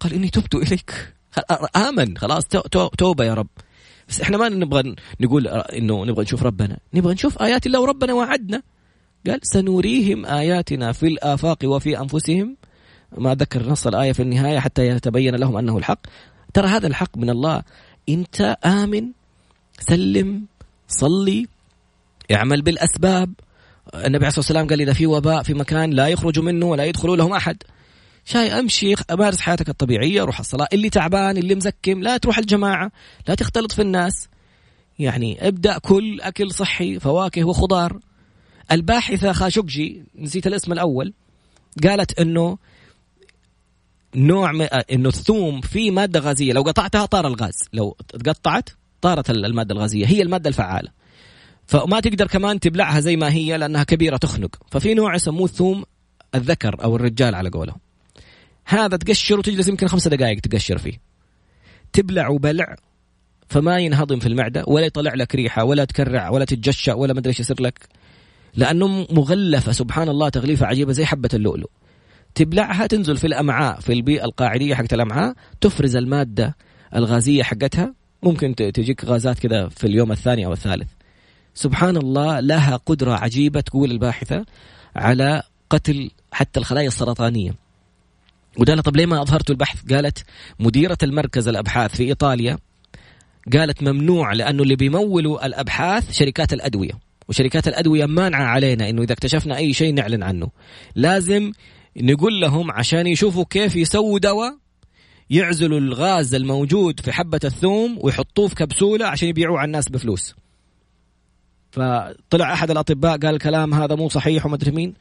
قال 0.00 0.12
إني 0.12 0.28
تبت 0.28 0.54
إليك. 0.54 1.14
آمن. 1.76 2.18
خلاص 2.18 2.44
توبة 2.98 3.24
يا 3.24 3.34
رب. 3.34 3.48
بس 4.08 4.20
إحنا 4.20 4.36
ما 4.36 4.48
نبغى 4.48 4.94
نقول 5.20 5.48
إنه 5.48 6.04
نبغى 6.04 6.22
نشوف 6.22 6.42
ربنا. 6.42 6.78
نبغى 6.94 7.14
نشوف 7.14 7.42
آيات 7.42 7.66
الله 7.66 7.80
وربنا 7.80 8.12
وعدنا. 8.12 8.62
قال 9.26 9.40
سنريهم 9.42 10.26
آياتنا 10.26 10.92
في 10.92 11.06
الآفاق 11.06 11.58
وفي 11.64 12.00
أنفسهم. 12.00 12.56
ما 13.18 13.34
ذكر 13.34 13.68
نص 13.68 13.86
الآية 13.86 14.12
في 14.12 14.22
النهاية 14.22 14.58
حتى 14.58 14.86
يتبين 14.86 15.34
لهم 15.34 15.56
أنه 15.56 15.78
الحق. 15.78 16.00
ترى 16.54 16.68
هذا 16.68 16.86
الحق 16.86 17.16
من 17.18 17.30
الله. 17.30 17.62
أنت 18.08 18.56
آمن 18.64 19.12
سلم 19.78 20.46
صلي 20.88 21.46
اعمل 22.32 22.62
بالأسباب. 22.62 23.34
النبي 23.94 24.16
عليه 24.16 24.26
الصلاة 24.26 24.40
والسلام 24.40 24.66
قال 24.66 24.80
إذا 24.80 24.92
في 24.92 25.06
وباء 25.06 25.42
في 25.42 25.54
مكان 25.54 25.90
لا 25.90 26.08
يخرج 26.08 26.38
منه 26.38 26.66
ولا 26.66 26.84
يدخل 26.84 27.08
لهم 27.08 27.32
أحد. 27.32 27.56
شاي 28.28 28.58
أمشي 28.58 28.94
أمارس 29.10 29.40
حياتك 29.40 29.68
الطبيعية 29.68 30.22
روح 30.22 30.38
الصلاة. 30.38 30.68
اللي 30.72 30.90
تعبان 30.90 31.36
اللي 31.36 31.54
مزكم 31.54 32.02
لا 32.02 32.16
تروح 32.16 32.38
الجماعة 32.38 32.92
لا 33.28 33.34
تختلط 33.34 33.72
في 33.72 33.82
الناس. 33.82 34.28
يعني 34.98 35.48
ابدأ 35.48 35.78
كل 35.78 36.20
أكل 36.20 36.52
صحي 36.52 37.00
فواكه 37.00 37.44
وخضار. 37.44 38.00
الباحثة 38.72 39.32
خاشقجي 39.32 40.04
نسيت 40.18 40.46
الاسم 40.46 40.72
الأول 40.72 41.12
قالت 41.84 42.20
إنه 42.20 42.58
نوع 44.14 44.52
م... 44.52 44.66
إنه 44.92 45.08
الثوم 45.08 45.60
فيه 45.60 45.90
مادة 45.90 46.20
غازية. 46.20 46.52
لو 46.52 46.62
قطعتها 46.62 47.06
طار 47.06 47.26
الغاز. 47.26 47.56
لو 47.72 47.96
تقطعت 48.08 48.70
طارت 49.00 49.30
المادة 49.30 49.74
الغازية. 49.74 50.06
هي 50.06 50.22
المادة 50.22 50.48
الفعالة. 50.48 50.88
فما 51.66 52.00
تقدر 52.00 52.26
كمان 52.26 52.60
تبلعها 52.60 53.00
زي 53.00 53.16
ما 53.16 53.32
هي 53.32 53.58
لأنها 53.58 53.84
كبيرة 53.84 54.16
تخنق. 54.16 54.56
ففي 54.70 54.94
نوع 54.94 55.14
يسموه 55.14 55.44
الثوم 55.44 55.84
الذكر 56.34 56.84
أو 56.84 56.96
الرجال 56.96 57.34
على 57.34 57.50
قولهم 57.50 57.85
هذا 58.66 58.96
تقشر 58.96 59.38
وتجلس 59.38 59.68
يمكن 59.68 59.88
خمسة 59.88 60.10
دقائق 60.10 60.40
تقشر 60.40 60.78
فيه. 60.78 61.00
تبلع 61.92 62.28
وبلع 62.28 62.76
فما 63.48 63.78
ينهضم 63.78 64.18
في 64.18 64.26
المعدة 64.26 64.64
ولا 64.66 64.86
يطلع 64.86 65.14
لك 65.14 65.34
ريحة 65.34 65.64
ولا 65.64 65.84
تكرع 65.84 66.30
ولا 66.30 66.44
تتجشع 66.44 66.94
ولا 66.94 67.12
ما 67.12 67.18
أدري 67.18 67.28
إيش 67.28 67.40
يصير 67.40 67.62
لك. 67.62 67.88
لأنه 68.54 69.06
مغلفة 69.10 69.72
سبحان 69.72 70.08
الله 70.08 70.28
تغليفة 70.28 70.66
عجيبة 70.66 70.92
زي 70.92 71.04
حبة 71.04 71.28
اللؤلؤ. 71.34 71.70
تبلعها 72.34 72.86
تنزل 72.86 73.16
في 73.16 73.26
الأمعاء 73.26 73.80
في 73.80 73.92
البيئة 73.92 74.24
القاعدية 74.24 74.74
حقت 74.74 74.94
الأمعاء 74.94 75.34
تفرز 75.60 75.96
المادة 75.96 76.56
الغازية 76.94 77.42
حقتها. 77.42 77.94
ممكن 78.22 78.54
تجيك 78.54 79.04
غازات 79.04 79.38
كذا 79.38 79.68
في 79.68 79.86
اليوم 79.86 80.12
الثاني 80.12 80.46
أو 80.46 80.52
الثالث. 80.52 80.88
سبحان 81.54 81.96
الله 81.96 82.40
لها 82.40 82.76
قدرة 82.76 83.12
عجيبة 83.12 83.60
تقول 83.60 83.90
الباحثة 83.90 84.46
على 84.96 85.42
قتل 85.70 86.10
حتى 86.32 86.60
الخلايا 86.60 86.88
السرطانية. 86.88 87.65
وقال 88.58 88.82
طب 88.82 88.96
ليه 88.96 89.06
ما 89.06 89.22
اظهرتوا 89.22 89.54
البحث؟ 89.54 89.92
قالت 89.92 90.24
مديرة 90.60 90.98
المركز 91.02 91.48
الأبحاث 91.48 91.96
في 91.96 92.02
إيطاليا 92.02 92.58
قالت 93.52 93.82
ممنوع 93.82 94.32
لأنه 94.32 94.62
اللي 94.62 94.76
بيمولوا 94.76 95.46
الأبحاث 95.46 96.12
شركات 96.12 96.52
الأدوية 96.52 96.92
وشركات 97.28 97.68
الأدوية 97.68 98.06
مانعة 98.06 98.44
علينا 98.44 98.88
إنه 98.90 99.02
إذا 99.02 99.12
اكتشفنا 99.12 99.56
أي 99.56 99.72
شيء 99.72 99.94
نعلن 99.94 100.22
عنه. 100.22 100.48
لازم 100.94 101.52
نقول 101.96 102.40
لهم 102.40 102.70
عشان 102.70 103.06
يشوفوا 103.06 103.44
كيف 103.50 103.76
يسووا 103.76 104.18
دواء 104.18 104.56
يعزلوا 105.30 105.78
الغاز 105.78 106.34
الموجود 106.34 107.00
في 107.00 107.12
حبة 107.12 107.40
الثوم 107.44 107.98
ويحطوه 108.00 108.48
في 108.48 108.54
كبسولة 108.54 109.06
عشان 109.06 109.28
يبيعوه 109.28 109.58
على 109.58 109.66
الناس 109.66 109.88
بفلوس. 109.88 110.34
فطلع 111.70 112.52
أحد 112.52 112.70
الأطباء 112.70 113.18
قال 113.18 113.34
الكلام 113.34 113.74
هذا 113.74 113.94
مو 113.94 114.08
صحيح 114.08 114.46
وما 114.46 114.54
أدري 114.54 114.70
مين. 114.70 114.94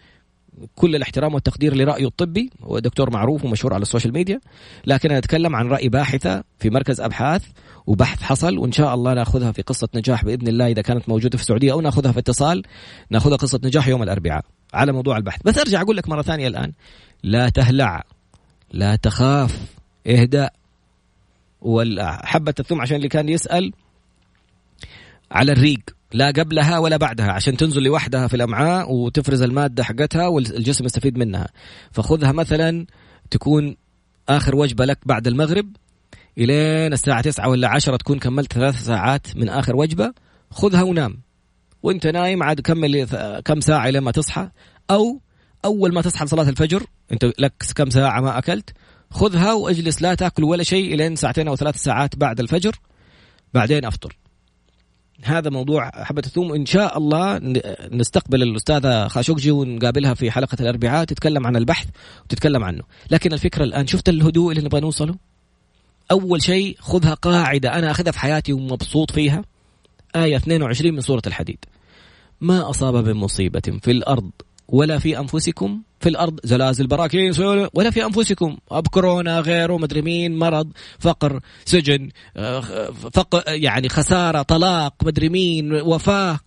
كل 0.76 0.96
الاحترام 0.96 1.34
والتقدير 1.34 1.76
لرأيه 1.76 2.08
الطبي 2.08 2.50
هو 2.64 2.80
دكتور 2.80 3.10
معروف 3.10 3.46
ومشهور 3.46 3.74
على 3.74 3.82
السوشيال 3.82 4.14
ميديا 4.14 4.40
لكن 4.86 5.10
أنا 5.10 5.18
أتكلم 5.18 5.56
عن 5.56 5.68
رأي 5.68 5.90
باحثة 5.90 6.44
في 6.60 6.70
مركز 6.70 7.02
أبحاث 7.02 7.44
وبحث 7.88 8.22
حصل 8.22 8.58
وإن 8.58 8.72
شاء 8.72 8.94
الله 8.94 9.14
نأخذها 9.14 9.52
في 9.52 9.62
قصة 9.62 9.88
نجاح 9.96 10.26
بإذن 10.26 10.48
الله 10.48 10.68
إذا 10.68 10.82
كانت 10.82 11.10
موجودة 11.10 11.38
في 11.38 11.44
السعودية 11.44 11.72
أو 11.72 11.82
نأخذها 11.82 12.12
في 12.12 12.20
اتصال 12.20 12.64
نأخذها 13.10 13.38
قصة 13.38 13.60
نجاح 13.64 13.88
يوم 13.88 14.04
الأربعاء 14.04 14.46
على 14.74 14.92
موضوع 14.92 15.18
البحث. 15.18 15.42
بس 15.46 15.58
أرجع 15.58 15.82
أقول 15.82 15.98
لك 15.98 16.10
مرة 16.10 16.22
ثانية 16.22 16.48
الآن. 16.48 16.72
لا 17.24 17.50
تهلع 17.50 18.04
لا 18.72 18.96
تخاف 18.96 19.62
اهدأ. 20.08 20.50
والحبة 21.62 22.54
الثوم 22.60 22.82
عشان 22.82 22.98
اللي 22.98 23.10
كان 23.10 23.30
يسأل 23.30 23.74
على 25.32 25.52
الريق. 25.52 25.95
لا 26.14 26.28
قبلها 26.28 26.80
ولا 26.80 26.98
بعدها 26.98 27.32
عشان 27.32 27.58
تنزل 27.58 27.84
لوحدها 27.84 28.28
في 28.28 28.34
الأمعاء 28.34 28.94
وتفرز 28.94 29.42
المادة 29.42 29.84
حقتها 29.84 30.28
والجسم 30.28 30.86
يستفيد 30.86 31.18
منها. 31.18 31.48
فخذها 31.92 32.32
مثلا 32.32 32.86
تكون 33.32 33.76
آخر 34.30 34.56
وجبة 34.56 34.86
لك 34.86 35.00
بعد 35.06 35.28
المغرب 35.28 35.76
إلين 36.38 36.94
الساعة 36.94 37.22
تسعة 37.22 37.50
ولا 37.50 37.70
عشرة 37.70 37.98
تكون 37.98 38.20
كملت 38.20 38.54
ثلاث 38.54 38.84
ساعات 38.84 39.28
من 39.36 39.50
آخر 39.50 39.76
وجبة 39.76 40.14
خذها 40.52 40.84
ونام. 40.84 41.22
وأنت 41.84 42.08
نايم 42.08 42.44
عاد 42.44 42.62
كمل 42.62 43.08
كم 43.46 43.60
ساعة 43.60 43.90
لما 43.90 44.12
تصحى 44.12 44.50
أو 44.92 45.22
أول 45.66 45.94
ما 45.94 46.02
تصحى 46.02 46.26
لصلاة 46.26 46.50
الفجر 46.50 46.84
أنت 47.12 47.26
لك 47.40 47.54
كم 47.76 47.90
ساعة 47.90 48.22
ما 48.22 48.38
أكلت 48.38 48.70
خذها 49.12 49.54
وأجلس 49.54 50.02
لا 50.02 50.16
تأكل 50.16 50.44
ولا 50.44 50.64
شيء 50.64 50.94
إلين 50.94 51.16
ساعتين 51.16 51.48
أو 51.48 51.56
ثلاث 51.56 51.76
ساعات 51.76 52.16
بعد 52.16 52.40
الفجر 52.40 52.80
بعدين 53.54 53.86
أفطر. 53.86 54.18
هذا 55.24 55.50
موضوع 55.50 55.92
حبة 56.04 56.22
الثوم 56.26 56.54
إن 56.54 56.66
شاء 56.66 56.98
الله 56.98 57.40
نستقبل 57.92 58.44
الأستاذة 58.44 59.08
خاشوقجي 59.08 59.52
ونقابلها 59.52 60.14
في 60.14 60.32
حلقة 60.32 60.58
الأربعاء 60.60 61.06
تتكلم 61.06 61.48
عن 61.48 61.56
البحث 61.56 61.88
وتتكلم 62.26 62.64
عنه. 62.64 62.84
لكن 63.12 63.34
الفكرة 63.34 63.64
الآن 63.64 63.88
شفت 63.88 64.10
الهدوء 64.10 64.52
اللي 64.52 64.64
نبغى 64.64 64.82
نوصله؟ 64.82 65.16
أول 66.12 66.42
شيء 66.42 66.78
خذها 66.80 67.14
قاعدة. 67.14 67.80
أنا 67.80 67.92
أخذها 67.92 68.12
في 68.12 68.20
حياتي 68.20 68.54
ومبسوط 68.54 69.12
فيها. 69.12 69.44
آية 70.16 70.36
22 70.36 70.94
من 70.94 71.02
سورة 71.02 71.22
الحديد. 71.28 71.66
ما 72.42 72.70
أصاب 72.70 72.96
من 73.08 73.14
مصيبة 73.14 73.80
في 73.82 73.92
الأرض 73.92 74.32
ولا 74.68 75.00
في 75.00 75.20
أنفسكم 75.20 75.82
في 76.00 76.10
الأرض 76.10 76.40
زلازل 76.44 76.88
براكين 76.88 77.32
ولا 77.74 77.92
في 77.92 78.06
أنفسكم. 78.06 78.58
أب 78.72 78.88
كورونا 78.88 79.40
غيره 79.40 79.78
مدري 79.78 80.02
مين 80.02 80.38
مرض 80.38 80.72
فقر 81.00 81.40
سجن 81.66 82.10
آه، 82.38 82.62
فقر 83.14 83.44
يعني 83.48 83.90
خسارة 83.90 84.42
طلاق 84.42 84.94
مدري 85.04 85.30
مين 85.30 85.74
وفاة. 85.74 86.40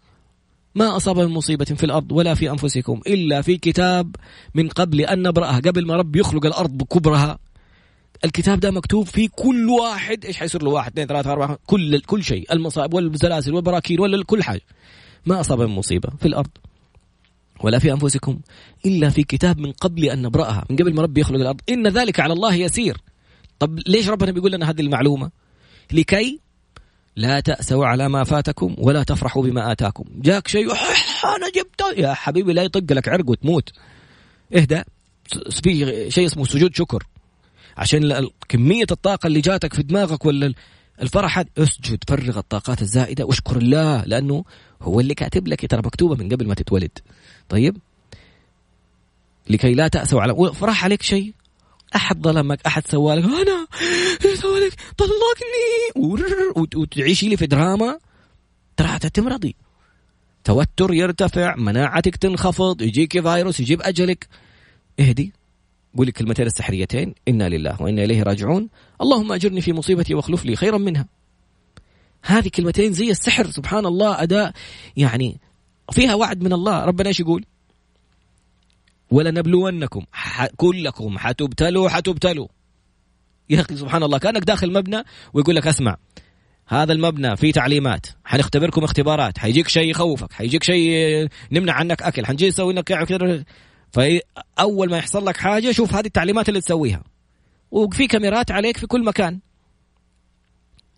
ما 0.74 0.96
أصاب 0.96 1.18
من 1.18 1.26
مصيبة 1.26 1.64
في 1.64 1.84
الأرض 1.84 2.12
ولا 2.12 2.34
في 2.34 2.50
أنفسكم 2.50 3.00
إلا 3.06 3.42
في 3.42 3.56
كتاب 3.56 4.16
من 4.54 4.68
قبل 4.68 5.00
أن 5.00 5.22
نبرأها. 5.22 5.60
قبل 5.60 5.86
ما 5.86 5.96
رب 5.96 6.16
يخلق 6.16 6.46
الأرض 6.46 6.70
بكبرها 6.70 7.38
الكتاب 8.24 8.60
ده 8.60 8.70
مكتوب 8.70 9.06
فيه 9.06 9.28
كل 9.36 9.70
واحد 9.70 10.24
إيش 10.24 10.36
حيصير 10.36 10.62
له؟ 10.62 10.70
واحد 10.70 10.92
اثنين 10.92 11.06
ثلاثة 11.06 11.32
أربعة 11.32 11.58
كل 11.66 12.00
كل 12.00 12.24
شيء. 12.24 12.52
المصائب 12.52 12.94
والزلازل 12.94 13.54
والبراكين 13.54 14.00
ولا 14.00 14.24
كل 14.24 14.42
حاجة. 14.42 14.62
ما 15.26 15.40
أصاب 15.40 15.60
من 15.60 15.66
مصيبة 15.66 16.08
في 16.20 16.28
الأرض. 16.28 16.50
ولا 17.60 17.78
في 17.78 17.92
أنفسكم 17.92 18.40
إلا 18.86 19.10
في 19.10 19.22
كتاب 19.22 19.58
من 19.58 19.72
قبل 19.72 20.04
أن 20.04 20.22
نبرأها 20.22 20.64
من 20.70 20.76
قبل 20.76 20.94
ما 20.94 21.02
ربي 21.02 21.20
يخلق 21.20 21.40
الأرض. 21.40 21.60
إن 21.68 21.88
ذلك 21.88 22.20
على 22.20 22.32
الله 22.32 22.54
يسير. 22.54 22.96
طب 23.58 23.78
ليش 23.86 24.08
ربنا 24.08 24.32
بيقول 24.32 24.52
لنا 24.52 24.70
هذه 24.70 24.80
المعلومة؟ 24.80 25.30
لكي 25.92 26.40
لا 27.16 27.40
تأسوا 27.40 27.86
على 27.86 28.08
ما 28.08 28.24
فاتكم 28.24 28.74
ولا 28.78 29.02
تفرحوا 29.02 29.42
بما 29.42 29.72
آتاكم. 29.72 30.04
جاك 30.14 30.48
شيء 30.48 30.70
أنا 31.36 31.50
جبته 31.56 32.00
يا 32.00 32.14
حبيبي 32.14 32.52
لا 32.52 32.62
يطق 32.62 32.92
لك 32.92 33.08
عرق 33.08 33.30
وتموت. 33.30 33.72
اهدأ 34.56 34.84
في 35.50 36.10
شيء 36.10 36.26
اسمه 36.26 36.44
سجود 36.44 36.76
شكر. 36.76 37.06
عشان 37.76 38.28
كمية 38.48 38.86
الطاقة 38.90 39.26
اللي 39.26 39.40
جاتك 39.40 39.74
في 39.74 39.82
دماغك 39.82 40.24
ولا 40.24 40.54
الفرح 41.02 41.44
اسجد 41.58 42.04
فرغ 42.08 42.38
الطاقات 42.38 42.82
الزائدة 42.82 43.24
واشكر 43.24 43.56
الله 43.56 44.04
لأنه 44.04 44.44
هو 44.82 45.00
اللي 45.00 45.14
كاتب 45.14 45.48
لك 45.48 45.70
ترى 45.70 45.82
مكتوبة 45.84 46.14
من 46.14 46.28
قبل 46.32 46.48
ما 46.48 46.54
تتولد. 46.54 46.98
طيب؟ 47.48 47.76
لكي 49.50 49.74
لا 49.74 49.88
تأسوا 49.88 50.20
على 50.20 50.52
فرح 50.54 50.84
عليك 50.84 51.02
شيء؟ 51.02 51.32
أحد 51.96 52.22
ظلمك 52.22 52.66
أحد 52.66 52.86
سوالك 52.86 53.24
أنا 53.24 53.66
سوالك 54.34 54.72
طلقني 54.96 56.06
وتعيشي 56.76 57.28
لي 57.28 57.36
في 57.36 57.46
دراما 57.46 57.98
ترى 58.76 58.98
تمرضي 58.98 59.56
توتر 60.44 60.94
يرتفع 60.94 61.56
مناعتك 61.56 62.16
تنخفض 62.16 62.82
يجيك 62.82 63.20
فيروس 63.20 63.60
يجيب 63.60 63.82
أجلك. 63.82 64.28
اهدي. 65.00 65.32
قولي 65.96 66.08
الكلمتين 66.08 66.46
السحريتين 66.46 67.14
إنا 67.28 67.48
لله 67.48 67.82
وإنا 67.82 68.04
إليه 68.04 68.22
راجعون. 68.22 68.68
اللهم 69.02 69.32
أجرني 69.32 69.60
في 69.60 69.72
مصيبتي 69.72 70.14
واخلف 70.14 70.44
لي 70.44 70.56
خيرا 70.56 70.78
منها. 70.78 71.06
هذه 72.22 72.48
كلمتين 72.48 72.92
زي 72.92 73.10
السحر 73.10 73.50
سبحان 73.50 73.86
الله 73.86 74.22
أداء 74.22 74.52
يعني 74.96 75.40
فيها 75.92 76.14
وعد 76.14 76.42
من 76.42 76.52
الله. 76.52 76.84
ربنا 76.84 77.08
إيش 77.08 77.20
يقول؟ 77.20 77.44
ولنبلونكم 79.10 80.04
كلكم 80.56 81.18
حتبتلوا 81.18 81.88
حتبتلوا. 81.88 82.48
يا 83.50 83.60
أخي 83.60 83.76
سبحان 83.76 84.02
الله 84.02 84.18
كأنك 84.18 84.42
داخل 84.42 84.72
مبنى 84.72 85.02
ويقول 85.34 85.56
لك 85.56 85.66
أسمع 85.66 85.96
هذا 86.66 86.92
المبنى 86.92 87.36
فيه 87.36 87.52
تعليمات 87.52 88.06
حنختبركم 88.24 88.84
اختبارات 88.84 89.38
حيجيك 89.38 89.68
شيء 89.68 89.90
يخوفك 89.90 90.32
حيجيك 90.32 90.64
شيء 90.64 91.28
نمنع 91.52 91.72
عنك 91.72 92.02
أكل 92.02 92.26
حنجي 92.26 92.48
نسوي 92.48 92.74
لك 92.74 92.92
فاول 93.92 94.90
ما 94.90 94.98
يحصل 94.98 95.26
لك 95.26 95.36
حاجة 95.36 95.72
شوف 95.72 95.94
هذه 95.94 96.06
التعليمات 96.06 96.48
اللي 96.48 96.60
تسويها. 96.60 97.04
وفي 97.70 98.06
كاميرات 98.06 98.50
عليك 98.50 98.76
في 98.76 98.86
كل 98.86 99.04
مكان. 99.04 99.38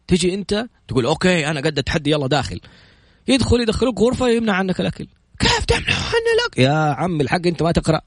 تجي 0.06 0.34
أنت 0.34 0.66
تقول 0.88 1.06
أوكي 1.06 1.46
أنا 1.46 1.60
قد 1.60 1.78
التحدي 1.78 2.10
يلا 2.10 2.26
داخل. 2.26 2.60
يدخل 3.28 3.60
يدخلوك 3.60 4.00
غرفة 4.00 4.28
يمنع 4.28 4.52
عنك 4.52 4.80
الأكل. 4.80 5.06
كيف 5.38 5.64
تمنع 5.64 5.94
عنه 5.94 6.46
لك 6.46 6.58
يا 6.58 6.72
عم 6.72 7.20
الحق 7.20 7.46
أنت 7.46 7.62
ما 7.62 7.72
تقرأ. 7.72 8.00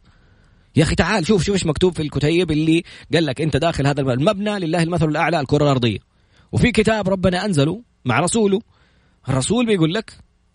يا 0.75 0.83
أخي 0.83 0.95
تعال 0.95 1.27
شوف 1.27 1.43
شوف 1.43 1.55
إيش 1.55 1.65
مكتوب 1.65 1.95
في 1.95 2.01
الكتيب 2.01 2.51
اللي 2.51 2.83
قال 3.13 3.25
لك 3.25 3.41
أنت 3.41 3.57
داخل 3.57 3.87
هذا 3.87 4.01
المبنى 4.01 4.59
لله 4.59 4.83
المثل 4.83 5.05
الأعلى 5.05 5.39
الكرة 5.39 5.63
الأرضية. 5.63 5.99
وفي 6.51 6.71
كتاب 6.71 7.09
ربنا 7.09 7.45
أنزله 7.45 7.81
مع 8.05 8.19
رسوله. 8.19 8.61
الرسول 9.29 9.65
بيقول 9.65 9.93
لك 9.93 10.13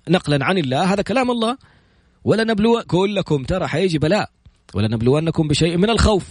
نقلا 0.08 0.44
عن 0.44 0.58
الله 0.58 0.92
هذا 0.92 1.02
كلام 1.02 1.30
الله. 1.30 1.58
ولا 2.24 2.44
نبلو 2.44 2.82
كلكم 2.86 3.44
ترى 3.44 3.66
حيجي 3.66 3.98
بلاء. 3.98 4.30
ولا 4.74 4.88
نبلونكم 4.88 5.48
بشيء 5.48 5.76
من 5.76 5.90
الخوف. 5.90 6.24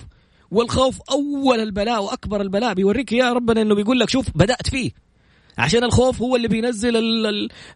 والخوف 0.52 1.02
أول 1.12 1.60
البلاء 1.60 2.04
وأكبر 2.04 2.42
البلاء. 2.42 2.74
بيوريك 2.74 3.12
يا 3.12 3.34
ربنا 3.34 3.62
إنه 3.62 3.76
بيقول 3.76 4.00
لك 4.00 4.10
شوف 4.10 4.30
بدأت 4.36 4.70
فيه. 4.70 4.92
عشان 5.58 5.84
الخوف 5.84 6.22
هو 6.22 6.36
اللي 6.36 6.48
بينزل 6.48 6.98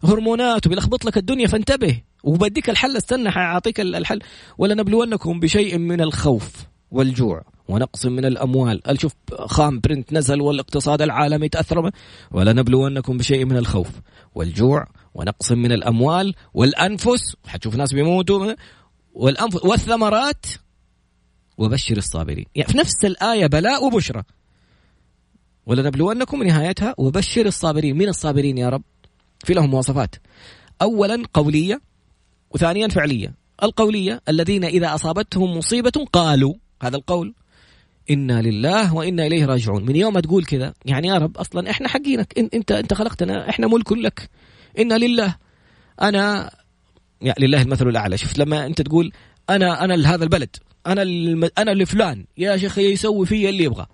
الهرمونات 0.04 0.66
وبيلخبط 0.66 1.04
لك 1.04 1.16
الدنيا. 1.16 1.46
فانتبه. 1.46 2.00
وبديك 2.24 2.70
الحل 2.70 2.96
استنى 2.96 3.30
حأعطيك 3.30 3.80
الحل. 3.80 4.20
ولنبلونكم 4.58 5.40
بشيء 5.40 5.78
من 5.78 6.00
الخوف. 6.00 6.71
والجوع. 6.92 7.42
ونقص 7.68 8.06
من 8.06 8.24
الأموال. 8.24 8.82
شوف 8.98 9.12
خام 9.46 9.80
برنت 9.80 10.12
نزل 10.12 10.40
والاقتصاد 10.40 11.02
العالمي 11.02 11.48
تأثر 11.48 11.90
ولنبلونكم 12.30 13.16
بشيء 13.16 13.44
من 13.44 13.56
الخوف 13.56 13.88
والجوع 14.34 14.86
ونقص 15.14 15.52
من 15.52 15.72
الأموال 15.72 16.34
والأنفس. 16.54 17.36
حتشوف 17.46 17.76
ناس 17.76 17.92
بيموتوا. 17.92 18.54
والانفس 19.14 19.64
والثمرات. 19.64 20.46
وبشر 21.58 21.96
الصابرين. 21.96 22.46
يعني 22.54 22.72
في 22.72 22.78
نفس 22.78 23.04
الآية 23.04 23.46
بلاء 23.46 23.84
وبشرى. 23.84 24.22
ولنبلونكم 25.66 26.42
نهايتها 26.42 26.94
وبشر 26.98 27.46
الصابرين. 27.46 27.98
من 27.98 28.08
الصابرين 28.08 28.58
يا 28.58 28.68
رب؟ 28.68 28.82
في 29.44 29.54
لهم 29.54 29.70
مواصفات. 29.70 30.14
اولا 30.82 31.22
قولية 31.34 31.80
وثانيا 32.50 32.88
فعلية. 32.88 33.34
القولية 33.62 34.20
الذين 34.28 34.64
إذا 34.64 34.94
أصابتهم 34.94 35.56
مصيبة 35.56 36.06
قالوا. 36.12 36.54
هذا 36.82 36.96
القول. 36.96 37.34
إنا 38.10 38.42
لله 38.42 38.94
وإنا 38.94 39.26
إليه 39.26 39.46
راجعون. 39.46 39.84
من 39.84 39.96
يوم 39.96 40.14
ما 40.14 40.20
تقول 40.20 40.44
كذا 40.44 40.74
يعني 40.84 41.08
يا 41.08 41.18
رب 41.18 41.36
أصلا 41.36 41.70
إحنا 41.70 41.88
حقينك. 41.88 42.38
انت 42.54 42.72
إنت 42.72 42.94
خلقتنا 42.94 43.48
إحنا 43.48 43.66
ملك 43.66 43.92
لك. 43.92 44.30
إنا 44.78 44.94
لله. 44.94 45.36
أنا 46.02 46.50
يعني 47.20 47.46
لله 47.46 47.62
المثل 47.62 47.88
الأعلى. 47.88 48.16
شفت 48.16 48.38
لما 48.38 48.66
أنت 48.66 48.82
تقول 48.82 49.12
أنا 49.50 49.84
أنا 49.84 49.94
لهذا 49.94 50.24
البلد. 50.24 50.56
أنا 50.86 51.02
أنا 51.58 51.70
لفلان. 51.70 52.24
يا 52.38 52.56
شيخ 52.56 52.78
يسوي 52.78 53.26
فيا 53.26 53.50
اللي 53.50 53.64
يبغى. 53.64 53.86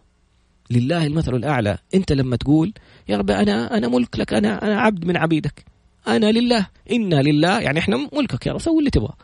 لله 0.70 1.07
المثل 1.07 1.34
الأعلى. 1.34 1.78
أنت 1.95 2.12
لما 2.12 2.36
تقول 2.36 2.72
يا 3.09 3.16
رب 3.16 3.30
أنا 3.30 3.76
أنا 3.76 3.89
ملك 3.89 4.18
لك. 4.18 4.34
أنا 4.34 4.64
أنا 4.64 4.80
عبد 4.80 5.05
من 5.05 5.16
عبيدك. 5.16 5.64
أنا 6.09 6.32
لله. 6.32 6.66
إنا 6.93 7.22
لله. 7.22 7.61
يعني 7.61 7.78
إحنا 7.78 8.09
ملكك 8.12 8.47
يا 8.47 8.53
رب. 8.53 8.61
سوي 8.61 8.78
اللي 8.78 8.91
تبغى. 8.91 9.14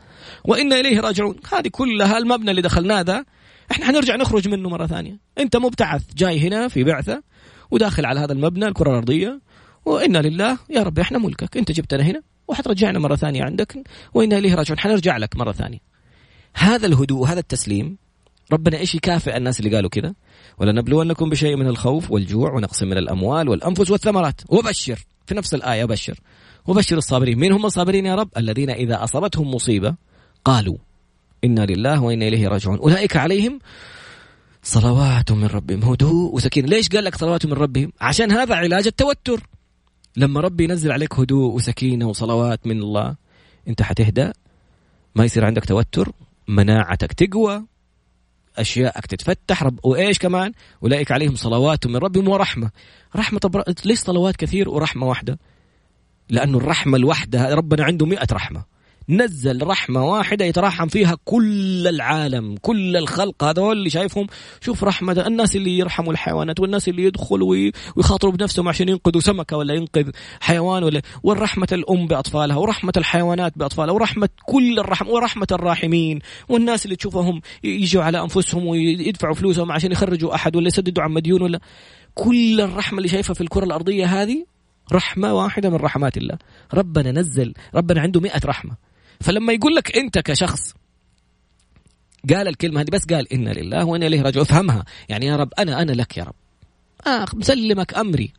وإنا 0.45 0.81
إليه 0.81 1.01
راجعون. 1.01 1.37
هذه 1.53 1.69
كلها 1.69 2.19
المبنى 2.19 2.51
اللي 2.51 2.63
دخلناه 2.63 3.01
ذا 3.01 3.25
إحنا 3.71 3.87
حنرجع 3.87 4.17
نخرج 4.17 4.49
منه 4.49 4.69
مرة 4.69 4.87
ثانية. 4.87 5.19
انت 5.39 5.57
مبتعث 5.57 6.03
جاي 6.17 6.49
هنا 6.49 6.69
في 6.69 6.85
بعثة 6.85 7.23
وداخل 7.71 8.07
على 8.07 8.21
هذا 8.21 8.33
المبنى 8.33 8.67
الكرة 8.69 8.91
الأرضية. 8.91 9.41
وإنا 9.85 10.19
لله 10.19 10.59
يا 10.71 10.83
رب 10.83 10.99
إحنا 10.99 11.19
ملكك. 11.19 11.57
انت 11.57 11.73
جبتنا 11.73 12.03
هنا 12.03 12.23
وحترجعنا 12.49 12.99
مرة 12.99 13.17
ثانية 13.17 13.43
عندك. 13.43 13.85
وإنا 14.15 14.39
إليه 14.39 14.55
راجعون. 14.55 14.79
حنرجع 14.79 15.17
لك 15.17 15.37
مرة 15.37 15.53
ثانية. 15.53 15.79
هذا 16.55 16.87
الهدوء 16.87 17.27
هذا 17.27 17.41
التسليم 17.41 17.99
ربنا 18.53 18.79
إيش 18.79 18.95
يكافئ 18.95 19.37
الناس 19.37 19.61
اللي 19.61 19.77
قالوا 19.77 19.91
كذا؟ 19.91 20.15
ولنبلونكم 20.59 21.31
بشيء 21.31 21.57
من 21.57 21.67
الخوف 21.67 22.11
والجوع 22.11 22.53
ونقص 22.53 22.83
من 22.83 22.99
الأموال 22.99 23.49
والأنفس 23.49 23.91
والثمرات. 23.91 24.41
وبشر 24.49 25.05
في 25.27 25.35
نفس 25.35 25.55
الآية 25.55 25.85
بشر. 25.85 26.21
وبشر 26.67 26.97
الصابرين. 26.97 27.39
من 27.39 27.53
هم 27.53 27.67
الصابرين 27.67 28.07
يا 28.07 28.15
رب؟ 28.15 28.29
الذين 28.37 28.71
إذا 28.71 29.05
أصابتهم 29.05 29.55
مصيبة 29.55 29.95
قالوا. 30.45 30.77
إنا 31.45 31.67
لله 31.67 32.03
وإنا 32.03 32.29
إليه 32.29 32.49
راجعون. 32.49 32.79
أولئك 32.79 33.17
عليهم 33.17 33.59
صلوات 34.63 35.33
من 35.33 35.45
ربهم. 35.47 35.83
هدوء 35.83 36.35
وسكينة. 36.35 36.69
ليش 36.69 36.89
قال 36.89 37.05
لك 37.05 37.15
صلوات 37.15 37.47
من 37.47 37.53
ربهم؟ 37.53 37.93
عشان 38.01 38.33
هذا 38.33 38.55
علاج 38.55 38.87
التوتر. 38.87 39.47
لما 40.17 40.41
ربي 40.41 40.65
ينزل 40.65 40.93
عليك 40.93 41.15
هدوء 41.15 41.55
وسكينة 41.55 42.09
وصلوات 42.09 42.67
من 42.67 42.79
الله 42.79 43.17
أنت 43.69 43.83
حتهدأ. 43.83 44.33
ما 45.15 45.25
يصير 45.25 45.45
عندك 45.45 45.65
توتر. 45.65 46.13
مناعتك 46.49 47.13
تقوى. 47.13 47.65
أشياءك 48.57 49.07
تتفتح. 49.07 49.63
رب 49.63 49.79
وإيش 49.83 50.19
كمان؟ 50.19 50.53
أولئك 50.83 51.13
عليهم 51.13 51.37
صلوات 51.37 51.87
من 51.87 51.97
ربهم 51.97 52.29
ورحمة. 52.29 52.71
رحمة 53.17 53.39
طب 53.39 53.63
ليش 53.85 53.99
صلوات 53.99 54.37
كثير 54.37 54.69
ورحمة 54.69 55.07
واحدة؟ 55.07 55.39
لأنه 56.31 56.59
الرحمة 56.59 56.97
الواحده 56.97 57.55
ربنا 57.55 57.85
عنده 57.85 58.07
مئة 58.07 58.27
رحمة. 58.33 58.74
نزل 59.09 59.67
رحمة 59.67 60.05
واحدة 60.05 60.45
يترحم 60.45 60.89
فيها 60.89 61.17
كل 61.25 61.89
العالم 61.89 62.57
كل 62.63 62.97
الخلق. 62.97 63.45
هذول 63.45 63.77
اللي 63.77 63.91
شايفهم. 63.91 64.27
شوف 64.61 64.85
رحمة 64.85 65.25
الناس 65.27 65.57
اللي 65.57 65.79
يرحموا 65.79 66.13
الحيوانات 66.13 66.61
والناس 66.61 66.89
اللي 66.89 67.05
يدخلوا 67.05 67.71
ويخاطروا 67.97 68.33
بنفسهم 68.33 68.69
عشان 68.69 68.89
ينقذوا 68.89 69.21
سمكة 69.21 69.57
ولا 69.57 69.75
ينقذ 69.75 70.11
حيوان 70.41 70.83
ولا 70.83 71.03
والرحمة 71.23 71.69
الأم 71.73 72.07
بأطفالها 72.07 72.57
ورحمة 72.57 72.93
الحيوانات 72.97 73.53
بأطفالها 73.57 73.95
ورحمة 73.95 74.29
كل 74.47 74.79
الرحم 74.79 75.09
ورحمة 75.09 75.47
الراحمين. 75.53 76.19
والناس 76.49 76.85
اللي 76.85 76.97
تشوفهم 76.97 77.41
يجوا 77.65 78.03
على 78.03 78.21
أنفسهم 78.21 78.67
ويدفعوا 78.67 79.35
فلوسهم 79.35 79.73
عشان 79.73 79.93
يخرجوا 79.93 80.35
أحد 80.35 80.57
ولا 80.57 80.69
يسددوا 80.69 81.03
عن 81.03 81.11
مديون 81.11 81.43
ولا 81.43 81.61
كل 82.15 82.61
الرحمة 82.61 82.99
اللي 82.99 83.09
شايفها 83.09 83.35
في 83.35 83.41
الكرة 83.41 83.65
الأرضية 83.65 84.07
هذه 84.07 84.47
رحمة 84.93 85.35
واحدة 85.35 85.71
من 85.71 85.77
رحمات 85.77 86.17
الله. 86.17 86.39
ربنا 86.75 87.13
نزل 87.13 87.55
ربنا 87.75 88.01
عنده 88.01 88.21
مئة 88.21 88.41
رحمة. 88.45 88.94
فلما 89.21 89.53
يقول 89.53 89.75
لك 89.75 89.97
انت 89.97 90.19
كشخص 90.19 90.75
قال 92.31 92.49
الكلمة 92.49 92.81
هذه 92.81 92.91
بس 92.93 93.05
قال 93.05 93.33
إنا 93.33 93.51
لله 93.51 93.85
وأنا 93.85 94.07
إليه 94.07 94.23
راجعون 94.23 94.47
افهمها. 94.47 94.85
يعني 95.09 95.27
يا 95.27 95.37
رب 95.37 95.53
أنا 95.59 95.83
أنا 95.83 95.93
لك 95.93 96.17
يا 96.17 96.25
رب. 96.25 96.35
آه 97.07 97.27
مسلمك 97.35 97.95
أمري. 97.95 98.33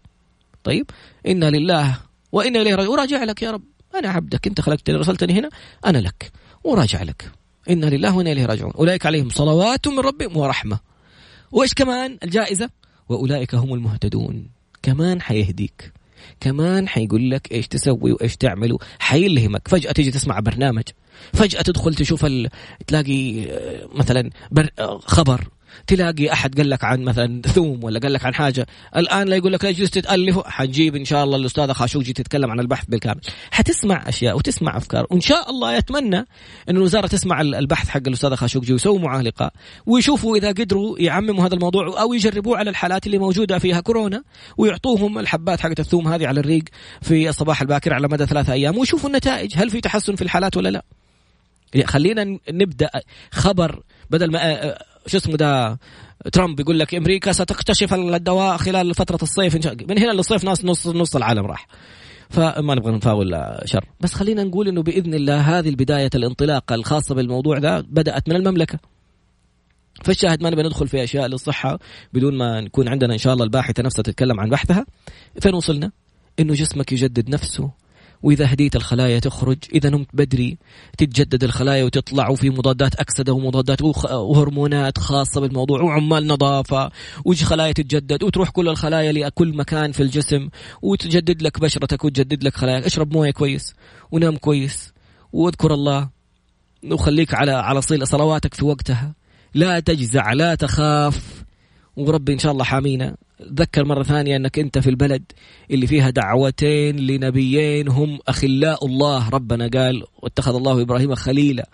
طيب 0.63 0.89
إنا 1.27 1.49
لله 1.49 1.97
وأنا 2.31 2.61
إليه 2.61 2.75
راجعون 2.75 2.97
وراجع 2.97 3.23
لك 3.23 3.41
يا 3.41 3.51
رب. 3.51 3.63
أنا 3.95 4.09
عبدك 4.09 4.47
أنت 4.47 4.61
خلقتني 4.61 4.95
رسلتني 4.95 5.33
هنا 5.33 5.49
أنا 5.85 5.97
لك. 5.97 6.31
وراجع 6.63 7.03
لك. 7.03 7.31
إنا 7.69 7.85
لله 7.85 8.17
وأنا 8.17 8.31
إليه 8.31 8.45
راجعون. 8.45 8.71
أولئك 8.71 9.05
عليهم 9.05 9.29
صلوات 9.29 9.87
من 9.87 9.99
ربهم 9.99 10.37
ورحمة. 10.37 10.79
وإيش 11.51 11.73
كمان 11.73 12.17
الجائزة؟ 12.23 12.69
وأولئك 13.09 13.55
هم 13.55 13.73
المهتدون. 13.73 14.49
كمان 14.83 15.21
حيهديك. 15.21 15.93
كمان 16.39 16.87
حيقول 16.87 17.31
لك 17.31 17.51
إيش 17.51 17.67
تسوي 17.67 18.11
وإيش 18.11 18.35
تعمل. 18.37 18.77
حيلهمك. 18.99 19.67
فجأة 19.67 19.91
تيجي 19.91 20.11
تسمع 20.11 20.39
برنامج. 20.39 20.83
فجأة 21.33 21.61
تدخل 21.61 21.95
تشوف. 21.95 22.25
تلاقي 22.87 23.45
آه، 23.51 23.87
مثلا 23.95 24.29
بر... 24.51 24.69
آه، 24.79 24.97
خبر. 24.97 25.47
تلاقي 25.87 26.33
أحد 26.33 26.57
قال 26.57 26.69
لك 26.69 26.83
عن 26.83 27.03
مثلا 27.03 27.41
ثوم 27.41 27.83
ولا 27.83 27.99
قال 27.99 28.13
لك 28.13 28.25
عن 28.25 28.33
حاجة 28.33 28.65
الآن 28.95 29.27
لا 29.27 29.35
يقول 29.35 29.53
لك 29.53 29.63
لا 29.63 29.69
يجوز 29.69 29.89
تتالف 29.89 30.39
حنجيب 30.45 30.95
إن 30.95 31.05
شاء 31.05 31.23
الله 31.23 31.37
الأستاذة 31.37 31.73
خاشوجي 31.73 32.13
تتكلم 32.13 32.51
عن 32.51 32.59
البحث 32.59 32.85
بالكامل. 32.85 33.21
حتسمع 33.51 34.09
أشياء 34.09 34.37
وتسمع 34.37 34.77
أفكار 34.77 35.07
وإن 35.11 35.21
شاء 35.21 35.49
الله 35.49 35.75
يتمنى 35.75 36.17
إن 36.69 36.77
الوزارة 36.77 37.07
تسمع 37.07 37.41
البحث 37.41 37.89
حق 37.89 38.01
الأستاذة 38.07 38.35
خاشوجي 38.35 38.73
ويسووا 38.73 38.99
معاه 38.99 39.21
لقاء 39.21 39.53
ويشوفوا 39.85 40.37
إذا 40.37 40.47
قدروا 40.47 40.99
يعمموا 40.99 41.47
هذا 41.47 41.53
الموضوع 41.53 42.01
أو 42.01 42.13
يجربوه 42.13 42.57
على 42.57 42.69
الحالات 42.69 43.05
اللي 43.05 43.17
موجودة 43.17 43.59
فيها 43.59 43.79
كورونا 43.79 44.23
ويعطوهم 44.57 45.19
الحبات 45.19 45.59
حقت 45.59 45.79
الثوم 45.79 46.07
هذه 46.07 46.27
على 46.27 46.39
الريق 46.39 46.63
في 47.01 47.29
الصباح 47.29 47.61
الباكر 47.61 47.93
على 47.93 48.07
مدى 48.07 48.25
ثلاثة 48.25 48.53
أيام 48.53 48.77
ويشوفوا 48.77 49.09
النتائج 49.09 49.53
هل 49.55 49.69
في 49.69 49.81
تحسن 49.81 50.15
في 50.15 50.21
الحالات 50.21 50.57
ولا 50.57 50.69
لا. 50.69 50.83
خلينا 51.85 52.39
نبدأ 52.49 52.89
خبر 53.31 53.83
بدل 54.09 54.31
ما 54.31 54.75
شو 55.07 55.17
اسمه 55.17 55.37
ده 55.37 55.79
ترامب 56.33 56.59
يقول 56.59 56.79
لك 56.79 56.95
أمريكا 56.95 57.31
ستكتشف 57.31 57.93
الدواء 57.93 58.57
خلال 58.57 58.95
فترة 58.95 59.19
الصيف 59.23 59.55
من 59.89 59.97
هنا 59.97 60.11
للصيف 60.11 60.43
ناس 60.43 60.65
نص 60.65 60.87
نص 60.87 61.15
العالم 61.15 61.45
راح. 61.45 61.67
فما 62.29 62.75
نبغى 62.75 62.91
نفاول 62.91 63.55
شر. 63.65 63.85
بس 64.01 64.13
خلينا 64.13 64.43
نقول 64.43 64.67
إنه 64.67 64.83
بإذن 64.83 65.13
الله 65.13 65.59
هذه 65.59 65.69
البداية 65.69 66.09
الانطلاقة 66.15 66.75
الخاصة 66.75 67.15
بالموضوع 67.15 67.59
ده 67.59 67.81
بدأت 67.81 68.29
من 68.29 68.35
المملكة. 68.35 68.79
فالشاهد 70.03 70.43
ما 70.43 70.49
نبي 70.49 70.63
ندخل 70.63 70.87
في 70.87 71.03
أشياء 71.03 71.27
للصحة 71.27 71.79
بدون 72.13 72.37
ما 72.37 72.61
نكون 72.61 72.87
عندنا 72.87 73.13
إن 73.13 73.17
شاء 73.17 73.33
الله 73.33 73.45
الباحثة 73.45 73.83
نفسها 73.83 74.03
تتكلم 74.03 74.39
عن 74.39 74.49
بحثها. 74.49 74.85
فين 75.41 75.53
وصلنا؟ 75.53 75.91
إنه 76.39 76.53
جسمك 76.53 76.91
يجدد 76.91 77.29
نفسه 77.29 77.71
وإذا 78.25 78.53
هديت 78.53 78.75
الخلايا 78.75 79.19
تخرج 79.19 79.57
إذا 79.73 79.89
نمت 79.89 80.07
بدري 80.13 80.57
تتجدد 80.97 81.43
الخلايا 81.43 81.83
وتطلع 81.83 82.29
وفي 82.29 82.49
مضادات 82.49 82.95
أكسدة 82.95 83.33
ومضادات 83.33 83.81
وهرمونات 84.11 84.97
خاصة 84.97 85.41
بالموضوع 85.41 85.81
وعمال 85.81 86.27
نظافة. 86.27 86.91
ويجي 87.25 87.45
خلايا 87.45 87.71
تتجدد؟ 87.71 88.23
وتروح 88.23 88.49
كل 88.49 88.69
الخلايا 88.69 89.11
لكل 89.11 89.57
مكان 89.57 89.91
في 89.91 90.03
الجسم 90.03 90.49
وتجدد 90.81 91.41
لك 91.41 91.59
بشرتك 91.59 92.03
وتجدد 92.05 92.43
لك 92.43 92.55
خلاياك. 92.55 92.83
اشرب 92.83 93.13
موية 93.13 93.31
كويس 93.31 93.73
ونام 94.11 94.37
كويس. 94.37 94.93
واذكر 95.33 95.73
الله 95.73 96.09
وخليك 96.91 97.33
على 97.33 97.51
على 97.51 97.81
صل 97.81 98.07
صلواتك 98.07 98.53
في 98.53 98.65
وقتها. 98.65 99.13
لا 99.53 99.79
تجزع 99.79 100.33
لا 100.33 100.55
تخاف. 100.55 101.44
وربي 101.97 102.33
إن 102.33 102.39
شاء 102.39 102.51
الله 102.51 102.63
حامينا. 102.63 103.15
تذكر 103.55 103.85
مرة 103.85 104.03
ثانية 104.03 104.35
أنك 104.35 104.59
أنت 104.59 104.77
في 104.77 104.89
البلد 104.89 105.23
اللي 105.71 105.87
فيها 105.87 106.09
دعوتين 106.09 106.97
لنبيين 106.97 107.87
هم 107.87 108.19
أخلاء 108.27 108.85
الله. 108.85 109.29
ربنا 109.29 109.69
قال 109.73 110.03
واتخذ 110.23 110.55
الله 110.55 110.81
إبراهيم 110.81 111.15
خليلا. 111.15 111.69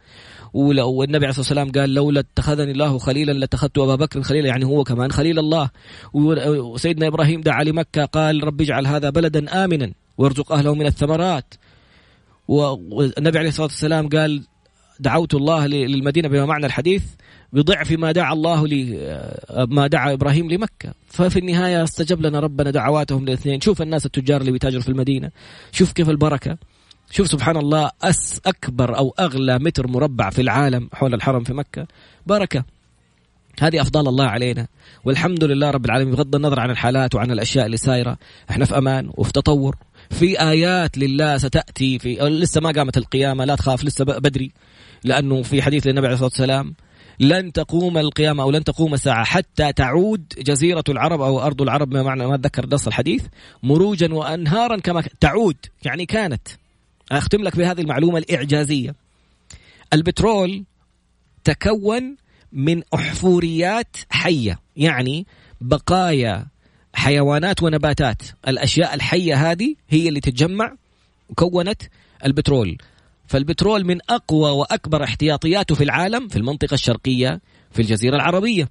والنبي 0.53 1.25
عليه 1.25 1.29
الصلاة 1.29 1.59
والسلام 1.59 1.71
قال 1.71 1.93
لولا 1.93 2.19
اتخذني 2.19 2.71
الله 2.71 2.97
خليلا 2.97 3.31
لاتخذت 3.31 3.77
أبا 3.77 3.95
بكر 3.95 4.21
خليلا 4.21 4.47
يعني 4.47 4.65
هو 4.65 4.83
كمان 4.83 5.11
خليل 5.11 5.39
الله. 5.39 5.69
وسيدنا 6.13 7.07
إبراهيم 7.07 7.41
دعا 7.41 7.63
لمكة 7.63 8.05
قال 8.05 8.43
رب 8.43 8.61
اجعل 8.61 8.87
هذا 8.87 9.09
بلدا 9.09 9.65
آمنا 9.65 9.91
وارزق 10.17 10.51
أهله 10.51 10.75
من 10.75 10.85
الثمرات. 10.85 11.53
والنبي 12.47 13.39
عليه 13.39 13.49
الصلاة 13.49 13.67
والسلام 13.67 14.09
قال 14.09 14.43
دعوت 15.01 15.33
الله 15.33 15.67
للمدينة 15.67 16.27
بما 16.27 16.45
معنى 16.45 16.65
الحديث 16.65 17.03
بضعف 17.53 17.91
ما 17.91 18.11
دعا 18.11 18.33
الله 18.33 18.67
لي 18.67 18.97
آه، 18.99 19.67
ما 19.69 19.87
دعا 19.87 20.13
إبراهيم 20.13 20.51
لمكة. 20.51 20.93
ففي 21.07 21.39
النهاية 21.39 21.83
استجب 21.83 22.25
لنا 22.25 22.39
ربنا 22.39 22.71
دعواتهم 22.71 23.23
الاثنين 23.23 23.61
شوف 23.61 23.81
الناس 23.81 24.05
التجار 24.05 24.41
اللي 24.41 24.51
بيتاجروا 24.51 24.81
في 24.81 24.89
المدينة. 24.89 25.31
شوف 25.71 25.91
كيف 25.91 26.09
البركة. 26.09 26.57
شوف 27.11 27.27
سبحان 27.27 27.57
الله 27.57 27.91
أس 28.03 28.41
أكبر 28.45 28.97
أو 28.97 29.15
أغلى 29.19 29.59
متر 29.59 29.87
مربع 29.87 30.29
في 30.29 30.41
العالم 30.41 30.89
حول 30.93 31.13
الحرم 31.13 31.43
في 31.43 31.53
مكة. 31.53 31.87
بركة. 32.27 32.63
هذه 33.61 33.81
أفضال 33.81 34.07
الله 34.07 34.25
علينا. 34.25 34.67
والحمد 35.05 35.43
لله 35.43 35.71
رب 35.71 35.85
العالمين. 35.85 36.15
بغض 36.15 36.35
النظر 36.35 36.59
عن 36.59 36.69
الحالات 36.69 37.15
وعن 37.15 37.31
الأشياء 37.31 37.65
اللي 37.65 37.77
سايرة. 37.77 38.17
إحنا 38.49 38.65
في 38.65 38.77
أمان 38.77 39.11
وفي 39.17 39.31
تطور. 39.31 39.75
في 40.09 40.41
آيات 40.41 40.97
لله 40.97 41.37
ستأتي 41.37 41.99
في 41.99 42.15
لسه 42.15 42.61
ما 42.61 42.71
قامت 42.71 42.97
القيامة. 42.97 43.45
لا 43.45 43.55
تخاف 43.55 43.83
لسه 43.83 44.05
بدري. 44.05 44.51
لأنه 45.03 45.41
في 45.41 45.61
حديث 45.61 45.87
للنبي 45.87 46.07
عليه 46.07 46.13
الصلاة 46.13 46.29
والسلام 46.29 46.75
لن 47.21 47.51
تقوم 47.51 47.97
القيامة 47.97 48.43
أو 48.43 48.51
لن 48.51 48.63
تقوم 48.63 48.93
الساعة 48.93 49.23
حتى 49.23 49.73
تعود 49.73 50.33
جزيرة 50.37 50.83
العرب 50.89 51.21
أو 51.21 51.41
أرض 51.41 51.61
العرب. 51.61 51.93
ما 51.93 52.03
معنى 52.03 52.27
ما 52.27 52.35
أتذكر 52.35 52.65
نص 52.71 52.87
الحديث 52.87 53.25
مروجا 53.63 54.13
وأنهارا 54.13 54.77
كما 54.77 55.03
تعود 55.19 55.57
يعني 55.85 56.05
كانت. 56.05 56.47
أختم 57.11 57.43
لك 57.43 57.55
بهذه 57.57 57.81
المعلومة 57.81 58.17
الإعجازية. 58.17 58.95
البترول 59.93 60.63
تكون 61.43 62.15
من 62.51 62.83
أحفوريات 62.93 63.97
حية 64.09 64.59
يعني 64.75 65.27
بقايا 65.61 66.45
حيوانات 66.93 67.63
ونباتات. 67.63 68.21
الأشياء 68.47 68.93
الحية 68.93 69.51
هذه 69.51 69.75
هي 69.89 70.09
اللي 70.09 70.19
تتجمع 70.19 70.75
وكونت 71.29 71.81
البترول. 72.25 72.77
فالبترول 73.31 73.85
من 73.85 73.97
أقوى 74.09 74.51
وأكبر 74.51 75.03
احتياطياته 75.03 75.75
في 75.75 75.83
العالم 75.83 76.27
في 76.27 76.35
المنطقة 76.35 76.73
الشرقية 76.73 77.41
في 77.71 77.81
الجزيرة 77.81 78.15
العربية. 78.15 78.69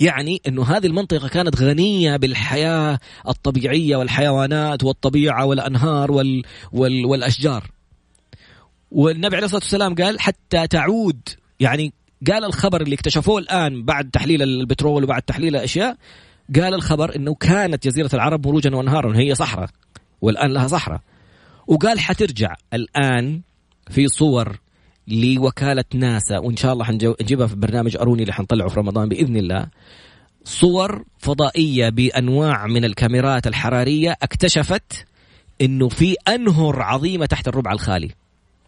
يعني 0.00 0.42
إنه 0.48 0.62
هذه 0.64 0.86
المنطقة 0.86 1.28
كانت 1.28 1.62
غنية 1.62 2.16
بالحياة 2.16 2.98
الطبيعية 3.28 3.96
والحيوانات 3.96 4.84
والطبيعة 4.84 5.44
والأنهار 5.44 6.12
وال 6.12 6.42
وال 6.72 7.06
والأشجار. 7.06 7.70
والنبي 8.90 9.36
عليه 9.36 9.46
الصلاة 9.46 9.62
والسلام 9.62 9.94
قال 9.94 10.20
حتى 10.20 10.66
تعود 10.66 11.20
يعني 11.60 11.92
قال 12.30 12.44
الخبر 12.44 12.82
اللي 12.82 12.94
اكتشفوه 12.94 13.38
الآن 13.38 13.84
بعد 13.84 14.10
تحليل 14.10 14.42
البترول 14.42 15.04
وبعد 15.04 15.22
تحليل 15.22 15.56
الأشياء 15.56 15.96
قال 16.56 16.74
الخبر 16.74 17.16
إنه 17.16 17.34
كانت 17.34 17.84
جزيرة 17.84 18.10
العرب 18.14 18.46
مروجا 18.46 18.76
وانهارا 18.76 19.16
هي 19.16 19.34
صحراء 19.34 19.70
والآن 20.20 20.52
لها 20.52 20.66
صحراء 20.66 21.00
وقال 21.66 22.00
حترجع 22.00 22.54
الآن 22.74 23.40
في 23.90 24.08
صور 24.08 24.58
لوكالة 25.08 25.84
ناسا 25.94 26.38
وإن 26.38 26.56
شاء 26.56 26.72
الله 26.72 26.84
حنجيبها 26.84 27.46
في 27.46 27.56
برنامج 27.56 27.96
أروني 27.96 28.22
اللي 28.22 28.32
حنطلعه 28.32 28.68
في 28.68 28.80
رمضان 28.80 29.08
بإذن 29.08 29.36
الله. 29.36 29.66
صور 30.44 31.04
فضائية 31.18 31.88
بأنواع 31.88 32.66
من 32.66 32.84
الكاميرات 32.84 33.46
الحرارية 33.46 34.16
اكتشفت 34.22 35.06
أنه 35.60 35.88
في 35.88 36.16
أنهر 36.28 36.82
عظيمة 36.82 37.26
تحت 37.26 37.48
الربع 37.48 37.72
الخالي. 37.72 38.10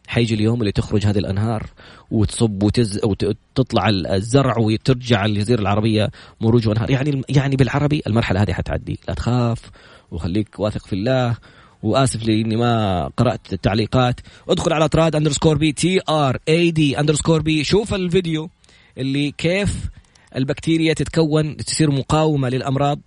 حيجي 0.07 0.35
اليوم 0.35 0.61
اللي 0.61 0.73
تخرج 0.73 1.07
هذه 1.07 1.19
الأنهار 1.19 1.67
وتصب 2.11 2.63
وتز 2.63 3.01
وتطلع 3.05 3.89
الزرع 3.89 4.59
وترجع 4.59 5.25
الجزيرة 5.25 5.61
العربية 5.61 6.11
مروج 6.41 6.69
وأنهار. 6.69 6.91
يعني 6.91 7.23
يعني 7.29 7.57
بالعربي 7.57 8.03
المرحلة 8.07 8.43
هذه 8.43 8.53
حتعدي. 8.53 8.99
لا 9.09 9.15
تخاف 9.15 9.71
وخليك 10.11 10.61
واثق 10.61 10.87
في 10.87 10.93
الله 10.93 11.37
وآسف 11.83 12.27
لاني 12.27 12.57
ما 12.57 13.07
قرأت 13.17 13.53
التعليقات. 13.53 14.21
ادخل 14.49 14.73
على 14.73 14.89
تراد 14.89 15.17
underscore 15.17 15.59
بي 15.59 15.73
T 15.73 16.01
R 16.09 16.39
A 16.49 16.71
D 16.71 17.01
underscore 17.01 17.43
B 17.43 17.65
شوف 17.65 17.95
الفيديو 17.95 18.51
اللي 18.99 19.31
كيف 19.31 19.89
البكتيريا 20.37 20.95
تتكون 20.95 21.57
تصير 21.57 21.91
مقاومة 21.91 22.49
للأمراض. 22.49 22.99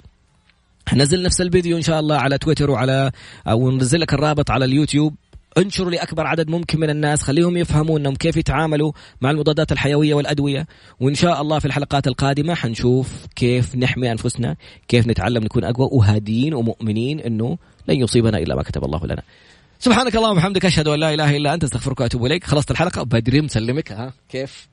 نزل 0.94 1.24
نفس 1.24 1.42
الفيديو 1.42 1.78
إن 1.78 1.82
شاء 1.82 2.00
الله 2.00 2.18
على 2.18 2.38
تويتر 2.38 2.72
وعلى 2.72 3.12
أو 3.48 3.72
ننزل 3.72 4.00
لك 4.00 4.14
الرابط 4.14 4.52
على 4.52 4.66
اليوتيوب. 4.66 5.16
انشروا 5.58 5.92
لاكبر 5.92 6.28
عدد 6.28 6.50
ممكن 6.50 6.80
من 6.80 6.90
الناس 6.90 7.22
خليهم 7.22 7.58
يفهموا 7.58 8.00
إنهم 8.00 8.16
كيف 8.16 8.38
يتعاملوا 8.38 8.92
مع 9.22 9.32
المضادات 9.32 9.72
الحيوية 9.72 10.14
والأدوية. 10.14 10.68
وإن 11.00 11.16
شاء 11.16 11.42
الله 11.42 11.60
في 11.60 11.66
الحلقات 11.66 12.08
القادمة 12.08 12.56
حنشوف 12.56 13.26
كيف 13.36 13.76
نحمي 13.76 14.12
أنفسنا 14.12 14.56
كيف 14.88 15.08
نتعلم 15.08 15.44
نكون 15.44 15.64
أقوى 15.64 15.90
وهادين 15.92 16.54
ومؤمنين 16.54 17.20
إنه 17.20 17.58
لن 17.88 17.96
يصيبنا 17.96 18.38
إلا 18.38 18.56
ما 18.56 18.64
كتب 18.64 18.84
الله 18.84 19.06
لنا. 19.06 19.24
سبحانك 19.80 20.16
اللهم 20.16 20.32
وبحمدك 20.32 20.66
أشهد 20.66 20.88
أن 20.88 21.00
لا 21.00 21.14
إله 21.14 21.38
إلا 21.38 21.54
أنت 21.54 21.64
أستغفرك 21.64 22.00
وأتوب 22.00 22.26
إليك. 22.26 22.44
خلصت 22.44 22.72
الحلقة؟ 22.72 23.04
بدري 23.04 23.42
مسلمك 23.42 23.92
ها؟ 23.92 24.14
كيف؟ 24.30 24.68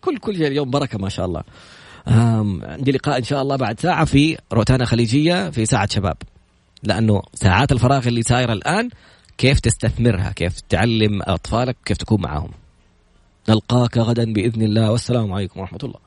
كل 0.00 0.18
كل 0.18 0.42
يوم 0.42 0.70
بركة 0.70 0.98
ما 0.98 1.08
شاء 1.08 1.26
الله. 1.26 1.42
عندي 2.06 2.92
لقاء 2.92 3.18
إن 3.18 3.24
شاء 3.24 3.42
الله 3.42 3.56
بعد 3.56 3.80
ساعة 3.80 4.04
في 4.04 4.38
روتانا 4.52 4.84
خليجية 4.84 5.50
في 5.50 5.66
ساعة 5.66 5.88
شباب. 5.90 6.16
لأنه 6.82 7.22
ساعات 7.34 7.72
الفراغ 7.72 8.08
اللي 8.08 8.22
صايرة 8.22 8.52
الآن 8.52 8.88
كيف 9.38 9.60
تستثمرها؟ 9.60 10.32
كيف 10.32 10.60
تعلم 10.60 11.22
أطفالك؟ 11.22 11.76
كيف 11.84 11.96
تكون 11.96 12.22
معهم 12.22 12.50
نلقاك 13.48 13.98
غدا 13.98 14.32
بإذن 14.32 14.62
الله 14.62 14.90
والسلام 14.90 15.32
عليكم 15.32 15.60
ورحمة 15.60 15.78
الله. 15.82 15.96